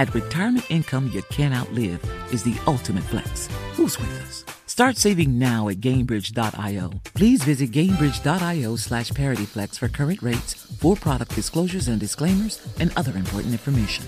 At 0.00 0.14
retirement 0.14 0.64
income 0.70 1.10
you 1.12 1.20
can't 1.28 1.52
outlive 1.52 2.02
is 2.32 2.42
the 2.42 2.56
ultimate 2.66 3.04
flex. 3.04 3.48
Who's 3.74 3.98
with 3.98 4.08
us? 4.22 4.46
Start 4.64 4.96
saving 4.96 5.38
now 5.38 5.68
at 5.68 5.76
Gainbridge.io. 5.76 6.92
Please 7.12 7.44
visit 7.44 7.70
Gainbridge.io 7.70 8.76
slash 8.76 9.10
ParityFlex 9.10 9.78
for 9.78 9.88
current 9.88 10.22
rates, 10.22 10.54
for 10.54 10.96
product 10.96 11.34
disclosures 11.34 11.88
and 11.88 12.00
disclaimers, 12.00 12.66
and 12.80 12.90
other 12.96 13.14
important 13.14 13.52
information. 13.52 14.06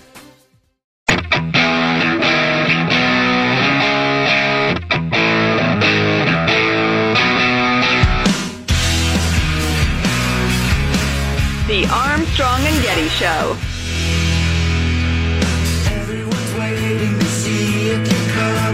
The 11.69 11.87
Armstrong 11.93 12.61
and 12.63 12.83
Getty 12.83 13.09
Show. 13.11 13.59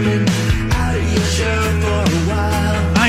Coming 0.01 0.25
out 0.71 0.95
of 0.95 1.11
your 1.11 1.23
shell 1.23 1.63
for 1.81 2.13
a 2.13 2.19
while. 2.29 2.58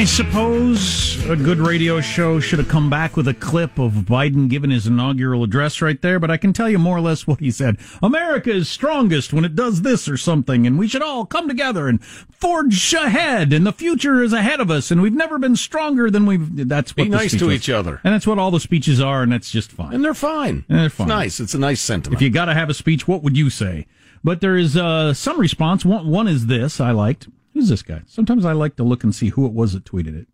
I 0.00 0.04
suppose 0.04 1.22
a 1.28 1.36
good 1.36 1.58
radio 1.58 2.00
show 2.00 2.40
should 2.40 2.58
have 2.58 2.68
come 2.68 2.88
back 2.88 3.18
with 3.18 3.28
a 3.28 3.34
clip 3.34 3.78
of 3.78 3.92
Biden 3.92 4.48
giving 4.48 4.70
his 4.70 4.86
inaugural 4.86 5.44
address 5.44 5.82
right 5.82 6.00
there, 6.00 6.18
but 6.18 6.30
I 6.30 6.38
can 6.38 6.54
tell 6.54 6.70
you 6.70 6.78
more 6.78 6.96
or 6.96 7.02
less 7.02 7.26
what 7.26 7.38
he 7.40 7.50
said. 7.50 7.76
America 8.02 8.50
is 8.50 8.66
strongest 8.66 9.34
when 9.34 9.44
it 9.44 9.54
does 9.54 9.82
this 9.82 10.08
or 10.08 10.16
something, 10.16 10.66
and 10.66 10.78
we 10.78 10.88
should 10.88 11.02
all 11.02 11.26
come 11.26 11.48
together 11.48 11.86
and 11.86 12.02
forge 12.02 12.94
ahead, 12.94 13.52
and 13.52 13.66
the 13.66 13.74
future 13.74 14.22
is 14.22 14.32
ahead 14.32 14.58
of 14.58 14.70
us, 14.70 14.90
and 14.90 15.02
we've 15.02 15.12
never 15.12 15.38
been 15.38 15.54
stronger 15.54 16.10
than 16.10 16.24
we've. 16.24 16.66
That's 16.66 16.96
what 16.96 17.04
Be 17.04 17.10
nice 17.10 17.38
to 17.38 17.50
each 17.50 17.68
other. 17.68 18.00
and 18.02 18.14
that's 18.14 18.26
what 18.26 18.38
all 18.38 18.50
the 18.50 18.58
speeches 18.58 19.02
are, 19.02 19.22
and 19.22 19.30
that's 19.30 19.50
just 19.50 19.70
fine. 19.70 19.92
And 19.92 20.02
they're 20.02 20.14
fine. 20.14 20.64
And 20.70 20.78
they're 20.78 20.88
fine. 20.88 21.08
It's 21.08 21.14
nice. 21.14 21.40
It's 21.40 21.52
a 21.52 21.58
nice 21.58 21.82
sentiment. 21.82 22.18
If 22.18 22.22
you 22.22 22.30
got 22.30 22.46
to 22.46 22.54
have 22.54 22.70
a 22.70 22.74
speech, 22.74 23.06
what 23.06 23.22
would 23.22 23.36
you 23.36 23.50
say? 23.50 23.86
But 24.24 24.40
there 24.40 24.56
is 24.56 24.78
uh, 24.78 25.12
some 25.12 25.38
response. 25.38 25.84
One, 25.84 26.08
one 26.08 26.26
is 26.26 26.46
this 26.46 26.80
I 26.80 26.92
liked. 26.92 27.28
Who's 27.60 27.68
this 27.68 27.82
guy? 27.82 28.00
Sometimes 28.06 28.46
I 28.46 28.52
like 28.52 28.76
to 28.76 28.82
look 28.82 29.04
and 29.04 29.14
see 29.14 29.28
who 29.28 29.44
it 29.44 29.52
was 29.52 29.74
that 29.74 29.84
tweeted 29.84 30.18
it. 30.18 30.28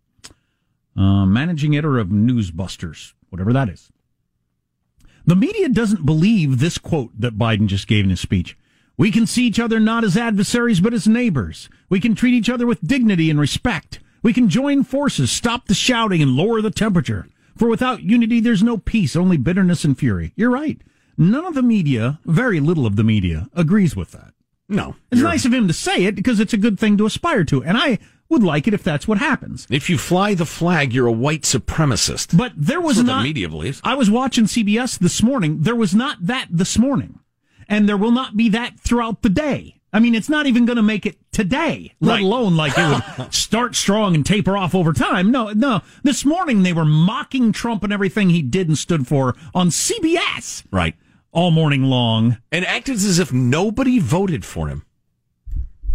Uh, 0.95 1.25
managing 1.25 1.75
editor 1.75 1.99
of 1.99 2.07
Newsbusters, 2.07 3.15
whatever 3.29 3.51
that 3.51 3.67
is. 3.67 3.91
The 5.25 5.35
media 5.35 5.67
doesn't 5.67 6.05
believe 6.05 6.59
this 6.59 6.77
quote 6.77 7.11
that 7.19 7.37
Biden 7.37 7.67
just 7.67 7.85
gave 7.85 8.05
in 8.05 8.11
his 8.11 8.21
speech. 8.21 8.57
We 8.95 9.11
can 9.11 9.27
see 9.27 9.45
each 9.45 9.59
other 9.59 9.77
not 9.77 10.05
as 10.05 10.15
adversaries, 10.15 10.79
but 10.79 10.93
as 10.93 11.05
neighbors. 11.05 11.69
We 11.89 11.99
can 11.99 12.15
treat 12.15 12.33
each 12.33 12.49
other 12.49 12.65
with 12.65 12.87
dignity 12.87 13.29
and 13.29 13.41
respect. 13.41 13.99
We 14.23 14.31
can 14.31 14.47
join 14.47 14.85
forces, 14.85 15.29
stop 15.29 15.67
the 15.67 15.73
shouting, 15.73 16.21
and 16.21 16.31
lower 16.31 16.61
the 16.61 16.71
temperature. 16.71 17.27
For 17.57 17.67
without 17.67 18.03
unity, 18.03 18.39
there's 18.39 18.63
no 18.63 18.77
peace, 18.77 19.17
only 19.17 19.35
bitterness 19.35 19.83
and 19.83 19.99
fury. 19.99 20.31
You're 20.37 20.49
right. 20.49 20.79
None 21.17 21.43
of 21.43 21.55
the 21.55 21.61
media, 21.61 22.21
very 22.23 22.61
little 22.61 22.85
of 22.85 22.95
the 22.95 23.03
media, 23.03 23.49
agrees 23.53 23.97
with 23.97 24.11
that. 24.11 24.33
No. 24.69 24.95
It's 25.11 25.21
nice 25.21 25.45
of 25.45 25.53
him 25.53 25.67
to 25.67 25.73
say 25.73 26.05
it 26.05 26.15
because 26.15 26.39
it's 26.39 26.53
a 26.53 26.57
good 26.57 26.79
thing 26.79 26.97
to 26.97 27.05
aspire 27.05 27.43
to. 27.45 27.63
And 27.63 27.77
I 27.77 27.99
would 28.29 28.43
like 28.43 28.67
it 28.67 28.73
if 28.73 28.83
that's 28.83 29.07
what 29.07 29.17
happens. 29.19 29.65
If 29.69 29.89
you 29.89 29.97
fly 29.97 30.33
the 30.33 30.45
flag, 30.45 30.91
you're 30.93 31.07
a 31.07 31.11
white 31.11 31.43
supremacist. 31.43 32.37
But 32.37 32.51
there 32.57 32.81
was 32.81 32.97
That's 32.97 33.07
what 33.07 33.13
not. 33.15 33.21
the 33.21 33.29
media 33.29 33.47
believes. 33.49 33.79
I 33.83 33.95
was 33.95 34.09
watching 34.11 34.45
CBS 34.45 34.99
this 34.99 35.23
morning. 35.23 35.61
There 35.61 35.75
was 35.75 35.95
not 35.95 36.17
that 36.27 36.47
this 36.49 36.77
morning, 36.77 37.19
and 37.69 37.87
there 37.87 37.95
will 37.97 38.11
not 38.11 38.35
be 38.35 38.49
that 38.49 38.79
throughout 38.79 39.21
the 39.21 39.29
day. 39.29 39.75
I 39.93 39.99
mean, 39.99 40.13
it's 40.15 40.27
not 40.27 40.45
even 40.47 40.65
going 40.65 40.75
to 40.75 40.83
make 40.83 41.05
it 41.05 41.17
today, 41.31 41.93
let 42.01 42.15
Right. 42.15 42.23
alone 42.23 42.57
like 42.57 42.73
it 42.77 43.17
would 43.17 43.33
start 43.33 43.73
strong 43.77 44.13
and 44.15 44.25
taper 44.25 44.57
off 44.57 44.75
over 44.75 44.91
time. 44.91 45.31
No, 45.31 45.51
no. 45.53 45.79
This 46.03 46.25
morning 46.25 46.63
they 46.63 46.73
were 46.73 46.83
mocking 46.85 47.53
Trump 47.53 47.85
and 47.85 47.93
everything 47.93 48.29
he 48.29 48.41
did 48.41 48.67
and 48.67 48.77
stood 48.77 49.07
for 49.07 49.33
on 49.55 49.69
CBS 49.69 50.65
Right. 50.71 50.95
All 51.37 51.51
morning 51.51 51.83
long. 51.83 52.39
And 52.51 52.65
acted 52.65 52.95
as 52.95 53.19
if 53.19 53.31
nobody 53.31 53.99
voted 53.99 54.43
for 54.43 54.69
him. 54.69 54.83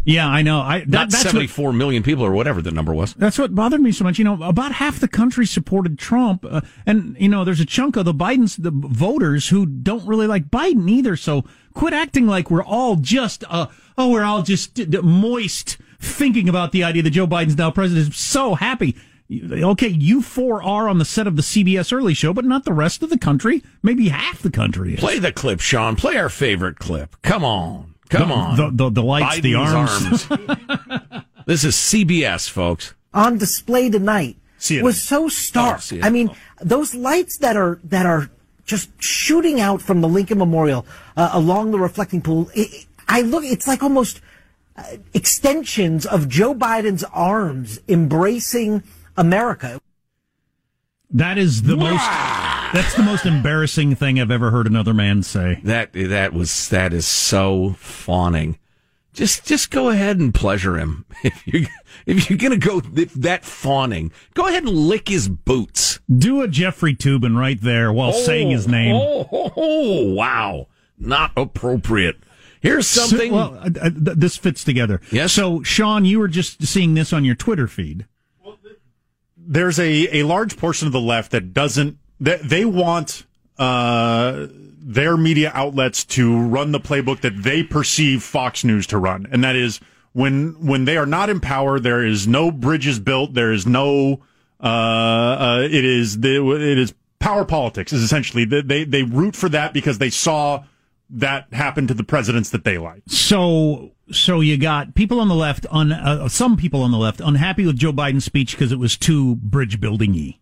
Yeah, 0.04 0.28
I 0.28 0.42
know. 0.42 0.60
I 0.60 0.80
that, 0.80 0.88
Not 0.88 1.10
that's 1.10 1.24
what, 1.24 1.32
seventy-four 1.32 1.72
million 1.72 2.02
people 2.02 2.24
or 2.24 2.32
whatever 2.32 2.62
the 2.62 2.70
number 2.70 2.94
was. 2.94 3.14
That's 3.14 3.38
what 3.38 3.54
bothered 3.54 3.80
me 3.80 3.92
so 3.92 4.04
much. 4.04 4.18
You 4.18 4.24
know, 4.24 4.40
about 4.42 4.72
half 4.72 4.98
the 4.98 5.08
country 5.08 5.46
supported 5.46 5.98
Trump, 5.98 6.44
uh, 6.48 6.60
and 6.86 7.16
you 7.20 7.28
know, 7.28 7.44
there's 7.44 7.60
a 7.60 7.66
chunk 7.66 7.96
of 7.96 8.04
the 8.04 8.14
Biden's 8.14 8.56
the 8.56 8.72
voters 8.72 9.48
who 9.48 9.66
don't 9.66 10.06
really 10.06 10.26
like 10.26 10.48
Biden 10.48 10.88
either. 10.88 11.16
So 11.16 11.44
quit 11.74 11.92
acting 11.92 12.26
like 12.26 12.50
we're 12.50 12.64
all 12.64 12.96
just 12.96 13.44
uh, 13.48 13.66
oh, 13.96 14.10
we're 14.10 14.24
all 14.24 14.42
just 14.42 14.80
uh, 14.80 15.02
moist 15.02 15.78
thinking 16.00 16.48
about 16.48 16.72
the 16.72 16.82
idea 16.82 17.02
that 17.02 17.10
Joe 17.10 17.26
Biden's 17.26 17.56
now 17.56 17.70
president. 17.70 18.06
I'm 18.06 18.12
so 18.12 18.54
happy. 18.54 18.96
Okay, 19.40 19.88
you 19.88 20.20
four 20.22 20.62
are 20.62 20.88
on 20.88 20.98
the 20.98 21.04
set 21.04 21.26
of 21.26 21.36
the 21.36 21.42
CBS 21.42 21.92
Early 21.92 22.14
Show, 22.14 22.32
but 22.32 22.44
not 22.44 22.64
the 22.64 22.72
rest 22.72 23.02
of 23.02 23.10
the 23.10 23.18
country. 23.18 23.62
Maybe 23.82 24.08
half 24.10 24.42
the 24.42 24.50
country 24.50 24.94
is. 24.94 25.00
Play 25.00 25.18
the 25.18 25.32
clip, 25.32 25.60
Sean. 25.60 25.96
Play 25.96 26.16
our 26.16 26.28
favorite 26.28 26.78
clip. 26.78 27.16
Come 27.22 27.44
on. 27.44 27.94
Come 28.10 28.28
The- 28.28 28.34
on. 28.34 28.56
the- 28.56 28.70
the- 28.84 28.90
the 28.90 29.02
lights, 29.02 29.40
the 29.40 29.52
Biden's 29.54 30.28
arms. 30.28 31.24
this 31.46 31.64
is 31.64 31.74
CBS, 31.76 32.48
folks. 32.48 32.94
on 33.14 33.38
display 33.38 33.88
tonight 33.90 34.36
CNN. 34.58 34.82
was 34.82 35.02
so 35.02 35.28
stark. 35.28 35.80
Oh, 35.92 35.98
I 36.02 36.10
mean, 36.10 36.30
those 36.60 36.94
lights 36.94 37.38
that 37.38 37.56
are 37.56 37.78
that 37.84 38.04
are 38.06 38.30
just 38.64 38.90
shooting 39.02 39.60
out 39.60 39.80
from 39.82 40.00
the 40.02 40.08
Lincoln 40.08 40.38
Memorial 40.38 40.86
uh, 41.16 41.30
along 41.32 41.70
the 41.72 41.78
reflecting 41.78 42.20
pool. 42.22 42.50
It, 42.54 42.86
I 43.08 43.22
look, 43.22 43.44
it's 43.44 43.66
like 43.66 43.82
almost 43.82 44.20
uh, 44.76 44.82
extensions 45.14 46.06
of 46.06 46.28
Joe 46.28 46.54
Biden's 46.54 47.02
arms 47.12 47.80
embracing 47.88 48.82
America. 49.16 49.80
That 51.10 51.38
is 51.38 51.62
the 51.62 51.76
most. 51.76 52.04
That's 52.72 52.94
the 52.94 53.02
most 53.02 53.26
embarrassing 53.26 53.96
thing 53.96 54.18
I've 54.18 54.30
ever 54.30 54.50
heard 54.50 54.66
another 54.66 54.94
man 54.94 55.22
say. 55.22 55.60
That 55.62 55.92
that 55.92 56.32
was 56.32 56.68
that 56.70 56.92
is 56.94 57.06
so 57.06 57.74
fawning. 57.78 58.58
Just 59.12 59.44
just 59.44 59.70
go 59.70 59.90
ahead 59.90 60.18
and 60.18 60.34
pleasure 60.34 60.76
him. 60.76 61.04
If 61.24 61.46
you 61.46 61.66
if 62.04 62.28
you're 62.28 62.38
gonna 62.38 62.56
go 62.56 62.80
th- 62.80 63.12
that 63.12 63.44
fawning, 63.44 64.10
go 64.34 64.48
ahead 64.48 64.64
and 64.64 64.72
lick 64.72 65.08
his 65.08 65.28
boots. 65.28 66.00
Do 66.12 66.42
a 66.42 66.48
Jeffrey 66.48 66.96
Toobin 66.96 67.38
right 67.38 67.60
there 67.60 67.92
while 67.92 68.12
saying 68.12 68.50
his 68.50 68.66
name. 68.66 68.96
Oh, 68.96 69.28
oh, 69.30 69.52
oh, 69.56 70.12
wow, 70.14 70.66
not 70.98 71.30
appropriate. 71.36 72.16
Here's 72.60 72.88
something. 72.88 73.30
So, 73.30 73.36
well, 73.36 73.54
uh, 73.56 73.70
uh, 73.82 73.90
this 73.94 74.36
fits 74.36 74.64
together. 74.64 75.00
Yes. 75.12 75.32
So, 75.32 75.62
Sean, 75.62 76.04
you 76.04 76.18
were 76.18 76.28
just 76.28 76.64
seeing 76.66 76.94
this 76.94 77.12
on 77.12 77.24
your 77.24 77.34
Twitter 77.36 77.68
feed. 77.68 78.06
There's 79.46 79.78
a, 79.78 80.18
a 80.18 80.22
large 80.22 80.56
portion 80.56 80.86
of 80.86 80.92
the 80.92 81.00
left 81.00 81.32
that 81.32 81.52
doesn't 81.52 81.98
that 82.20 82.48
they 82.48 82.64
want 82.64 83.24
uh, 83.58 84.46
their 84.50 85.16
media 85.16 85.50
outlets 85.54 86.04
to 86.04 86.38
run 86.38 86.72
the 86.72 86.80
playbook 86.80 87.20
that 87.20 87.42
they 87.42 87.62
perceive 87.62 88.22
Fox 88.22 88.64
News 88.64 88.86
to 88.88 88.98
run, 88.98 89.26
and 89.30 89.42
that 89.44 89.56
is 89.56 89.80
when 90.12 90.54
when 90.64 90.84
they 90.84 90.96
are 90.96 91.06
not 91.06 91.30
in 91.30 91.40
power, 91.40 91.80
there 91.80 92.04
is 92.04 92.26
no 92.26 92.50
bridges 92.50 92.98
built, 92.98 93.34
there 93.34 93.52
is 93.52 93.66
no 93.66 94.22
uh, 94.62 94.66
uh, 94.66 95.68
it 95.70 95.84
is 95.84 96.20
the, 96.20 96.52
it 96.52 96.78
is 96.78 96.94
power 97.18 97.44
politics 97.44 97.92
is 97.92 98.02
essentially 98.02 98.44
they, 98.44 98.62
they 98.62 98.84
they 98.84 99.02
root 99.04 99.36
for 99.36 99.48
that 99.48 99.72
because 99.72 99.98
they 99.98 100.10
saw 100.10 100.62
that 101.12 101.52
happened 101.52 101.88
to 101.88 101.94
the 101.94 102.04
presidents 102.04 102.50
that 102.50 102.64
they 102.64 102.78
like. 102.78 103.02
So, 103.06 103.92
so 104.10 104.40
you 104.40 104.56
got 104.56 104.94
people 104.94 105.20
on 105.20 105.28
the 105.28 105.34
left, 105.34 105.66
on 105.70 105.92
uh, 105.92 106.28
some 106.28 106.56
people 106.56 106.82
on 106.82 106.90
the 106.90 106.98
left, 106.98 107.20
unhappy 107.20 107.66
with 107.66 107.76
Joe 107.76 107.92
Biden's 107.92 108.24
speech 108.24 108.52
because 108.52 108.72
it 108.72 108.78
was 108.78 108.96
too 108.96 109.36
bridge 109.36 109.80
building 109.80 110.12
y. 110.12 110.38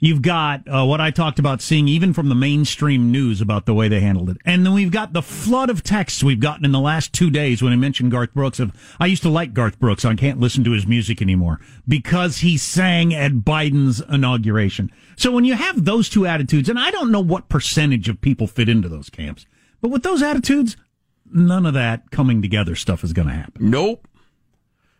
You've 0.00 0.20
got 0.20 0.68
uh, 0.68 0.84
what 0.84 1.00
I 1.00 1.10
talked 1.10 1.38
about 1.38 1.62
seeing 1.62 1.88
even 1.88 2.12
from 2.12 2.28
the 2.28 2.34
mainstream 2.34 3.10
news 3.10 3.40
about 3.40 3.64
the 3.64 3.72
way 3.72 3.88
they 3.88 4.00
handled 4.00 4.28
it. 4.28 4.36
And 4.44 4.66
then 4.66 4.74
we've 4.74 4.90
got 4.90 5.14
the 5.14 5.22
flood 5.22 5.70
of 5.70 5.82
texts 5.82 6.22
we've 6.22 6.40
gotten 6.40 6.66
in 6.66 6.72
the 6.72 6.80
last 6.80 7.14
two 7.14 7.30
days 7.30 7.62
when 7.62 7.72
I 7.72 7.76
mentioned 7.76 8.10
Garth 8.10 8.34
Brooks 8.34 8.60
of, 8.60 8.72
I 9.00 9.06
used 9.06 9.22
to 9.22 9.30
like 9.30 9.54
Garth 9.54 9.78
Brooks. 9.78 10.04
I 10.04 10.14
can't 10.14 10.40
listen 10.40 10.62
to 10.64 10.72
his 10.72 10.86
music 10.86 11.22
anymore 11.22 11.58
because 11.88 12.38
he 12.38 12.58
sang 12.58 13.14
at 13.14 13.32
Biden's 13.32 14.02
inauguration. 14.02 14.92
So 15.16 15.30
when 15.30 15.46
you 15.46 15.54
have 15.54 15.86
those 15.86 16.10
two 16.10 16.26
attitudes, 16.26 16.68
and 16.68 16.78
I 16.78 16.90
don't 16.90 17.10
know 17.10 17.22
what 17.22 17.48
percentage 17.48 18.10
of 18.10 18.20
people 18.20 18.46
fit 18.46 18.68
into 18.68 18.90
those 18.90 19.08
camps, 19.08 19.46
but 19.84 19.90
with 19.90 20.02
those 20.02 20.22
attitudes, 20.22 20.78
none 21.30 21.66
of 21.66 21.74
that 21.74 22.10
coming 22.10 22.40
together 22.40 22.74
stuff 22.74 23.04
is 23.04 23.12
going 23.12 23.28
to 23.28 23.34
happen. 23.34 23.68
Nope. 23.68 24.08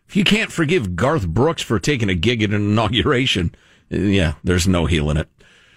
If 0.07 0.15
you 0.15 0.23
can't 0.23 0.51
forgive 0.51 0.95
Garth 0.95 1.27
Brooks 1.27 1.63
for 1.63 1.79
taking 1.79 2.07
a 2.07 2.13
gig 2.13 2.43
at 2.43 2.51
an 2.51 2.57
inauguration, 2.57 3.55
yeah, 3.89 4.35
there's 4.43 4.67
no 4.67 4.85
healing 4.85 5.17
it. 5.17 5.27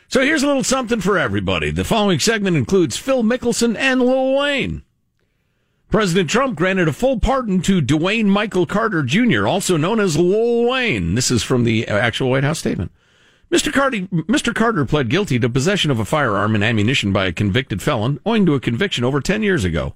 So 0.09 0.21
here's 0.21 0.43
a 0.43 0.47
little 0.47 0.63
something 0.63 1.01
for 1.01 1.17
everybody. 1.17 1.71
The 1.71 1.85
following 1.85 2.19
segment 2.19 2.59
includes 2.59 2.99
Phil 2.99 3.23
Mickelson 3.23 3.79
and 3.79 4.03
Lil 4.03 4.37
Wayne. 4.37 4.83
President 5.91 6.29
Trump 6.29 6.59
granted 6.59 6.89
a 6.89 6.93
full 6.93 7.19
pardon 7.19 7.63
to 7.63 7.81
Dwayne 7.81 8.27
Michael 8.27 8.67
Carter 8.67 9.03
Jr., 9.03 9.47
also 9.47 9.79
known 9.79 10.01
as 10.01 10.19
Lil 10.19 10.69
Wayne. 10.69 11.15
This 11.15 11.31
is 11.31 11.43
from 11.43 11.65
the 11.65 11.89
actual 11.89 12.29
White 12.29 12.45
House 12.45 12.59
statement. 12.59 12.93
Mr. 13.51 13.73
Carter, 13.73 14.01
Mr. 14.01 14.55
Carter 14.55 14.85
pled 14.85 15.09
guilty 15.09 15.39
to 15.39 15.49
possession 15.49 15.91
of 15.91 15.99
a 15.99 16.05
firearm 16.05 16.55
and 16.55 16.63
ammunition 16.63 17.13
by 17.13 17.27
a 17.27 17.33
convicted 17.33 17.81
felon, 17.81 18.21
owing 18.27 18.45
to 18.45 18.55
a 18.55 18.61
conviction 18.61 19.05
over 19.05 19.23
10 19.23 19.43
years 19.43 19.65
ago. 19.65 19.95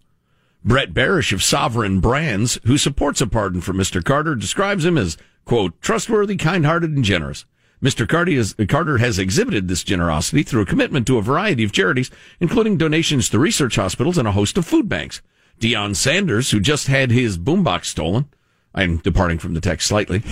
Brett 0.65 0.95
Berish 0.95 1.33
of 1.33 1.43
Sovereign 1.43 2.01
Brands, 2.01 2.59
who 2.65 2.79
supports 2.79 3.21
a 3.21 3.27
pardon 3.27 3.61
for 3.61 3.75
Mr. 3.75 4.03
Carter, 4.03 4.35
describes 4.35 4.87
him 4.87 4.97
as, 4.97 5.19
quote, 5.45 5.79
trustworthy, 5.83 6.37
kind-hearted, 6.37 6.93
and 6.93 7.05
generous. 7.05 7.45
Mr. 7.83 8.09
Carter, 8.09 8.31
is, 8.31 8.55
Carter 8.69 8.99
has 8.99 9.19
exhibited 9.19 9.69
this 9.69 9.85
generosity 9.85 10.43
through 10.43 10.62
a 10.62 10.67
commitment 10.67 11.07
to 11.09 11.19
a 11.19 11.23
variety 11.23 11.65
of 11.65 11.73
charities, 11.73 12.11
including 12.41 12.79
donations 12.79 13.29
to 13.29 13.38
research 13.38 13.77
hospitals 13.77 14.17
and 14.17 14.29
a 14.29 14.33
host 14.33 14.57
of 14.57 14.65
food 14.65 14.88
banks. 14.88 15.21
Deion 15.61 15.95
Sanders, 15.95 16.53
who 16.53 16.61
just 16.61 16.87
had 16.87 17.11
his 17.11 17.37
boombox 17.37 17.85
stolen, 17.87 18.29
I'm 18.75 18.97
departing 18.99 19.39
from 19.39 19.55
the 19.55 19.61
text 19.61 19.87
slightly, 19.87 20.23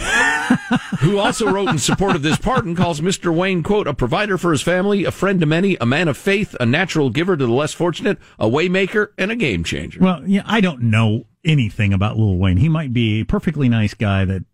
who 1.00 1.18
also 1.18 1.50
wrote 1.50 1.68
in 1.68 1.79
support 1.79 2.16
of 2.16 2.22
this 2.22 2.38
pardon, 2.38 2.74
calls 2.74 3.00
Mr. 3.00 3.35
Wayne, 3.35 3.62
quote, 3.62 3.87
a 3.87 3.94
provider 3.94 4.38
for 4.38 4.53
his 4.53 4.62
family, 4.62 5.05
a 5.05 5.11
friend 5.11 5.40
to 5.40 5.46
many, 5.46 5.76
a 5.81 5.87
man 5.87 6.09
of 6.09 6.16
faith, 6.16 6.57
a 6.59 6.64
natural 6.66 7.11
giver 7.11 7.37
to 7.37 7.44
the 7.46 7.53
less 7.53 7.74
fortunate, 7.74 8.18
a 8.38 8.46
waymaker, 8.48 9.09
and 9.18 9.31
a 9.31 9.37
game 9.37 9.62
changer. 9.64 10.00
Well, 10.00 10.22
yeah, 10.26 10.42
I 10.46 10.61
don't 10.61 10.83
know 10.83 11.26
anything 11.44 11.92
about 11.92 12.16
Lil 12.18 12.37
Wayne. 12.38 12.57
He 12.57 12.68
might 12.68 12.92
be 12.92 13.20
a 13.20 13.24
perfectly 13.24 13.68
nice 13.68 13.94
guy 13.94 14.24
that, 14.24 14.44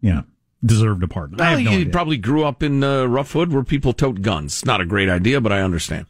you 0.00 0.12
know, 0.14 0.24
deserved 0.64 1.02
a 1.02 1.08
pardon. 1.08 1.38
I 1.40 1.44
Well, 1.50 1.56
have 1.58 1.64
no 1.64 1.70
he 1.72 1.80
idea. 1.82 1.92
probably 1.92 2.16
grew 2.16 2.44
up 2.44 2.62
in 2.62 2.82
uh, 2.82 3.04
Rough 3.04 3.32
Hood 3.32 3.52
where 3.52 3.64
people 3.64 3.92
tote 3.92 4.22
guns. 4.22 4.64
Not 4.64 4.80
a 4.80 4.86
great 4.86 5.10
idea, 5.10 5.40
but 5.42 5.52
I 5.52 5.60
understand. 5.60 6.06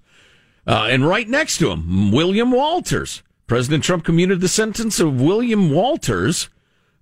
Uh, 0.66 0.86
and 0.88 1.06
right 1.06 1.28
next 1.28 1.58
to 1.58 1.70
him, 1.70 2.12
William 2.12 2.50
Walters. 2.52 3.22
President 3.46 3.84
Trump 3.84 4.04
commuted 4.04 4.40
the 4.40 4.48
sentence 4.48 4.98
of 5.00 5.20
William 5.20 5.70
Walters, 5.70 6.48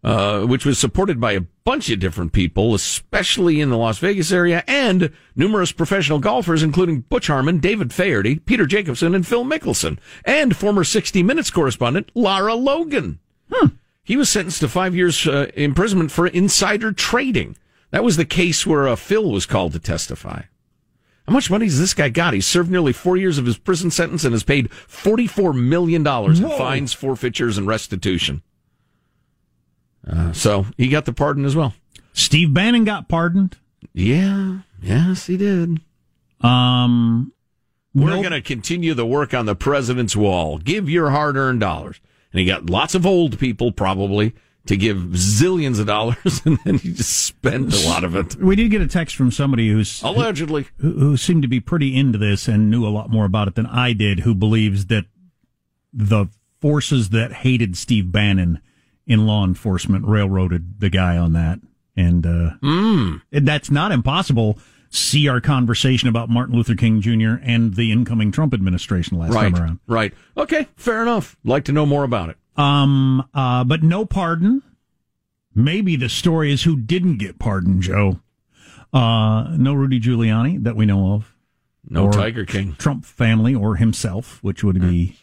uh, 0.04 0.42
which 0.42 0.66
was 0.66 0.78
supported 0.78 1.20
by 1.20 1.32
a 1.32 1.42
bunch 1.64 1.90
of 1.90 2.00
different 2.00 2.32
people, 2.32 2.74
especially 2.74 3.60
in 3.60 3.70
the 3.70 3.76
Las 3.76 3.98
Vegas 3.98 4.32
area, 4.32 4.64
and 4.66 5.12
numerous 5.36 5.72
professional 5.72 6.18
golfers, 6.18 6.62
including 6.62 7.00
Butch 7.02 7.28
Harmon, 7.28 7.58
David 7.58 7.92
Feherty, 7.92 8.38
Peter 8.40 8.66
Jacobsen, 8.66 9.14
and 9.14 9.26
Phil 9.26 9.44
Mickelson, 9.44 9.98
and 10.24 10.56
former 10.56 10.84
60 10.84 11.22
Minutes 11.22 11.50
correspondent 11.50 12.10
Lara 12.14 12.54
Logan. 12.54 13.20
He 14.02 14.16
was 14.16 14.28
sentenced 14.28 14.60
to 14.60 14.68
five 14.68 14.96
years 14.96 15.26
uh, 15.26 15.50
imprisonment 15.54 16.10
for 16.10 16.26
insider 16.26 16.92
trading. 16.92 17.56
That 17.90 18.02
was 18.02 18.16
the 18.16 18.24
case 18.24 18.66
where 18.66 18.88
uh, 18.88 18.96
Phil 18.96 19.30
was 19.30 19.46
called 19.46 19.72
to 19.74 19.78
testify. 19.78 20.42
How 21.28 21.32
much 21.32 21.50
money 21.50 21.66
has 21.66 21.78
this 21.78 21.94
guy 21.94 22.08
got? 22.08 22.34
He's 22.34 22.46
served 22.46 22.70
nearly 22.70 22.92
four 22.92 23.16
years 23.16 23.38
of 23.38 23.46
his 23.46 23.56
prison 23.56 23.92
sentence 23.92 24.24
and 24.24 24.32
has 24.32 24.42
paid 24.42 24.70
$44 24.70 25.54
million 25.54 26.04
in 26.04 26.58
fines, 26.58 26.92
forfeitures, 26.92 27.56
and 27.56 27.68
restitution. 27.68 28.42
Uh, 30.08 30.32
so 30.32 30.66
he 30.76 30.88
got 30.88 31.04
the 31.04 31.12
pardon 31.12 31.44
as 31.44 31.54
well. 31.56 31.74
Steve 32.12 32.52
Bannon 32.52 32.84
got 32.84 33.08
pardoned. 33.08 33.56
Yeah, 33.94 34.58
yes, 34.82 35.26
he 35.26 35.36
did. 35.36 35.80
Um, 36.40 37.32
We're 37.94 38.10
Nope. 38.10 38.22
going 38.22 38.32
to 38.32 38.40
continue 38.42 38.94
the 38.94 39.06
work 39.06 39.32
on 39.34 39.46
the 39.46 39.54
president's 39.54 40.16
wall. 40.16 40.58
Give 40.58 40.88
your 40.88 41.10
hard 41.10 41.36
earned 41.36 41.60
dollars. 41.60 42.00
And 42.32 42.40
he 42.40 42.46
got 42.46 42.68
lots 42.70 42.94
of 42.94 43.04
old 43.06 43.38
people 43.38 43.72
probably 43.72 44.34
to 44.66 44.76
give 44.76 44.96
zillions 44.96 45.80
of 45.80 45.86
dollars, 45.86 46.40
and 46.46 46.56
then 46.64 46.78
he 46.78 46.92
just 46.92 47.24
spent 47.26 47.74
a 47.74 47.88
lot 47.88 48.04
of 48.04 48.14
it. 48.14 48.36
we 48.36 48.54
did 48.56 48.70
get 48.70 48.80
a 48.80 48.86
text 48.86 49.16
from 49.16 49.30
somebody 49.32 49.68
who's 49.68 50.00
Allegedly. 50.04 50.66
who, 50.78 50.92
who 50.92 51.16
seemed 51.16 51.42
to 51.42 51.48
be 51.48 51.58
pretty 51.60 51.96
into 51.96 52.16
this 52.16 52.46
and 52.48 52.70
knew 52.70 52.86
a 52.86 52.88
lot 52.90 53.10
more 53.10 53.24
about 53.24 53.48
it 53.48 53.56
than 53.56 53.66
I 53.66 53.92
did, 53.92 54.20
who 54.20 54.34
believes 54.34 54.86
that 54.86 55.04
the 55.92 56.26
forces 56.60 57.10
that 57.10 57.32
hated 57.32 57.76
Steve 57.76 58.12
Bannon 58.12 58.60
in 59.12 59.26
law 59.26 59.44
enforcement 59.44 60.04
railroaded 60.06 60.80
the 60.80 60.90
guy 60.90 61.16
on 61.16 61.32
that. 61.34 61.60
And 61.96 62.26
uh, 62.26 62.50
Mm. 62.62 63.20
that's 63.30 63.70
not 63.70 63.92
impossible. 63.92 64.58
See 64.88 65.28
our 65.28 65.40
conversation 65.40 66.08
about 66.08 66.28
Martin 66.28 66.54
Luther 66.56 66.74
King 66.74 67.00
Jr. 67.00 67.34
and 67.42 67.74
the 67.76 67.92
incoming 67.92 68.32
Trump 68.32 68.52
administration 68.54 69.18
last 69.18 69.32
Right, 69.32 69.52
time 69.52 69.62
around. 69.62 69.78
right. 69.86 70.12
Okay, 70.36 70.66
fair 70.76 71.02
enough. 71.02 71.36
Like 71.44 71.64
to 71.66 71.72
know 71.72 71.86
more 71.86 72.04
about 72.04 72.30
it. 72.30 72.36
Um, 72.56 73.26
uh, 73.32 73.64
but 73.64 73.82
no 73.82 74.04
pardon. 74.04 74.62
Maybe 75.54 75.96
the 75.96 76.08
story 76.08 76.52
is 76.52 76.62
who 76.64 76.76
didn't 76.76 77.18
get 77.18 77.38
pardoned, 77.38 77.82
Joe. 77.82 78.20
Uh, 78.92 79.54
no 79.56 79.72
Rudy 79.74 80.00
Giuliani 80.00 80.62
that 80.64 80.76
we 80.76 80.84
know 80.86 81.12
of. 81.14 81.34
No 81.88 82.10
Tiger 82.12 82.44
King. 82.44 82.74
Trump 82.78 83.04
family 83.04 83.54
or 83.54 83.76
himself, 83.76 84.38
which 84.42 84.62
would 84.62 84.80
be 84.80 85.16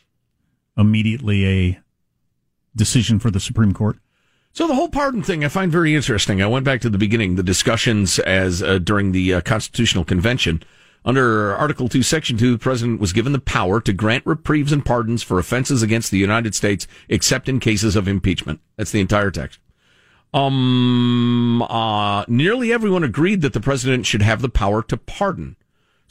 immediately 0.77 1.45
a 1.47 1.79
decision 2.75 3.19
for 3.19 3.31
the 3.31 3.39
Supreme 3.39 3.73
Court. 3.73 3.97
So 4.51 4.67
the 4.67 4.75
whole 4.75 4.89
pardon 4.89 5.21
thing 5.21 5.45
I 5.45 5.47
find 5.47 5.71
very 5.71 5.95
interesting. 5.95 6.41
I 6.41 6.47
went 6.47 6.65
back 6.65 6.81
to 6.81 6.89
the 6.89 6.97
beginning, 6.97 7.35
the 7.35 7.43
discussions 7.43 8.19
as 8.19 8.63
uh, 8.63 8.79
during 8.79 9.11
the 9.11 9.35
uh, 9.35 9.41
Constitutional 9.41 10.05
Convention. 10.05 10.63
Under 11.05 11.55
Article 11.55 11.87
2, 11.87 12.03
Section 12.03 12.37
2, 12.37 12.53
the 12.53 12.57
president 12.57 12.99
was 12.99 13.13
given 13.13 13.31
the 13.31 13.39
power 13.39 13.79
to 13.79 13.93
grant 13.93 14.25
reprieves 14.25 14.71
and 14.71 14.85
pardons 14.85 15.23
for 15.23 15.39
offenses 15.39 15.81
against 15.81 16.11
the 16.11 16.17
United 16.17 16.55
States, 16.55 16.87
except 17.07 17.47
in 17.47 17.59
cases 17.59 17.95
of 17.95 18.07
impeachment. 18.07 18.59
That's 18.75 18.91
the 18.91 18.99
entire 18.99 19.31
text. 19.31 19.59
Um, 20.33 21.61
uh, 21.63 22.25
nearly 22.27 22.73
everyone 22.73 23.03
agreed 23.03 23.41
that 23.41 23.53
the 23.53 23.61
president 23.61 24.05
should 24.05 24.21
have 24.21 24.41
the 24.41 24.49
power 24.49 24.83
to 24.83 24.97
pardon. 24.97 25.55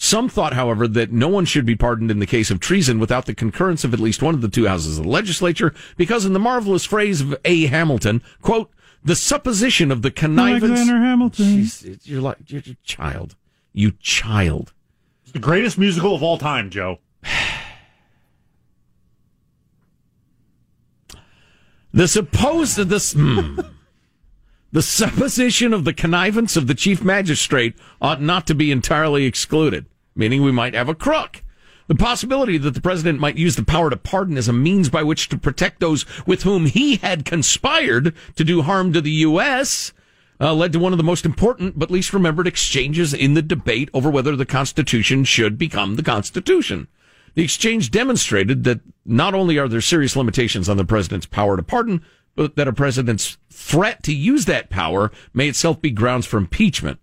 Some 0.01 0.29
thought, 0.29 0.53
however, 0.53 0.87
that 0.87 1.11
no 1.11 1.27
one 1.27 1.45
should 1.45 1.67
be 1.67 1.75
pardoned 1.75 2.13
in 2.13 2.21
the 2.21 2.27
case 2.27 2.53
of 2.53 2.61
treason 2.61 3.01
without 3.01 3.27
the 3.27 3.35
concurrence 3.35 3.83
of 3.83 3.93
at 3.93 3.99
least 3.99 4.23
one 4.23 4.33
of 4.33 4.43
the 4.43 4.49
two 4.49 4.69
houses 4.69 4.97
of 4.97 5.05
the 5.05 5.11
legislature, 5.11 5.75
because 5.97 6.25
in 6.25 6.33
the 6.33 6.39
marvelous 6.39 6.85
phrase 6.85 7.21
of 7.21 7.37
A. 7.45 7.67
Hamilton, 7.67 8.23
quote, 8.41 8.71
the 9.03 9.17
supposition 9.17 9.91
of 9.91 10.03
the 10.03 10.13
connivance. 10.13 10.63
Alexander 10.63 11.05
Hamilton. 11.05 11.45
Jeez, 11.45 11.99
you're 12.05 12.21
like, 12.21 12.37
you're 12.47 12.63
a 12.65 12.77
child. 12.85 13.35
You 13.73 13.91
child. 14.01 14.73
It's 15.25 15.33
the 15.33 15.41
greatest 15.41 15.79
musical 15.79 16.15
of 16.15 16.23
all 16.23 16.39
time, 16.39 16.71
Joe. 16.71 17.01
The 21.91 22.07
supposed 22.07 22.77
this 22.77 23.15
hmm. 23.15 23.59
The 24.71 24.83
supposition 24.83 25.73
of 25.73 25.85
the 25.85 25.95
connivance 25.95 26.57
of 26.57 26.67
the 26.67 26.75
chief 26.75 27.03
magistrate 27.03 27.75
ought 28.01 28.21
not 28.21 28.47
to 28.47 28.55
be 28.55 28.71
entirely 28.71 29.25
excluded, 29.25 29.87
meaning 30.15 30.43
we 30.43 30.53
might 30.53 30.75
have 30.75 30.89
a 30.89 30.95
crook. 30.95 31.43
The 31.87 31.95
possibility 31.95 32.59
that 32.59 32.75
the 32.75 32.83
president 32.83 33.19
might 33.19 33.39
use 33.39 33.57
the 33.57 33.65
power 33.65 33.89
to 33.89 33.97
pardon 33.97 34.37
as 34.37 34.47
a 34.47 34.53
means 34.53 34.91
by 34.91 35.03
which 35.03 35.31
to 35.31 35.39
protect 35.39 35.81
those 35.81 36.05
with 36.27 36.43
whom 36.43 36.67
he 36.67 36.97
had 36.97 37.25
conspired 37.25 38.15
to 38.37 38.45
do 38.45 38.61
harm 38.61 38.93
to 38.93 39.01
the 39.01 39.11
U.S. 39.11 39.95
Uh, 40.39 40.53
led 40.53 40.75
to 40.75 40.79
one 40.79 40.93
of 40.93 40.99
the 40.99 41.05
most 41.05 41.25
important 41.25 41.79
but 41.79 41.91
least 41.91 42.13
remembered 42.13 42.47
exchanges 42.47 43.15
in 43.15 43.33
the 43.33 43.41
debate 43.41 43.89
over 43.95 44.11
whether 44.11 44.37
the 44.37 44.45
Constitution 44.45 45.25
should 45.25 45.57
become 45.57 45.97
the 45.97 46.03
Constitution. 46.03 46.89
The 47.35 47.45
exchange 47.45 47.91
demonstrated 47.91 48.65
that 48.65 48.81
not 49.07 49.33
only 49.33 49.59
are 49.59 49.69
there 49.69 49.81
serious 49.81 50.15
limitations 50.15 50.69
on 50.69 50.77
the 50.77 50.85
president's 50.85 51.27
power 51.27 51.57
to 51.57 51.63
pardon, 51.63 52.03
that 52.57 52.69
a 52.69 52.73
president's 52.73 53.37
threat 53.51 54.03
to 54.05 54.15
use 54.15 54.45
that 54.47 54.71
power 54.71 55.11
may 55.35 55.49
itself 55.49 55.81
be 55.81 55.91
grounds 55.91 56.27
for 56.27 56.37
impeachment. 56.39 57.01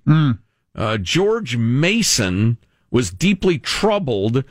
Uh, 0.75 0.97
George 0.97 1.57
Mason 1.57 2.57
was 2.91 3.11
deeply 3.11 3.57
troubled 3.59 4.43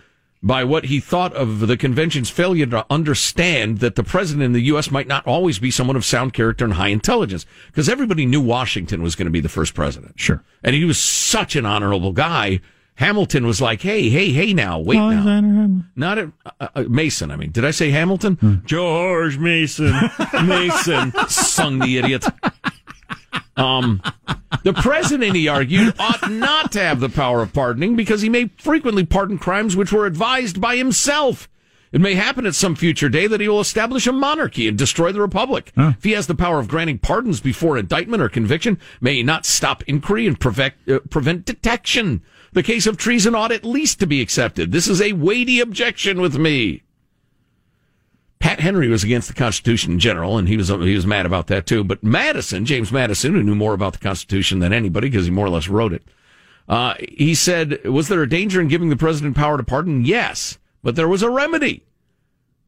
by 0.43 0.63
what 0.63 0.85
he 0.85 1.01
thought 1.01 1.33
of 1.33 1.61
the 1.61 1.77
convention's 1.77 2.29
failure 2.29 2.67
to 2.67 2.85
understand 2.91 3.79
that 3.79 3.95
the 3.95 4.05
president 4.05 4.45
in 4.45 4.53
the 4.53 4.61
U.S. 4.65 4.91
might 4.91 5.07
not 5.07 5.27
always 5.27 5.59
be 5.59 5.71
someone 5.71 5.97
of 5.97 6.05
sound 6.05 6.35
character 6.35 6.67
and 6.67 6.75
high 6.75 6.89
intelligence. 6.89 7.47
Because 7.69 7.89
everybody 7.89 8.27
knew 8.27 8.43
Washington 8.43 9.03
was 9.03 9.15
going 9.15 9.25
to 9.25 9.31
be 9.33 9.41
the 9.41 9.49
first 9.49 9.73
president. 9.73 10.21
Sure. 10.21 10.45
And 10.63 10.77
he 10.77 10.85
was 10.85 10.99
such 10.99 11.57
an 11.57 11.65
honorable 11.65 12.13
guy. 12.13 12.61
Hamilton 12.97 13.47
was 13.47 13.61
like, 13.61 13.83
hey, 13.83 14.09
hey, 14.09 14.31
hey 14.31 14.55
now, 14.55 14.79
wait 14.79 14.97
now. 14.97 15.11
Hamilton. 15.11 15.91
Not 15.97 16.19
a, 16.19 16.33
uh, 16.61 16.69
uh, 16.75 16.85
Mason, 16.89 17.31
I 17.31 17.37
mean. 17.37 17.51
Did 17.51 17.65
I 17.65 17.73
say 17.73 17.91
Hamilton? 17.91 18.63
George 18.67 19.37
Mason. 19.39 19.93
Mason. 20.45 21.13
Sung 21.29 21.81
the 21.81 21.99
idiot. 21.99 22.25
Um, 23.57 24.01
the 24.63 24.73
president, 24.73 25.35
he 25.35 25.49
argued, 25.49 25.95
ought 25.99 26.31
not 26.31 26.73
to 26.73 26.81
have 26.81 27.01
the 27.01 27.09
power 27.09 27.43
of 27.43 27.53
pardoning 27.53 27.97
because 27.97 28.23
he 28.23 28.29
may 28.29 28.51
frequently 28.59 29.05
pardon 29.05 29.39
crimes 29.39 29.77
which 29.77 29.93
were 29.93 30.07
advised 30.07 30.61
by 30.61 30.77
himself. 30.77 31.49
It 31.95 32.01
may 32.01 32.15
happen 32.15 32.45
at 32.45 32.57
some 32.57 32.75
future 32.75 33.09
day 33.09 33.29
that 33.29 33.41
he 33.41 33.49
will 33.49 33.61
establish 33.61 34.09
a 34.09 34.13
monarchy 34.13 34.67
and 34.67 34.77
destroy 34.77 35.13
the 35.13 35.21
republic. 35.21 35.73
If 35.91 36.03
he 36.03 36.11
has 36.11 36.27
the 36.27 36.35
power 36.35 36.59
of 36.59 36.67
granting 36.67 36.99
pardons 36.99 37.41
before 37.41 37.79
indictment 37.79 38.21
or 38.21 38.29
conviction, 38.29 38.81
may 39.01 39.15
he 39.15 39.23
not 39.23 39.47
stop 39.47 39.85
inquiry 39.85 40.27
and 40.27 40.39
prevent, 40.39 40.75
uh, 40.89 40.99
prevent 41.09 41.45
detection. 41.45 42.21
The 42.53 42.65
case 42.65 42.89
of 42.89 42.97
treason 42.97 43.37
ought 43.37 43.53
at 43.53 43.65
least 43.65 44.01
to 44.01 44.09
be 44.09 44.21
accepted. 44.21 44.73
This 44.73 44.89
is 44.89 45.01
a 45.01 45.13
weighty 45.13 45.61
objection 45.61 46.21
with 46.21 46.37
me. 46.37 46.83
Pat 48.41 48.59
Henry 48.59 48.89
was 48.89 49.05
against 49.05 49.29
the 49.29 49.35
Constitution 49.35 49.93
in 49.93 49.99
general, 50.01 50.37
and 50.37 50.49
he 50.49 50.57
was 50.57 50.71
he 50.71 50.97
was 50.97 51.07
mad 51.07 51.27
about 51.27 51.47
that 51.47 51.65
too. 51.65 51.85
But 51.85 52.03
Madison, 52.03 52.67
James 52.67 52.91
Madison, 52.91 53.35
who 53.35 53.43
knew 53.45 53.55
more 53.55 53.73
about 53.73 53.93
the 53.93 54.01
Constitution 54.01 54.59
than 54.59 54.73
anybody 54.73 55.11
because 55.11 55.27
he 55.27 55.31
more 55.31 55.47
or 55.47 55.51
less 55.51 55.69
wrote 55.69 55.93
it, 55.93 56.03
uh, 56.69 56.95
he 56.99 57.37
said, 57.37 57.85
"Was 57.85 58.09
there 58.09 58.23
a 58.23 58.29
danger 58.29 58.61
in 58.61 58.67
giving 58.67 58.89
the 58.89 58.97
president 58.97 59.37
power 59.37 59.57
to 59.57 59.63
pardon? 59.63 60.05
Yes, 60.05 60.59
but 60.85 60.95
there 60.95 61.09
was 61.09 61.23
a 61.23 61.31
remedy. 61.31 61.85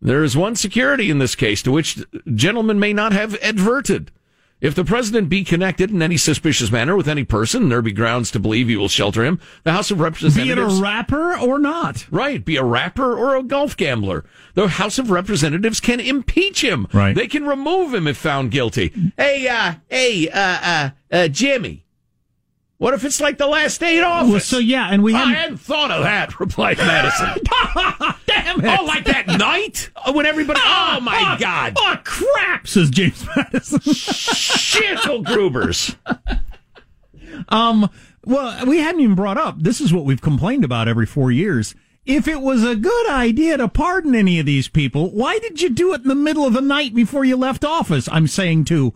There 0.03 0.25
is 0.25 0.37
one 0.37 0.57
security 0.57 1.09
in 1.09 1.21
this 1.21 1.37
case 1.37 1.63
to 1.63 1.71
which 1.71 2.03
gentlemen 2.35 2.81
may 2.81 2.93
not 2.93 3.13
have 3.13 3.35
adverted." 3.41 4.11
If 4.59 4.75
the 4.75 4.85
president 4.85 5.29
be 5.29 5.45
connected 5.45 5.91
in 5.91 6.01
any 6.01 6.17
suspicious 6.17 6.71
manner 6.73 6.97
with 6.97 7.09
any 7.09 7.25
person, 7.25 7.69
there 7.69 7.83
be 7.83 7.93
grounds 7.93 8.31
to 8.31 8.41
believe 8.41 8.69
he 8.69 8.77
will 8.77 8.89
shelter 8.89 9.23
him, 9.23 9.39
the 9.65 9.73
House 9.73 9.91
of 9.91 10.01
Representatives. 10.01 10.47
Be 10.47 10.51
it 10.51 10.59
a 10.59 10.83
rapper 10.83 11.37
or 11.37 11.59
not. 11.59 12.07
Right, 12.11 12.43
be 12.43 12.57
a 12.57 12.65
rapper 12.65 13.15
or 13.15 13.37
a 13.37 13.43
golf 13.43 13.77
gambler. 13.77 14.25
The 14.55 14.69
House 14.69 14.99
of 14.99 15.11
Representatives 15.11 15.79
can 15.79 16.01
impeach 16.01 16.65
him. 16.65 16.87
Right. 16.95 17.15
They 17.15 17.27
can 17.27 17.45
remove 17.45 17.93
him 17.93 18.07
if 18.07 18.17
found 18.17 18.51
guilty. 18.51 18.95
Hey, 19.19 19.47
uh, 19.47 19.75
hey, 19.91 20.31
uh, 20.31 20.41
uh, 20.41 20.91
uh, 21.13 21.29
Jimmy. 21.29 21.86
What 22.79 22.93
if 22.93 23.05
it's 23.05 23.21
like 23.21 23.39
the 23.39 23.47
last 23.47 23.81
day 23.81 23.97
in 23.99 24.05
office? 24.05 24.31
Well, 24.31 24.41
so 24.41 24.59
yeah, 24.59 24.89
and 24.91 25.03
we 25.03 25.15
I 25.15 25.33
hadn't 25.33 25.57
thought 25.59 25.91
of 25.91 26.03
that, 26.03 26.39
replied 26.41 26.77
Madison. 26.79 27.29
Damn 28.27 28.63
it! 28.65 28.79
oh, 28.81 28.85
like 28.85 29.05
that 29.07 29.27
night? 29.27 29.91
Uh, 29.97 30.13
When 30.13 30.27
everybody, 30.27 30.61
oh 30.65 31.01
my 31.01 31.37
God. 31.41 31.75
Oh 31.79 31.97
crap! 32.05 32.67
Says 32.69 32.91
James 32.91 33.27
Madison. 33.35 33.79
Schittel 33.81 35.25
Grubers. 35.25 35.97
Um, 37.49 37.89
well, 38.25 38.67
we 38.67 38.79
hadn't 38.79 39.01
even 39.01 39.15
brought 39.15 39.39
up. 39.39 39.57
This 39.59 39.81
is 39.81 39.93
what 39.93 40.05
we've 40.05 40.21
complained 40.21 40.65
about 40.65 40.89
every 40.89 41.07
four 41.07 41.31
years. 41.31 41.75
If 42.05 42.29
it 42.29 42.41
was 42.41 42.63
a 42.63 42.77
good 42.77 43.09
idea 43.11 43.57
to 43.57 43.69
pardon 43.69 44.15
any 44.15 44.39
of 44.39 44.47
these 44.47 44.69
people, 44.69 45.11
why 45.11 45.39
did 45.39 45.61
you 45.61 45.71
do 45.71 45.93
it 45.93 46.03
in 46.03 46.09
the 46.09 46.15
middle 46.15 46.45
of 46.45 46.53
the 46.53 46.61
night 46.61 46.95
before 46.95 47.25
you 47.25 47.37
left 47.37 47.65
office? 47.65 48.09
I'm 48.13 48.27
saying 48.29 48.67
to 48.67 48.95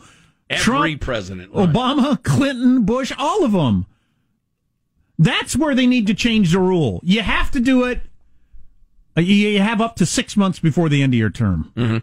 Every 0.51 0.63
Trump, 0.65 1.01
president. 1.01 1.53
right. 1.55 1.69
Obama, 1.69 2.23
Clinton, 2.23 2.85
Bush, 2.85 3.13
all 3.17 3.45
of 3.45 3.53
them. 3.53 3.87
That's 5.19 5.57
where 5.57 5.75
they 5.75 5.87
need 5.87 6.07
to 6.09 6.15
change 6.15 6.53
the 6.53 6.59
rule. 6.59 7.01
You 7.05 7.21
have 7.23 7.51
to 7.53 7.61
do 7.61 7.85
it. 7.85 8.01
uh, 9.17 9.21
You 9.21 9.61
have 9.61 9.81
up 9.81 9.97
to 9.97 10.07
six 10.07 10.37
months 10.37 10.59
before 10.59 10.89
the 10.89 11.03
end 11.03 11.13
of 11.15 11.19
your 11.19 11.31
term. 11.31 11.73
Mm-hmm. 11.77 11.99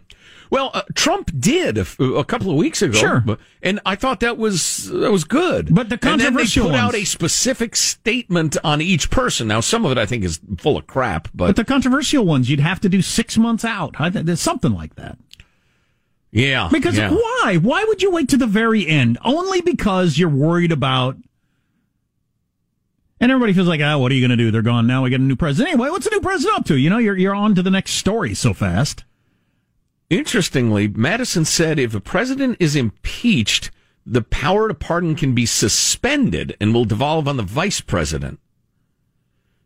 Well, 0.50 0.70
uh, 0.72 0.82
Trump 0.94 1.30
did 1.38 1.76
a, 1.76 1.82
f- 1.82 1.98
a 2.00 2.24
couple 2.24 2.50
of 2.50 2.56
weeks 2.56 2.80
ago. 2.80 2.96
Sure. 2.96 3.22
and 3.62 3.80
I 3.84 3.96
thought 3.96 4.20
that 4.20 4.38
was 4.38 4.88
that 4.90 5.10
was 5.12 5.24
good. 5.24 5.74
But 5.74 5.90
the 5.90 5.98
controversial 5.98 6.66
and 6.68 6.74
then 6.74 6.80
they 6.80 6.86
put 6.86 6.94
out 6.96 7.02
a 7.02 7.04
specific 7.04 7.76
statement 7.76 8.56
on 8.64 8.80
each 8.80 9.10
person. 9.10 9.48
Now, 9.48 9.60
some 9.60 9.84
of 9.84 9.92
it 9.92 9.98
I 9.98 10.06
think 10.06 10.24
is 10.24 10.40
full 10.56 10.78
of 10.78 10.86
crap, 10.86 11.28
But 11.34 11.48
but, 11.48 11.56
the 11.56 11.64
controversial 11.66 12.24
ones, 12.24 12.48
you'd 12.48 12.60
have 12.60 12.80
to 12.80 12.88
do 12.88 13.02
six 13.02 13.36
months 13.36 13.62
out. 13.64 13.96
I 13.98 14.08
th- 14.08 14.38
something 14.38 14.72
like 14.72 14.94
that. 14.94 15.18
Yeah, 16.30 16.68
Because 16.70 16.96
yeah. 16.96 17.10
why? 17.10 17.58
Why 17.60 17.84
would 17.84 18.02
you 18.02 18.10
wait 18.10 18.28
to 18.30 18.36
the 18.36 18.46
very 18.46 18.86
end? 18.86 19.18
Only 19.24 19.60
because 19.60 20.18
you're 20.18 20.28
worried 20.28 20.72
about. 20.72 21.16
And 23.20 23.32
everybody 23.32 23.52
feels 23.52 23.66
like, 23.66 23.80
ah, 23.82 23.98
what 23.98 24.12
are 24.12 24.14
you 24.14 24.20
going 24.20 24.36
to 24.36 24.42
do? 24.42 24.50
They're 24.50 24.62
gone 24.62 24.86
now. 24.86 25.02
We 25.02 25.10
get 25.10 25.20
a 25.20 25.24
new 25.24 25.36
president. 25.36 25.74
Anyway, 25.74 25.90
what's 25.90 26.04
the 26.04 26.14
new 26.14 26.20
president 26.20 26.58
up 26.58 26.66
to? 26.66 26.76
You 26.76 26.88
know, 26.90 26.98
you're 26.98 27.16
you're 27.16 27.34
on 27.34 27.54
to 27.56 27.62
the 27.62 27.70
next 27.70 27.92
story 27.92 28.34
so 28.34 28.52
fast. 28.52 29.04
Interestingly, 30.10 30.88
Madison 30.88 31.44
said 31.44 31.78
if 31.78 31.94
a 31.94 32.00
president 32.00 32.56
is 32.60 32.76
impeached, 32.76 33.70
the 34.06 34.22
power 34.22 34.68
to 34.68 34.74
pardon 34.74 35.14
can 35.16 35.34
be 35.34 35.44
suspended 35.46 36.56
and 36.60 36.72
will 36.72 36.84
devolve 36.84 37.28
on 37.28 37.36
the 37.36 37.42
vice 37.42 37.80
president. 37.80 38.38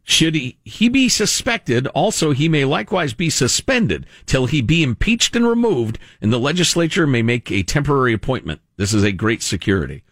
Should 0.04 0.34
he, 0.34 0.58
he 0.64 0.88
be 0.88 1.08
suspected, 1.08 1.86
also 1.88 2.32
he 2.32 2.48
may 2.48 2.64
likewise 2.64 3.14
be 3.14 3.30
suspended 3.30 4.04
till 4.26 4.46
he 4.46 4.60
be 4.60 4.82
impeached 4.82 5.36
and 5.36 5.46
removed, 5.46 5.98
and 6.20 6.32
the 6.32 6.40
legislature 6.40 7.06
may 7.06 7.22
make 7.22 7.52
a 7.52 7.62
temporary 7.62 8.12
appointment. 8.12 8.60
This 8.76 8.92
is 8.92 9.04
a 9.04 9.12
great 9.12 9.42
security. 9.42 10.02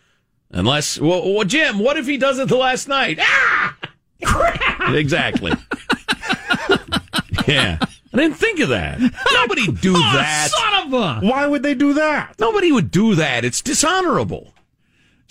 Unless, 0.52 1.00
well, 1.00 1.34
well 1.34 1.44
Jim, 1.44 1.78
what 1.80 1.96
if 1.96 2.06
he 2.06 2.16
does 2.18 2.38
it 2.38 2.48
the 2.48 2.56
last 2.56 2.86
night? 2.88 3.18
Ah! 3.20 3.76
Crap! 4.24 4.90
Exactly. 4.94 5.52
yeah. 7.46 7.78
I 8.12 8.16
didn't 8.16 8.36
think 8.36 8.58
of 8.60 8.68
that. 8.70 9.00
Nobody 9.32 9.66
do 9.70 9.94
Oh, 9.96 10.12
that. 10.14 10.50
son 10.50 10.86
of 10.86 10.92
a! 10.92 11.26
Why 11.26 11.46
would 11.46 11.62
they 11.62 11.74
do 11.74 11.94
that? 11.94 12.34
Nobody 12.38 12.72
would 12.72 12.90
do 12.90 13.14
that. 13.14 13.44
It's 13.44 13.60
dishonorable. 13.60 14.52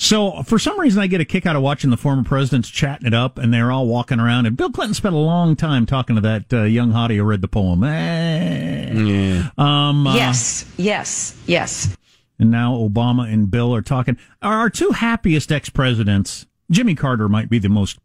So 0.02 0.44
for 0.44 0.58
some 0.58 0.80
reason, 0.80 1.02
I 1.04 1.08
get 1.08 1.20
a 1.20 1.26
kick 1.26 1.46
out 1.46 1.58
of 1.58 1.62
watching 1.62 1.90
the 1.90 1.98
former 1.98 2.24
presidents 2.24 2.70
chatting 2.70 3.06
it 3.06 3.14
up, 3.14 3.38
and 3.38 3.54
they're 3.54 3.70
all 3.70 3.86
walking 3.86 4.18
around. 4.18 4.46
And 4.46 4.56
Bill 4.56 4.72
Clinton 4.72 4.94
spent 4.94 5.14
a 5.14 5.18
long 5.18 5.58
time 5.58 5.86
talking 5.86 6.16
to 6.16 6.22
that 6.22 6.54
uh, 6.54 6.64
young 6.64 6.94
hottie 6.94 7.18
who 7.18 7.24
read 7.24 7.42
the 7.42 7.50
poem. 7.50 7.84
Eh. 7.84 9.44
Um, 9.58 10.08
uh, 10.08 10.16
Yes, 10.16 10.66
yes, 10.78 11.38
yes. 11.48 11.98
And 12.40 12.50
now 12.50 12.76
Obama 12.76 13.32
and 13.32 13.52
Bill 13.52 13.76
are 13.76 13.82
talking. 13.82 14.18
Are 14.42 14.54
our 14.60 14.70
two 14.70 14.92
happiest 14.92 15.52
ex 15.52 15.70
presidents? 15.70 16.46
Jimmy 16.72 16.96
Carter 16.96 17.28
might 17.28 17.50
be 17.50 17.60
the 17.60 17.68
most 17.68 18.00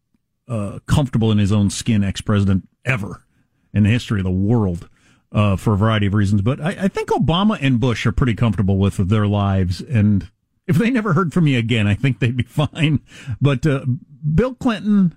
uh, 0.48 0.80
comfortable 0.86 1.30
in 1.30 1.38
his 1.38 1.52
own 1.52 1.70
skin 1.70 2.02
ex 2.02 2.20
president 2.20 2.68
ever 2.84 3.24
in 3.72 3.84
the 3.84 3.90
history 3.90 4.18
of 4.18 4.24
the 4.24 4.30
world. 4.32 4.88
uh, 5.32 5.56
for 5.56 5.74
a 5.74 5.76
variety 5.76 6.06
of 6.06 6.14
reasons. 6.14 6.42
But 6.42 6.60
I, 6.60 6.70
I 6.82 6.88
think 6.88 7.08
Obama 7.10 7.56
and 7.60 7.78
Bush 7.80 8.04
are 8.06 8.12
pretty 8.12 8.34
comfortable 8.34 8.78
with 8.78 8.96
their 9.08 9.26
lives, 9.26 9.80
and 9.80 10.28
if 10.66 10.76
they 10.76 10.90
never 10.90 11.12
heard 11.12 11.32
from 11.32 11.44
me 11.44 11.56
again, 11.56 11.86
I 11.86 11.94
think 11.94 12.18
they'd 12.20 12.36
be 12.36 12.42
fine. 12.48 13.00
But 13.40 13.66
uh, 13.66 13.84
Bill 14.34 14.54
Clinton, 14.54 15.16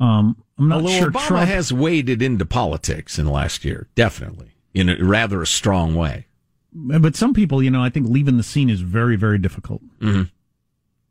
um, 0.00 0.42
I'm 0.58 0.68
not 0.68 0.76
Although 0.82 0.98
sure. 0.98 1.10
Obama 1.10 1.26
Trump, 1.26 1.48
has 1.48 1.72
waded 1.72 2.22
into 2.22 2.44
politics 2.46 3.18
in 3.18 3.24
the 3.26 3.30
last 3.32 3.64
year, 3.64 3.88
definitely 3.94 4.52
in 4.74 4.88
a 4.88 4.96
rather 5.04 5.42
a 5.42 5.46
strong 5.46 5.94
way. 5.94 6.26
but 6.72 7.14
some 7.14 7.34
people, 7.34 7.62
you 7.62 7.70
know, 7.70 7.82
I 7.82 7.90
think 7.90 8.08
leaving 8.08 8.36
the 8.38 8.42
scene 8.42 8.70
is 8.70 8.80
very, 8.80 9.16
very 9.16 9.38
difficult. 9.38 9.82
Mm-hmm. 10.00 10.22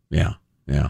Yeah, 0.10 0.34
yeah. 0.68 0.90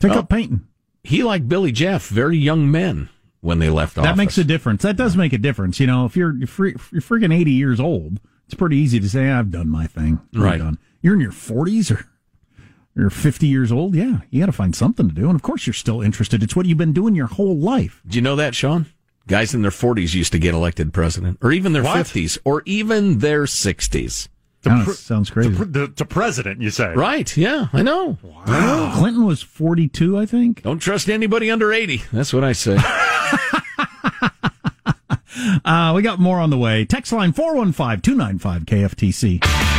Take 0.00 0.10
Well, 0.10 0.20
up 0.20 0.28
painting. 0.28 0.66
He, 1.02 1.22
like 1.22 1.48
Billy 1.48 1.72
Jeff, 1.72 2.08
very 2.08 2.38
young 2.38 2.70
men 2.70 3.08
when 3.40 3.58
they 3.58 3.68
left 3.68 3.98
office. 3.98 4.08
That 4.10 4.16
makes 4.16 4.38
a 4.38 4.44
difference. 4.44 4.82
That 4.82 4.96
does 4.96 5.16
make 5.16 5.32
a 5.32 5.38
difference. 5.38 5.78
You 5.80 5.86
know, 5.86 6.06
if 6.06 6.16
you're 6.16 6.34
you're, 6.34 6.44
if 6.68 6.92
you're 6.92 7.02
freaking 7.02 7.34
80 7.34 7.50
years 7.50 7.78
old, 7.80 8.20
it's 8.46 8.54
pretty 8.54 8.76
easy 8.76 9.00
to 9.00 9.08
say, 9.08 9.30
I've 9.30 9.50
done 9.50 9.68
my 9.68 9.86
thing. 9.86 10.20
I'm 10.34 10.42
Right. 10.42 10.58
done. 10.58 10.78
You're 11.04 11.12
in 11.12 11.20
your 11.20 11.32
40s 11.32 11.94
or 11.94 12.06
you're 12.96 13.10
50 13.10 13.46
years 13.46 13.70
old. 13.70 13.94
Yeah, 13.94 14.20
you 14.30 14.40
got 14.40 14.46
to 14.46 14.52
find 14.52 14.74
something 14.74 15.06
to 15.06 15.14
do. 15.14 15.26
And 15.26 15.34
of 15.34 15.42
course, 15.42 15.66
you're 15.66 15.74
still 15.74 16.00
interested. 16.00 16.42
It's 16.42 16.56
what 16.56 16.64
you've 16.64 16.78
been 16.78 16.94
doing 16.94 17.14
your 17.14 17.26
whole 17.26 17.58
life. 17.58 18.00
Do 18.06 18.16
you 18.16 18.22
know 18.22 18.36
that, 18.36 18.54
Sean? 18.54 18.86
Guys 19.26 19.52
in 19.52 19.60
their 19.60 19.70
40s 19.70 20.14
used 20.14 20.32
to 20.32 20.38
get 20.38 20.54
elected 20.54 20.94
president, 20.94 21.38
or 21.42 21.52
even 21.52 21.74
their 21.74 21.82
What? 21.82 22.06
50s, 22.06 22.38
or 22.42 22.62
even 22.64 23.18
their 23.18 23.44
60s. 23.44 24.28
That 24.62 24.86
sounds 24.94 25.28
crazy. 25.28 25.54
To, 25.54 25.64
the, 25.66 25.88
to 25.88 26.06
president, 26.06 26.62
you 26.62 26.70
say? 26.70 26.94
Right, 26.94 27.36
yeah, 27.36 27.66
I 27.74 27.82
know. 27.82 28.16
Clinton 28.46 29.26
was 29.26 29.42
42, 29.42 30.16
I 30.16 30.24
think. 30.24 30.62
Don't 30.62 30.78
trust 30.78 31.10
anybody 31.10 31.50
under 31.50 31.70
80. 31.70 32.02
That's 32.14 32.32
what 32.32 32.44
I 32.44 32.52
say. 32.52 32.78
Uh, 35.64 35.92
we 35.94 36.02
got 36.02 36.18
more 36.18 36.38
on 36.40 36.50
the 36.50 36.58
way. 36.58 36.84
Text 36.84 37.12
line 37.12 37.32
415 37.32 38.00
295 38.02 38.62
KFTC. 38.64 39.73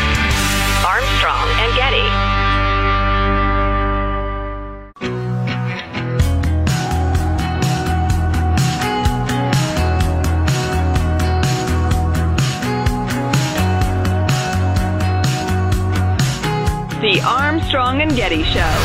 The 17.06 17.22
Armstrong 17.22 18.02
and 18.02 18.16
Getty 18.16 18.42
Show. 18.46 18.76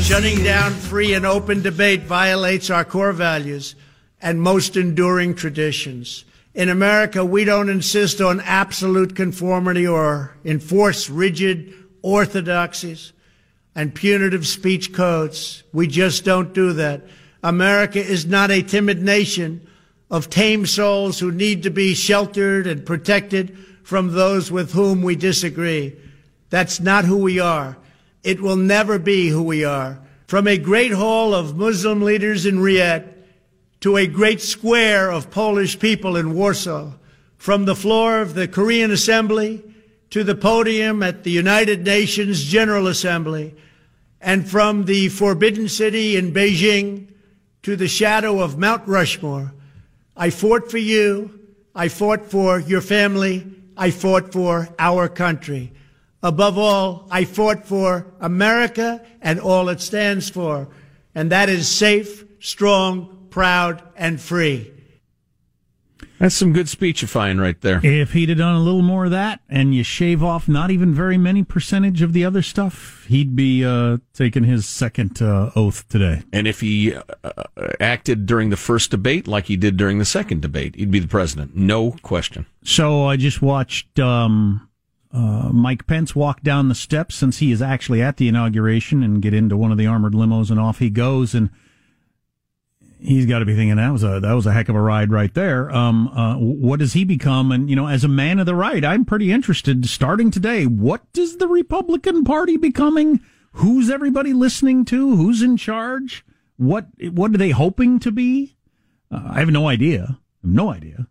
Shutting 0.00 0.42
down 0.42 0.72
free 0.72 1.14
and 1.14 1.24
open 1.24 1.62
debate 1.62 2.02
violates 2.02 2.68
our 2.68 2.84
core 2.84 3.12
values 3.12 3.76
and 4.20 4.42
most 4.42 4.76
enduring 4.76 5.36
traditions. 5.36 6.24
In 6.52 6.68
America, 6.68 7.24
we 7.24 7.44
don't 7.44 7.68
insist 7.68 8.20
on 8.20 8.40
absolute 8.40 9.14
conformity 9.14 9.86
or 9.86 10.36
enforce 10.44 11.08
rigid 11.08 11.74
orthodoxies 12.02 13.12
and 13.76 13.94
punitive 13.94 14.48
speech 14.48 14.92
codes. 14.92 15.62
We 15.72 15.86
just 15.86 16.24
don't 16.24 16.52
do 16.52 16.72
that. 16.72 17.02
America 17.44 18.04
is 18.04 18.26
not 18.26 18.50
a 18.50 18.62
timid 18.62 19.00
nation 19.00 19.64
of 20.10 20.30
tame 20.30 20.66
souls 20.66 21.18
who 21.18 21.30
need 21.30 21.62
to 21.62 21.70
be 21.70 21.94
sheltered 21.94 22.66
and 22.66 22.86
protected 22.86 23.56
from 23.82 24.12
those 24.12 24.50
with 24.50 24.72
whom 24.72 25.02
we 25.02 25.16
disagree. 25.16 25.96
That's 26.50 26.80
not 26.80 27.04
who 27.04 27.18
we 27.18 27.40
are. 27.40 27.76
It 28.22 28.40
will 28.40 28.56
never 28.56 28.98
be 28.98 29.28
who 29.28 29.42
we 29.42 29.64
are. 29.64 30.00
From 30.26 30.46
a 30.46 30.58
great 30.58 30.92
hall 30.92 31.34
of 31.34 31.56
Muslim 31.56 32.02
leaders 32.02 32.46
in 32.46 32.58
Riyadh 32.58 33.14
to 33.80 33.96
a 33.96 34.06
great 34.06 34.40
square 34.40 35.10
of 35.10 35.30
Polish 35.30 35.78
people 35.78 36.16
in 36.16 36.34
Warsaw, 36.34 36.92
from 37.36 37.64
the 37.64 37.76
floor 37.76 38.20
of 38.20 38.34
the 38.34 38.48
Korean 38.48 38.90
Assembly 38.90 39.62
to 40.10 40.24
the 40.24 40.34
podium 40.34 41.02
at 41.02 41.22
the 41.22 41.30
United 41.30 41.84
Nations 41.84 42.42
General 42.44 42.88
Assembly, 42.88 43.54
and 44.20 44.48
from 44.48 44.86
the 44.86 45.08
Forbidden 45.10 45.68
City 45.68 46.16
in 46.16 46.32
Beijing 46.32 47.08
to 47.62 47.76
the 47.76 47.88
shadow 47.88 48.40
of 48.40 48.58
Mount 48.58 48.86
Rushmore, 48.88 49.52
I 50.18 50.30
fought 50.30 50.70
for 50.70 50.78
you. 50.78 51.38
I 51.74 51.88
fought 51.88 52.26
for 52.26 52.58
your 52.58 52.80
family. 52.80 53.46
I 53.76 53.92
fought 53.92 54.32
for 54.32 54.68
our 54.78 55.08
country. 55.08 55.72
Above 56.22 56.58
all, 56.58 57.06
I 57.12 57.24
fought 57.24 57.64
for 57.64 58.12
America 58.20 59.00
and 59.22 59.38
all 59.38 59.68
it 59.68 59.80
stands 59.80 60.28
for, 60.28 60.68
and 61.14 61.30
that 61.30 61.48
is 61.48 61.68
safe, 61.68 62.24
strong, 62.40 63.28
proud, 63.30 63.82
and 63.96 64.20
free. 64.20 64.72
That's 66.18 66.34
some 66.34 66.52
good 66.52 66.68
speechifying 66.68 67.38
right 67.38 67.60
there. 67.60 67.80
If 67.84 68.12
he'd 68.12 68.28
have 68.28 68.38
done 68.38 68.56
a 68.56 68.60
little 68.60 68.82
more 68.82 69.04
of 69.04 69.10
that 69.12 69.40
and 69.48 69.74
you 69.74 69.84
shave 69.84 70.22
off 70.22 70.48
not 70.48 70.70
even 70.70 70.92
very 70.92 71.16
many 71.16 71.44
percentage 71.44 72.02
of 72.02 72.12
the 72.12 72.24
other 72.24 72.42
stuff, 72.42 73.04
he'd 73.08 73.36
be 73.36 73.64
uh, 73.64 73.98
taking 74.14 74.44
his 74.44 74.66
second 74.66 75.22
uh, 75.22 75.50
oath 75.54 75.88
today. 75.88 76.22
And 76.32 76.48
if 76.48 76.60
he 76.60 76.94
uh, 76.94 77.02
acted 77.80 78.26
during 78.26 78.50
the 78.50 78.56
first 78.56 78.90
debate 78.90 79.28
like 79.28 79.46
he 79.46 79.56
did 79.56 79.76
during 79.76 79.98
the 79.98 80.04
second 80.04 80.42
debate, 80.42 80.74
he'd 80.74 80.90
be 80.90 80.98
the 80.98 81.08
president. 81.08 81.56
No 81.56 81.92
question. 82.02 82.46
So 82.64 83.06
I 83.06 83.16
just 83.16 83.40
watched 83.40 83.98
um, 84.00 84.68
uh, 85.12 85.50
Mike 85.52 85.86
Pence 85.86 86.16
walk 86.16 86.42
down 86.42 86.68
the 86.68 86.74
steps 86.74 87.14
since 87.14 87.38
he 87.38 87.52
is 87.52 87.62
actually 87.62 88.02
at 88.02 88.16
the 88.16 88.28
inauguration 88.28 89.02
and 89.02 89.22
get 89.22 89.34
into 89.34 89.56
one 89.56 89.70
of 89.70 89.78
the 89.78 89.86
armored 89.86 90.14
limos 90.14 90.50
and 90.50 90.58
off 90.58 90.80
he 90.80 90.90
goes 90.90 91.34
and 91.34 91.50
he's 93.00 93.26
got 93.26 93.40
to 93.40 93.44
be 93.44 93.54
thinking 93.54 93.76
that 93.76 93.92
was 93.92 94.02
a 94.02 94.20
that 94.20 94.32
was 94.32 94.46
a 94.46 94.52
heck 94.52 94.68
of 94.68 94.76
a 94.76 94.80
ride 94.80 95.10
right 95.10 95.32
there. 95.34 95.70
Um, 95.70 96.08
uh, 96.08 96.36
what 96.36 96.78
does 96.78 96.92
he 96.92 97.04
become? 97.04 97.52
And 97.52 97.68
you 97.68 97.76
know, 97.76 97.88
as 97.88 98.04
a 98.04 98.08
man 98.08 98.38
of 98.38 98.46
the 98.46 98.54
right, 98.54 98.84
I'm 98.84 99.04
pretty 99.04 99.32
interested. 99.32 99.86
Starting 99.86 100.30
today, 100.30 100.66
what 100.66 101.10
does 101.12 101.36
the 101.36 101.48
Republican 101.48 102.24
Party 102.24 102.56
becoming? 102.56 103.20
Who's 103.52 103.90
everybody 103.90 104.32
listening 104.32 104.84
to? 104.86 105.16
Who's 105.16 105.42
in 105.42 105.56
charge? 105.56 106.24
What 106.56 106.86
what 107.10 107.32
are 107.32 107.38
they 107.38 107.50
hoping 107.50 107.98
to 108.00 108.12
be? 108.12 108.56
Uh, 109.10 109.22
I 109.30 109.40
have 109.40 109.50
no 109.50 109.68
idea. 109.68 110.02
I 110.02 110.46
have 110.46 110.54
no 110.54 110.72
idea. 110.72 111.06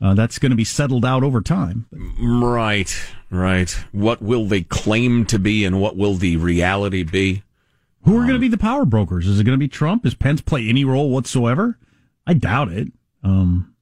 Uh, 0.00 0.14
that's 0.14 0.40
going 0.40 0.50
to 0.50 0.56
be 0.56 0.64
settled 0.64 1.04
out 1.04 1.22
over 1.22 1.40
time. 1.40 1.86
Right, 2.20 2.92
right. 3.30 3.70
What 3.92 4.20
will 4.20 4.46
they 4.46 4.62
claim 4.62 5.24
to 5.26 5.38
be 5.38 5.64
and 5.64 5.80
what 5.80 5.96
will 5.96 6.14
the 6.14 6.36
reality 6.38 7.04
be? 7.04 7.44
Who 8.04 8.16
are 8.16 8.22
going 8.22 8.34
to 8.34 8.38
be 8.40 8.48
the 8.48 8.58
power 8.58 8.84
brokers? 8.84 9.26
Is 9.28 9.38
it 9.38 9.44
going 9.44 9.58
to 9.58 9.62
be 9.62 9.68
Trump? 9.68 10.02
Does 10.02 10.14
Pence 10.14 10.40
play 10.40 10.68
any 10.68 10.84
role 10.84 11.10
whatsoever? 11.10 11.78
I 12.26 12.34
doubt 12.34 12.70
it. 12.72 12.88
Um, 13.22 13.74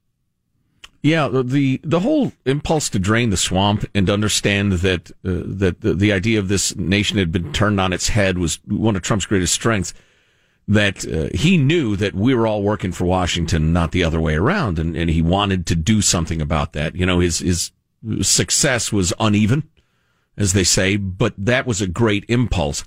Yeah, 1.02 1.28
the- 1.28 1.80
the 1.82 2.00
whole 2.00 2.32
impulse 2.44 2.90
to 2.90 2.98
drain 2.98 3.30
the 3.30 3.36
swamp 3.38 3.86
and 3.94 4.06
to 4.06 4.12
understand 4.12 4.72
that 4.72 5.10
uh, 5.24 5.44
that 5.46 5.80
the, 5.80 5.94
the 5.94 6.12
idea 6.12 6.38
of 6.38 6.48
this 6.48 6.76
nation 6.76 7.16
had 7.16 7.32
been 7.32 7.52
turned 7.54 7.80
on 7.80 7.92
its 7.94 8.08
head 8.08 8.36
was 8.36 8.58
one 8.66 8.96
of 8.96 9.02
Trump's 9.02 9.24
greatest 9.26 9.54
strengths. 9.54 9.94
That 10.68 11.04
uh, 11.08 11.36
he 11.36 11.56
knew 11.56 11.96
that 11.96 12.14
we 12.14 12.32
were 12.34 12.46
all 12.46 12.62
working 12.62 12.92
for 12.92 13.04
Washington, 13.06 13.72
not 13.72 13.90
the 13.92 14.04
other 14.04 14.20
way 14.20 14.34
around, 14.36 14.78
and, 14.78 14.94
and 14.96 15.08
he 15.10 15.20
wanted 15.22 15.66
to 15.66 15.74
do 15.74 16.00
something 16.02 16.40
about 16.42 16.74
that. 16.74 16.94
You 16.94 17.06
know, 17.06 17.18
his 17.20 17.38
his 17.40 17.72
success 18.20 18.92
was 18.92 19.12
uneven, 19.18 19.68
as 20.36 20.52
they 20.52 20.62
say, 20.64 20.96
but 20.96 21.32
that 21.38 21.66
was 21.66 21.80
a 21.80 21.86
great 21.88 22.24
impulse. 22.28 22.84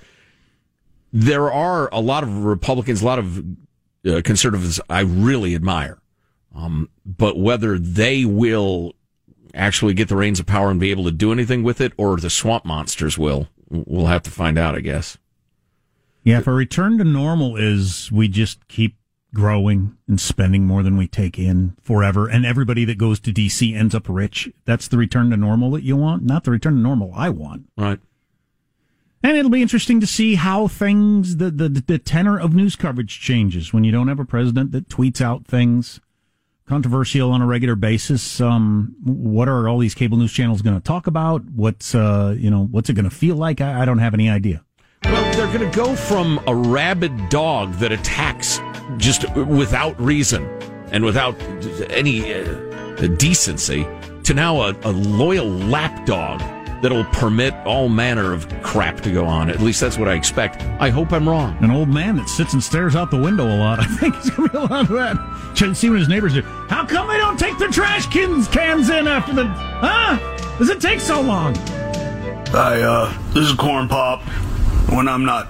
There 1.14 1.52
are 1.52 1.90
a 1.94 2.02
lot 2.02 2.24
of 2.24 2.44
Republicans, 2.44 3.02
a 3.02 3.06
lot 3.06 3.20
of 3.20 3.38
uh, 4.06 4.22
conservatives 4.24 4.82
I 4.90 5.02
really 5.02 5.56
admire. 5.56 6.00
Um, 6.56 6.90
but 7.06 7.38
whether 7.38 7.78
they 7.80 8.26
will 8.26 8.94
actually 9.54 9.94
get 9.94 10.10
the 10.10 10.16
reins 10.16 10.40
of 10.40 10.48
power 10.48 10.70
and 10.72 10.80
be 10.80 10.92
able 10.92 11.04
to 11.06 11.12
do 11.12 11.32
anything 11.32 11.64
with 11.64 11.80
it, 11.80 11.94
or 11.98 12.18
the 12.18 12.30
swamp 12.30 12.66
monsters 12.66 13.18
will, 13.18 13.48
we'll 13.70 14.08
have 14.08 14.24
to 14.24 14.32
find 14.32 14.58
out, 14.58 14.76
I 14.76 14.80
guess. 14.80 15.18
yeah, 16.24 16.40
if 16.40 16.48
a 16.48 16.52
return 16.52 16.98
to 16.98 17.04
normal 17.04 17.56
is 17.56 18.12
we 18.12 18.28
just 18.28 18.68
keep 18.68 18.98
growing 19.34 19.98
and 20.08 20.22
spending 20.22 20.66
more 20.66 20.84
than 20.84 20.96
we 20.98 21.08
take 21.08 21.40
in 21.40 21.76
forever, 21.82 22.28
and 22.28 22.46
everybody 22.46 22.86
that 22.86 22.98
goes 22.98 23.20
to 23.20 23.34
DC 23.34 23.76
ends 23.76 23.96
up 23.96 24.08
rich. 24.08 24.50
That's 24.66 24.88
the 24.88 24.98
return 24.98 25.32
to 25.32 25.38
normal 25.38 25.72
that 25.72 25.84
you 25.84 25.96
want, 25.98 26.24
not 26.24 26.44
the 26.44 26.52
return 26.52 26.76
to 26.76 26.80
normal 26.80 27.12
I 27.16 27.30
want. 27.30 27.64
Right. 27.78 28.00
And 29.24 29.38
it'll 29.38 29.50
be 29.50 29.62
interesting 29.62 30.02
to 30.02 30.08
see 30.08 30.36
how 30.36 30.68
things, 30.68 31.38
the, 31.38 31.50
the, 31.50 31.70
the 31.70 31.98
tenor 31.98 32.38
of 32.38 32.54
news 32.54 32.76
coverage 32.76 33.22
changes 33.22 33.72
when 33.72 33.86
you 33.86 33.92
don't 33.92 34.10
have 34.10 34.20
a 34.20 34.26
president 34.26 34.74
that 34.74 34.90
tweets 34.90 35.22
out 35.22 35.48
things 35.48 36.02
controversial 36.68 37.32
on 37.32 37.42
a 37.42 37.46
regular 37.46 37.76
basis. 37.76 38.42
Um, 38.42 38.96
what 39.04 39.48
are 39.48 39.68
all 39.68 39.80
these 39.80 39.96
cable 39.96 40.18
news 40.18 40.34
channels 40.34 40.62
going 40.62 40.76
to 40.76 40.84
talk 40.84 41.08
about? 41.08 41.44
What's, 41.46 41.96
uh, 41.96 42.36
you 42.38 42.50
know, 42.50 42.66
what's 42.66 42.90
it 42.90 42.94
going 42.94 43.10
to 43.10 43.16
feel 43.16 43.38
like? 43.38 43.62
I, 43.62 43.82
I 43.82 43.86
don't 43.86 44.00
have 44.00 44.14
any 44.14 44.30
idea. 44.30 44.64
Well, 45.06 45.36
they're 45.36 45.58
going 45.58 45.70
to 45.70 45.76
go 45.76 45.96
from 45.96 46.42
a 46.48 46.56
rabid 46.56 47.30
dog 47.30 47.74
that 47.76 47.92
attacks 47.92 48.60
just 48.98 49.30
without 49.36 50.00
reason 50.00 50.46
and 50.92 51.04
without 51.04 51.40
any 51.90 52.34
uh, 52.34 53.08
decency 53.18 53.88
to 54.24 54.34
now 54.34 54.62
a, 54.62 54.76
a 54.84 54.92
loyal 54.92 55.48
lapdog 55.48 56.42
that'll 56.84 57.06
permit 57.06 57.54
all 57.66 57.88
manner 57.88 58.34
of 58.34 58.48
crap 58.62 59.00
to 59.00 59.12
go 59.12 59.26
on. 59.26 59.50
At 59.50 59.62
least 59.62 59.80
that's 59.80 59.98
what 59.98 60.10
I 60.10 60.16
expect. 60.16 60.62
I 60.82 60.90
hope 60.90 61.14
I'm 61.14 61.28
wrong. 61.28 61.58
An 61.62 61.72
old 61.72 61.88
man 61.88 62.18
that 62.18 62.28
sits 62.28 62.52
and 62.52 62.62
stares 62.62 62.94
out 62.94 63.10
the 63.10 63.18
window 63.18 63.46
a 63.46 63.58
lot. 63.58 63.80
I 63.82 63.86
think 63.86 64.16
he's 64.18 64.30
going 64.30 64.50
to 64.50 64.58
be 64.58 64.58
a 64.58 64.68
lot 64.68 64.82
of 64.82 64.90
that. 64.90 65.16
Trying 65.56 65.72
to 65.72 65.76
see 65.76 65.90
what 65.90 66.00
his 66.00 66.10
neighbors 66.10 66.34
do. 66.34 66.42
How 66.42 66.86
come 66.86 67.08
they 67.08 67.18
don't 67.18 67.40
take 67.40 67.58
the 67.58 67.70
trash 67.70 68.06
cans, 68.08 68.50
cans 68.50 68.90
in 68.90 69.08
after 69.08 69.34
the. 69.34 69.46
Huh? 69.46 70.58
Does 70.60 70.70
it 70.70 70.82
take 70.82 71.00
so 71.00 71.22
long? 71.22 71.56
Hi, 72.50 72.82
uh, 72.82 73.18
this 73.34 73.50
is 73.50 73.54
Corn 73.54 73.88
Pop. 73.88 74.22
When 74.92 75.08
I'm 75.08 75.26
not 75.26 75.48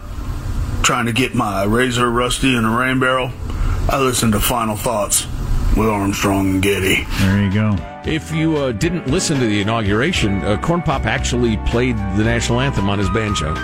trying 0.84 1.08
to 1.08 1.14
get 1.14 1.34
my 1.34 1.64
razor 1.64 2.10
rusty 2.10 2.56
in 2.56 2.64
a 2.64 2.78
rain 2.78 3.00
barrel, 3.00 3.32
I 3.90 4.00
listen 4.00 4.32
to 4.34 4.40
Final 4.40 4.78
Thoughts 4.78 5.26
with 5.76 5.90
Armstrong 5.90 6.52
and 6.52 6.62
Getty. 6.62 7.04
There 7.20 7.44
you 7.44 7.52
go. 7.52 7.93
If 8.06 8.34
you 8.34 8.58
uh, 8.58 8.72
didn't 8.74 9.08
listen 9.08 9.39
to 9.39 9.45
the 9.45 9.62
inauguration, 9.62 10.43
uh, 10.43 10.58
Corn 10.58 10.82
Pop 10.82 11.06
actually 11.06 11.56
played 11.66 11.95
the 12.18 12.24
national 12.24 12.60
anthem 12.60 12.89
on 12.89 12.99
his 12.99 13.10
banjo. 13.12 13.56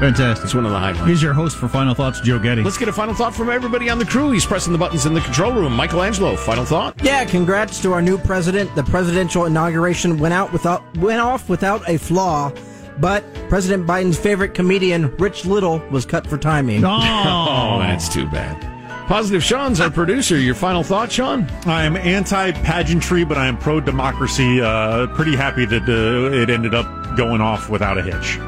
Fantastic. 0.00 0.44
It's 0.44 0.54
one 0.54 0.64
of 0.64 0.72
the 0.72 0.78
highlights. 0.78 1.06
Here's 1.06 1.22
your 1.22 1.34
host 1.34 1.56
for 1.56 1.68
Final 1.68 1.94
Thoughts, 1.94 2.20
Joe 2.20 2.38
Getty. 2.38 2.62
Let's 2.62 2.78
get 2.78 2.88
a 2.88 2.92
final 2.92 3.14
thought 3.14 3.34
from 3.34 3.50
everybody 3.50 3.90
on 3.90 3.98
the 3.98 4.04
crew. 4.04 4.30
He's 4.30 4.46
pressing 4.46 4.72
the 4.72 4.78
buttons 4.78 5.06
in 5.06 5.14
the 5.14 5.20
control 5.20 5.52
room. 5.52 5.74
Michelangelo, 5.74 6.34
final 6.34 6.64
thought. 6.64 7.00
Yeah, 7.02 7.24
congrats 7.24 7.80
to 7.82 7.92
our 7.92 8.02
new 8.02 8.18
president. 8.18 8.74
The 8.74 8.84
presidential 8.84 9.44
inauguration 9.44 10.18
went 10.18 10.34
out 10.34 10.52
without 10.52 10.82
went 10.96 11.20
off 11.20 11.48
without 11.48 11.88
a 11.88 11.98
flaw, 11.98 12.52
but 12.98 13.22
President 13.48 13.86
Biden's 13.86 14.18
favorite 14.18 14.54
comedian, 14.54 15.14
Rich 15.16 15.44
Little, 15.44 15.78
was 15.90 16.04
cut 16.04 16.26
for 16.26 16.38
timing. 16.38 16.84
Oh, 16.84 17.78
that's 17.80 18.08
too 18.08 18.26
bad. 18.30 18.73
Positive 19.06 19.44
Sean's 19.44 19.80
our 19.80 19.90
producer. 19.90 20.38
Your 20.38 20.54
final 20.54 20.82
thought, 20.82 21.12
Sean? 21.12 21.46
I 21.66 21.84
am 21.84 21.96
anti 21.96 22.52
pageantry, 22.52 23.24
but 23.24 23.36
I 23.36 23.46
am 23.46 23.58
pro 23.58 23.78
democracy. 23.78 24.62
Uh, 24.62 25.06
pretty 25.08 25.36
happy 25.36 25.66
that 25.66 25.82
uh, 25.82 26.34
it 26.34 26.48
ended 26.48 26.74
up 26.74 27.16
going 27.16 27.42
off 27.42 27.68
without 27.68 27.98
a 27.98 28.02
hitch. 28.02 28.38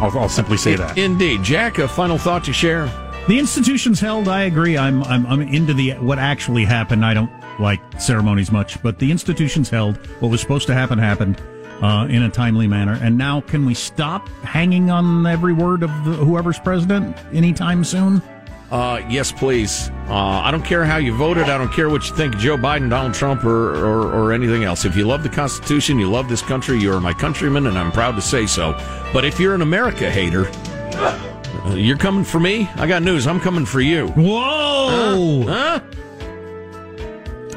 I'll, 0.00 0.18
I'll 0.18 0.28
simply 0.28 0.56
say 0.56 0.74
that. 0.74 0.98
Indeed. 0.98 1.44
Jack, 1.44 1.78
a 1.78 1.86
final 1.86 2.18
thought 2.18 2.42
to 2.44 2.52
share? 2.52 2.86
The 3.28 3.38
institution's 3.38 4.00
held. 4.00 4.26
I 4.26 4.42
agree. 4.42 4.76
I'm 4.76 5.04
I'm 5.04 5.26
I'm 5.26 5.42
into 5.42 5.74
the 5.74 5.92
what 5.92 6.18
actually 6.18 6.64
happened. 6.64 7.04
I 7.04 7.14
don't 7.14 7.30
like 7.60 7.80
ceremonies 8.00 8.50
much, 8.50 8.82
but 8.82 8.98
the 8.98 9.12
institution's 9.12 9.70
held. 9.70 9.96
What 10.20 10.30
was 10.30 10.40
supposed 10.40 10.66
to 10.68 10.74
happen 10.74 10.98
happened 10.98 11.40
uh, 11.82 12.06
in 12.10 12.22
a 12.22 12.30
timely 12.30 12.66
manner. 12.66 12.98
And 13.00 13.16
now, 13.16 13.42
can 13.42 13.64
we 13.64 13.74
stop 13.74 14.28
hanging 14.42 14.90
on 14.90 15.26
every 15.26 15.52
word 15.52 15.82
of 15.82 15.90
the, 16.04 16.12
whoever's 16.12 16.58
president 16.58 17.16
anytime 17.32 17.84
soon? 17.84 18.22
Uh, 18.70 19.02
yes, 19.08 19.32
please. 19.32 19.90
Uh, 20.08 20.14
I 20.14 20.50
don't 20.50 20.64
care 20.64 20.84
how 20.84 20.96
you 20.98 21.12
voted. 21.14 21.44
I 21.44 21.58
don't 21.58 21.72
care 21.72 21.90
what 21.90 22.08
you 22.08 22.14
think 22.14 22.36
Joe 22.36 22.56
Biden, 22.56 22.88
Donald 22.88 23.14
Trump, 23.14 23.44
or, 23.44 23.74
or, 23.84 24.12
or 24.12 24.32
anything 24.32 24.62
else. 24.64 24.84
If 24.84 24.96
you 24.96 25.04
love 25.06 25.22
the 25.24 25.28
Constitution, 25.28 25.98
you 25.98 26.08
love 26.08 26.28
this 26.28 26.42
country, 26.42 26.78
you 26.78 26.92
are 26.92 27.00
my 27.00 27.12
countryman, 27.12 27.66
and 27.66 27.76
I'm 27.76 27.90
proud 27.90 28.14
to 28.16 28.22
say 28.22 28.46
so. 28.46 28.72
But 29.12 29.24
if 29.24 29.40
you're 29.40 29.54
an 29.54 29.62
America 29.62 30.08
hater, 30.10 30.48
uh, 30.94 31.74
you're 31.74 31.96
coming 31.96 32.22
for 32.24 32.38
me. 32.38 32.68
I 32.76 32.86
got 32.86 33.02
news. 33.02 33.26
I'm 33.26 33.40
coming 33.40 33.66
for 33.66 33.80
you. 33.80 34.08
Whoa! 34.08 35.44
Huh? 35.46 35.80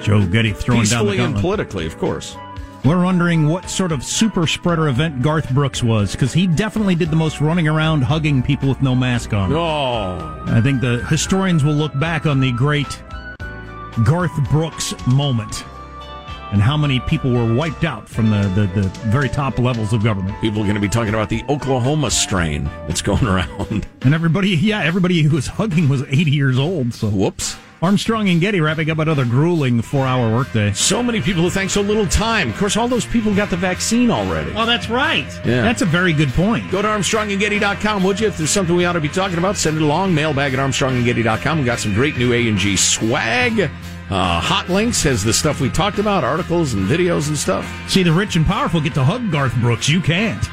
Joe 0.01 0.25
Getty 0.25 0.53
throwing 0.53 0.85
down 0.85 1.05
the 1.05 1.11
Peacefully 1.11 1.19
and 1.19 1.35
politically, 1.35 1.85
of 1.85 1.97
course. 1.97 2.35
We're 2.85 3.01
wondering 3.01 3.47
what 3.47 3.69
sort 3.69 3.93
of 3.93 4.03
super 4.03 4.45
spreader 4.45 4.89
event 4.89 5.21
Garth 5.21 5.49
Brooks 5.51 5.81
was, 5.81 6.11
because 6.11 6.33
he 6.33 6.47
definitely 6.47 6.95
did 6.95 7.09
the 7.11 7.15
most 7.15 7.39
running 7.39 7.65
around 7.65 8.01
hugging 8.01 8.43
people 8.43 8.67
with 8.67 8.81
no 8.81 8.93
mask 8.93 9.31
on. 9.31 9.53
Oh. 9.53 10.43
I 10.47 10.59
think 10.59 10.81
the 10.81 10.97
historians 11.05 11.63
will 11.63 11.75
look 11.75 11.97
back 11.97 12.25
on 12.25 12.41
the 12.41 12.51
great 12.51 13.01
Garth 14.03 14.33
Brooks 14.49 14.93
moment 15.07 15.63
and 16.51 16.61
how 16.61 16.75
many 16.75 16.99
people 16.99 17.31
were 17.31 17.53
wiped 17.55 17.85
out 17.85 18.07
from 18.09 18.29
the, 18.29 18.41
the, 18.49 18.81
the 18.81 18.87
very 19.09 19.29
top 19.29 19.57
levels 19.59 19.93
of 19.93 20.03
government. 20.03 20.39
People 20.41 20.59
are 20.59 20.65
going 20.65 20.75
to 20.75 20.81
be 20.81 20.89
talking 20.89 21.13
about 21.13 21.29
the 21.29 21.41
Oklahoma 21.47 22.11
strain 22.11 22.65
that's 22.87 23.01
going 23.01 23.25
around. 23.25 23.87
And 24.01 24.13
everybody, 24.13 24.49
yeah, 24.49 24.83
everybody 24.83 25.21
who 25.21 25.35
was 25.35 25.47
hugging 25.47 25.87
was 25.87 26.03
80 26.03 26.31
years 26.31 26.59
old. 26.59 26.93
So 26.93 27.07
whoops. 27.07 27.55
Armstrong 27.83 28.29
and 28.29 28.39
Getty 28.39 28.61
wrapping 28.61 28.89
up 28.89 28.99
another 28.99 29.25
grueling 29.25 29.81
four-hour 29.81 30.33
workday. 30.33 30.71
So 30.71 31.03
many 31.03 31.19
people 31.19 31.43
who 31.43 31.49
thank 31.49 31.69
so 31.69 31.81
little 31.81 32.07
time. 32.07 32.49
Of 32.49 32.55
course, 32.57 32.77
all 32.77 32.87
those 32.87 33.05
people 33.05 33.35
got 33.35 33.49
the 33.49 33.57
vaccine 33.57 34.09
already. 34.09 34.53
Oh, 34.55 34.65
that's 34.65 34.89
right. 34.89 35.27
Yeah. 35.45 35.63
That's 35.63 35.81
a 35.81 35.85
very 35.85 36.13
good 36.13 36.29
point. 36.29 36.71
Go 36.71 36.81
to 36.81 36.87
ArmstrongandGetty.com, 36.87 38.01
would 38.03 38.21
you? 38.21 38.27
If 38.29 38.37
there's 38.37 38.51
something 38.51 38.73
we 38.73 38.85
ought 38.85 38.93
to 38.93 39.01
be 39.01 39.09
talking 39.09 39.37
about, 39.37 39.57
send 39.57 39.75
it 39.75 39.83
along. 39.83 40.15
Mailbag 40.15 40.53
at 40.53 40.59
ArmstrongandGetty.com. 40.59 41.59
We 41.59 41.65
got 41.65 41.79
some 41.79 41.93
great 41.93 42.15
new 42.15 42.31
A&G 42.31 42.77
swag. 42.77 43.69
Uh, 44.09 44.39
Hot 44.39 44.69
Links 44.69 45.03
has 45.03 45.21
the 45.21 45.33
stuff 45.33 45.59
we 45.59 45.69
talked 45.69 45.99
about, 45.99 46.23
articles 46.23 46.75
and 46.75 46.87
videos 46.87 47.27
and 47.27 47.37
stuff. 47.37 47.69
See, 47.89 48.01
the 48.01 48.13
rich 48.13 48.37
and 48.37 48.45
powerful 48.45 48.79
get 48.79 48.93
to 48.93 49.03
hug 49.03 49.29
Garth 49.29 49.55
Brooks. 49.55 49.89
You 49.89 49.99
can't. 49.99 50.47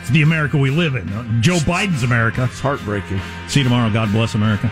It's 0.00 0.10
the 0.10 0.22
America 0.22 0.56
we 0.56 0.70
live 0.70 0.94
in. 0.94 1.08
Uh, 1.12 1.40
Joe 1.40 1.56
Biden's 1.56 2.04
America. 2.04 2.44
It's 2.44 2.60
heartbreaking. 2.60 3.20
See 3.48 3.60
you 3.60 3.64
tomorrow. 3.64 3.92
God 3.92 4.12
bless 4.12 4.36
America. 4.36 4.70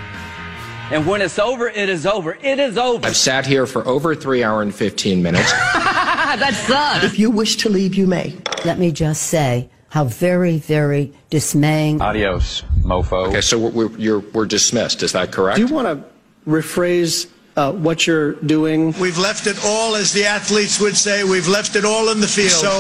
And 0.91 1.07
when 1.07 1.23
it's 1.23 1.39
over, 1.39 1.69
it 1.69 1.89
is 1.89 2.05
over. 2.05 2.37
It 2.43 2.59
is 2.59 2.77
over. 2.77 3.07
I've 3.07 3.17
sat 3.17 3.47
here 3.47 3.65
for 3.65 3.87
over 3.87 4.15
three 4.15 4.43
hour 4.43 4.61
and 4.61 4.75
15 4.75 5.23
minutes. 5.23 5.53
that 5.53 6.55
sucks. 6.67 7.05
If 7.05 7.19
you 7.19 7.31
wish 7.31 7.57
to 7.59 7.69
leave, 7.69 7.95
you 7.95 8.09
may. 8.09 8.37
Let 8.65 8.79
me 8.79 8.91
just 8.91 9.23
say 9.23 9.71
how 9.91 10.05
very, 10.05 10.59
very 10.59 11.13
dismaying. 11.31 12.03
Adios, 12.03 12.63
mofo. 12.83 13.29
Okay, 13.29 13.41
so 13.41 13.59
we're, 13.59 13.71
we're, 13.71 13.99
you're, 13.99 14.21
we're 14.21 14.47
dismissed. 14.47 15.03
Is 15.05 15.13
that 15.13 15.31
correct? 15.31 15.57
Do 15.57 15.67
you 15.67 15.73
want 15.73 15.87
to 15.87 16.51
rephrase 16.51 17.31
uh, 17.57 17.73
what 17.73 18.07
you're 18.09 18.33
doing? 18.35 18.93
We've 18.99 19.19
left 19.19 19.47
it 19.47 19.59
all, 19.65 19.95
as 19.95 20.13
the 20.13 20.25
athletes 20.25 20.81
would 20.81 20.97
say, 20.97 21.23
we've 21.23 21.49
left 21.49 21.77
it 21.77 21.85
all 21.85 22.11
in 22.11 22.21
the 22.21 22.27
field. 22.29 22.51
So 22.51 22.71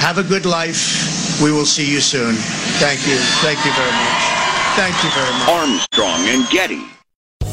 have 0.00 0.16
a 0.16 0.22
good 0.22 0.46
life. 0.46 1.40
We 1.42 1.52
will 1.52 1.66
see 1.66 1.90
you 1.90 2.00
soon. 2.00 2.36
Thank 2.80 3.06
you. 3.06 3.16
Thank 3.44 3.62
you 3.66 3.72
very 3.72 3.92
much. 3.92 4.22
Thank 4.76 5.04
you 5.04 5.10
very 5.10 5.32
much. 5.32 5.48
Armstrong 5.48 6.28
and 6.28 6.48
Getty. 6.48 6.82